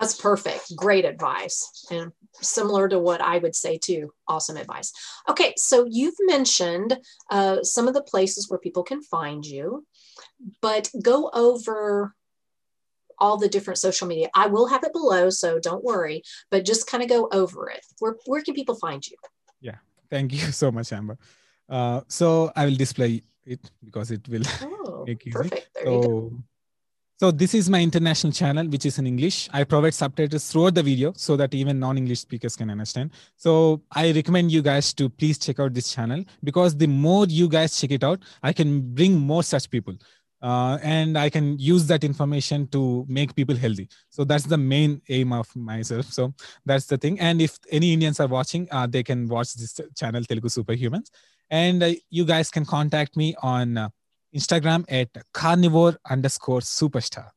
That's 0.01 0.19
perfect. 0.19 0.75
Great 0.75 1.05
advice. 1.05 1.85
And 1.91 2.11
similar 2.41 2.89
to 2.89 2.97
what 2.97 3.21
I 3.21 3.37
would 3.37 3.55
say 3.55 3.77
too. 3.77 4.11
Awesome 4.27 4.57
advice. 4.57 4.91
Okay, 5.29 5.53
so 5.57 5.85
you've 5.87 6.15
mentioned 6.21 6.97
uh, 7.29 7.61
some 7.61 7.87
of 7.87 7.93
the 7.93 8.01
places 8.01 8.49
where 8.49 8.57
people 8.57 8.81
can 8.81 9.03
find 9.03 9.45
you, 9.45 9.85
but 10.59 10.89
go 11.03 11.29
over 11.35 12.15
all 13.21 13.37
the 13.37 13.47
different 13.47 13.77
social 13.77 14.07
media. 14.07 14.27
I 14.35 14.47
will 14.47 14.67
have 14.67 14.83
it 14.83 14.91
below, 14.91 15.29
so 15.29 15.59
don't 15.59 15.83
worry, 15.83 16.23
but 16.49 16.65
just 16.65 16.87
kind 16.87 17.03
of 17.03 17.09
go 17.09 17.29
over 17.31 17.69
it. 17.69 17.85
Where, 17.99 18.15
where 18.25 18.41
can 18.41 18.55
people 18.55 18.75
find 18.75 19.07
you? 19.07 19.15
Yeah, 19.61 19.77
thank 20.09 20.33
you 20.33 20.39
so 20.63 20.71
much, 20.71 20.91
Amber. 20.91 21.17
Uh, 21.69 22.01
so 22.09 22.51
I 22.55 22.65
will 22.65 22.75
display 22.75 23.23
it 23.45 23.71
because 23.85 24.11
it 24.11 24.27
will 24.27 24.43
oh, 24.63 25.05
make 25.07 25.25
easy. 25.25 25.31
Perfect. 25.31 25.69
There 25.75 25.85
so, 25.85 25.93
you 25.93 26.01
go. 26.01 26.43
So 27.21 27.29
this 27.29 27.53
is 27.53 27.69
my 27.69 27.79
international 27.83 28.33
channel, 28.33 28.67
which 28.67 28.83
is 28.87 28.97
in 28.97 29.05
English. 29.05 29.47
I 29.53 29.63
provide 29.63 29.93
subtitles 29.93 30.51
throughout 30.51 30.73
the 30.73 30.81
video 30.81 31.13
so 31.15 31.35
that 31.37 31.53
even 31.53 31.79
non-English 31.79 32.21
speakers 32.21 32.55
can 32.55 32.71
understand. 32.71 33.11
So 33.37 33.83
I 33.91 34.11
recommend 34.11 34.51
you 34.51 34.63
guys 34.63 34.91
to 34.95 35.07
please 35.07 35.37
check 35.37 35.59
out 35.59 35.75
this 35.75 35.93
channel 35.93 36.25
because 36.43 36.75
the 36.75 36.87
more 36.87 37.27
you 37.27 37.47
guys 37.47 37.79
check 37.79 37.91
it 37.91 38.03
out, 38.03 38.23
I 38.41 38.53
can 38.53 38.95
bring 38.95 39.19
more 39.19 39.43
such 39.43 39.69
people. 39.69 39.93
Uh, 40.41 40.79
and 40.81 41.17
I 41.17 41.29
can 41.29 41.57
use 41.59 41.85
that 41.87 42.03
information 42.03 42.67
to 42.69 43.05
make 43.07 43.35
people 43.35 43.55
healthy. 43.55 43.89
So 44.09 44.23
that's 44.23 44.45
the 44.45 44.57
main 44.57 45.01
aim 45.09 45.33
of 45.33 45.55
myself. 45.55 46.05
So 46.11 46.33
that's 46.65 46.87
the 46.87 46.97
thing. 46.97 47.19
And 47.19 47.41
if 47.41 47.59
any 47.69 47.93
Indians 47.93 48.19
are 48.19 48.27
watching, 48.27 48.67
uh, 48.71 48.87
they 48.87 49.03
can 49.03 49.27
watch 49.27 49.53
this 49.53 49.79
channel, 49.95 50.23
Telugu 50.23 50.49
Superhumans. 50.49 51.11
And 51.51 51.83
uh, 51.83 51.91
you 52.09 52.25
guys 52.25 52.49
can 52.49 52.65
contact 52.65 53.15
me 53.15 53.35
on 53.43 53.77
uh, 53.77 53.89
Instagram 54.33 54.85
at 54.89 55.09
carnivore 55.33 55.97
underscore 56.09 56.61
superstar. 56.61 57.29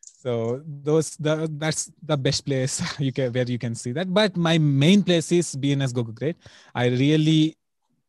So 0.00 0.62
those 0.66 1.16
the 1.16 1.48
that's 1.58 1.92
the 2.02 2.16
best 2.16 2.44
place 2.44 2.82
you 2.98 3.12
can 3.12 3.32
where 3.32 3.44
you 3.44 3.58
can 3.58 3.74
see 3.76 3.92
that. 3.92 4.12
But 4.12 4.36
my 4.36 4.58
main 4.58 5.04
place 5.04 5.30
is 5.30 5.54
BNS 5.54 5.94
Go 5.94 6.02
Great. 6.02 6.36
I 6.74 6.86
really, 6.88 7.56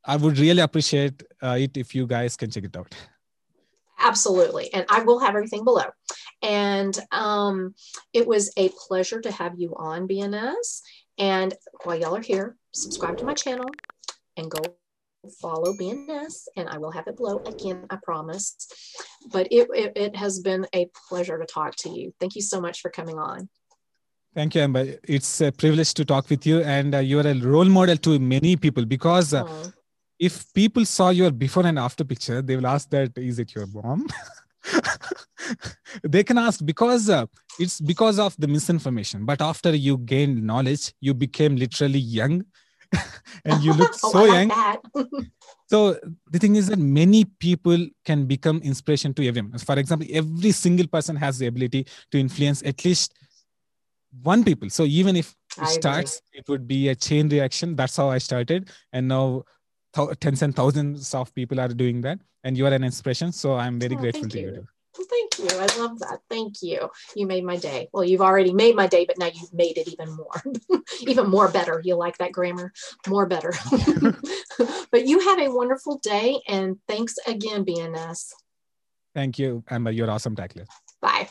I 0.03 0.15
would 0.15 0.39
really 0.39 0.61
appreciate 0.61 1.21
uh, 1.43 1.57
it 1.59 1.77
if 1.77 1.93
you 1.93 2.07
guys 2.07 2.35
can 2.35 2.49
check 2.49 2.63
it 2.63 2.75
out. 2.75 2.95
Absolutely, 3.99 4.73
and 4.73 4.85
I 4.89 5.03
will 5.03 5.19
have 5.19 5.35
everything 5.35 5.63
below. 5.63 5.85
And 6.41 6.97
um, 7.11 7.75
it 8.13 8.27
was 8.27 8.51
a 8.57 8.69
pleasure 8.87 9.21
to 9.21 9.31
have 9.31 9.53
you 9.57 9.75
on 9.75 10.07
BNS. 10.07 10.81
And 11.17 11.53
while 11.83 11.99
y'all 11.99 12.15
are 12.15 12.21
here, 12.21 12.55
subscribe 12.73 13.17
to 13.17 13.25
my 13.25 13.33
channel 13.33 13.67
and 14.37 14.49
go 14.49 14.61
follow 15.41 15.73
BNS 15.73 16.47
and 16.55 16.69
I 16.69 16.77
will 16.77 16.91
have 16.91 17.07
it 17.07 17.17
below 17.17 17.39
again, 17.45 17.85
I 17.89 17.97
promise. 18.01 18.55
But 19.31 19.47
it, 19.51 19.67
it, 19.73 19.91
it, 19.97 20.15
has 20.15 20.39
been 20.39 20.65
a 20.73 20.87
pleasure 21.09 21.37
to 21.37 21.45
talk 21.45 21.75
to 21.77 21.89
you. 21.89 22.13
Thank 22.19 22.35
you 22.35 22.41
so 22.41 22.61
much 22.61 22.79
for 22.79 22.89
coming 22.89 23.19
on. 23.19 23.49
Thank 24.33 24.55
you, 24.55 24.61
Amber. 24.61 24.95
It's 25.03 25.41
a 25.41 25.51
privilege 25.51 25.93
to 25.95 26.05
talk 26.05 26.29
with 26.29 26.45
you, 26.45 26.61
and 26.61 26.93
uh, 26.93 26.99
you're 26.99 27.27
a 27.27 27.33
role 27.33 27.65
model 27.65 27.97
to 27.97 28.19
many 28.19 28.55
people 28.55 28.85
because 28.85 29.33
uh, 29.33 29.43
if 30.19 30.53
people 30.53 30.85
saw 30.85 31.09
your 31.09 31.31
before 31.31 31.65
and 31.65 31.79
after 31.79 32.03
picture, 32.03 32.41
they 32.41 32.55
will 32.55 32.67
ask 32.67 32.89
that, 32.89 33.17
is 33.17 33.39
it 33.39 33.55
your 33.55 33.67
mom? 33.67 34.05
they 36.03 36.23
can 36.23 36.37
ask 36.37 36.63
because 36.65 37.09
uh, 37.09 37.25
it's 37.57 37.79
because 37.79 38.19
of 38.19 38.35
the 38.37 38.47
misinformation. 38.47 39.25
But 39.25 39.41
after 39.41 39.73
you 39.73 39.97
gained 39.97 40.43
knowledge, 40.43 40.93
you 40.99 41.13
became 41.13 41.55
literally 41.55 41.99
young 41.99 42.43
and 43.45 43.63
you 43.63 43.71
look 43.73 43.91
oh, 44.03 44.11
so 44.11 44.25
young. 44.25 44.51
so 45.67 45.97
the 46.29 46.39
thing 46.39 46.57
is 46.57 46.67
that 46.67 46.79
many 46.79 47.23
people 47.23 47.87
can 48.03 48.25
become 48.25 48.57
inspiration 48.57 49.13
to 49.13 49.25
everyone. 49.25 49.57
For 49.57 49.79
example, 49.79 50.07
every 50.11 50.51
single 50.51 50.87
person 50.87 51.15
has 51.15 51.39
the 51.39 51.47
ability 51.47 51.87
to 52.11 52.19
influence 52.19 52.61
at 52.63 52.83
least 52.83 53.13
one 54.21 54.43
people. 54.43 54.69
So 54.69 54.83
even 54.83 55.15
if 55.15 55.33
it 55.61 55.67
starts, 55.67 56.21
it 56.33 56.49
would 56.49 56.67
be 56.67 56.89
a 56.89 56.95
chain 56.95 57.29
reaction. 57.29 57.75
That's 57.75 57.95
how 57.95 58.09
I 58.09 58.17
started, 58.17 58.69
and 58.91 59.07
now 59.07 59.43
tens 59.93 60.41
and 60.41 60.55
thousands 60.55 61.13
of 61.13 61.33
people 61.33 61.59
are 61.59 61.67
doing 61.67 62.01
that, 62.01 62.19
and 62.43 62.57
you 62.57 62.65
are 62.65 62.73
an 62.73 62.83
inspiration. 62.83 63.31
So 63.31 63.55
I'm 63.55 63.79
very 63.79 63.95
oh, 63.95 63.99
grateful 63.99 64.29
to 64.29 64.39
you. 64.39 64.47
you. 64.47 64.67
Thank 64.95 65.39
you. 65.39 65.57
I 65.57 65.65
love 65.77 65.99
that. 65.99 66.19
Thank 66.29 66.61
you. 66.61 66.89
You 67.15 67.27
made 67.27 67.43
my 67.43 67.57
day. 67.57 67.89
Well, 67.93 68.03
you've 68.03 68.21
already 68.21 68.53
made 68.53 68.75
my 68.75 68.87
day, 68.87 69.05
but 69.05 69.17
now 69.17 69.27
you've 69.27 69.53
made 69.53 69.77
it 69.77 69.87
even 69.87 70.15
more, 70.15 70.81
even 71.01 71.29
more 71.29 71.47
better. 71.49 71.81
You 71.83 71.95
like 71.95 72.17
that 72.17 72.31
grammar? 72.31 72.73
More 73.07 73.25
better. 73.25 73.53
but 74.91 75.07
you 75.07 75.19
have 75.21 75.39
a 75.39 75.53
wonderful 75.53 75.99
day. 75.99 76.41
And 76.47 76.77
thanks 76.87 77.15
again, 77.27 77.65
BNS. 77.65 78.33
Thank 79.13 79.39
you, 79.39 79.63
Amber. 79.69 79.91
You're 79.91 80.09
awesome 80.09 80.35
tackler. 80.35 80.65
Bye. 81.01 81.29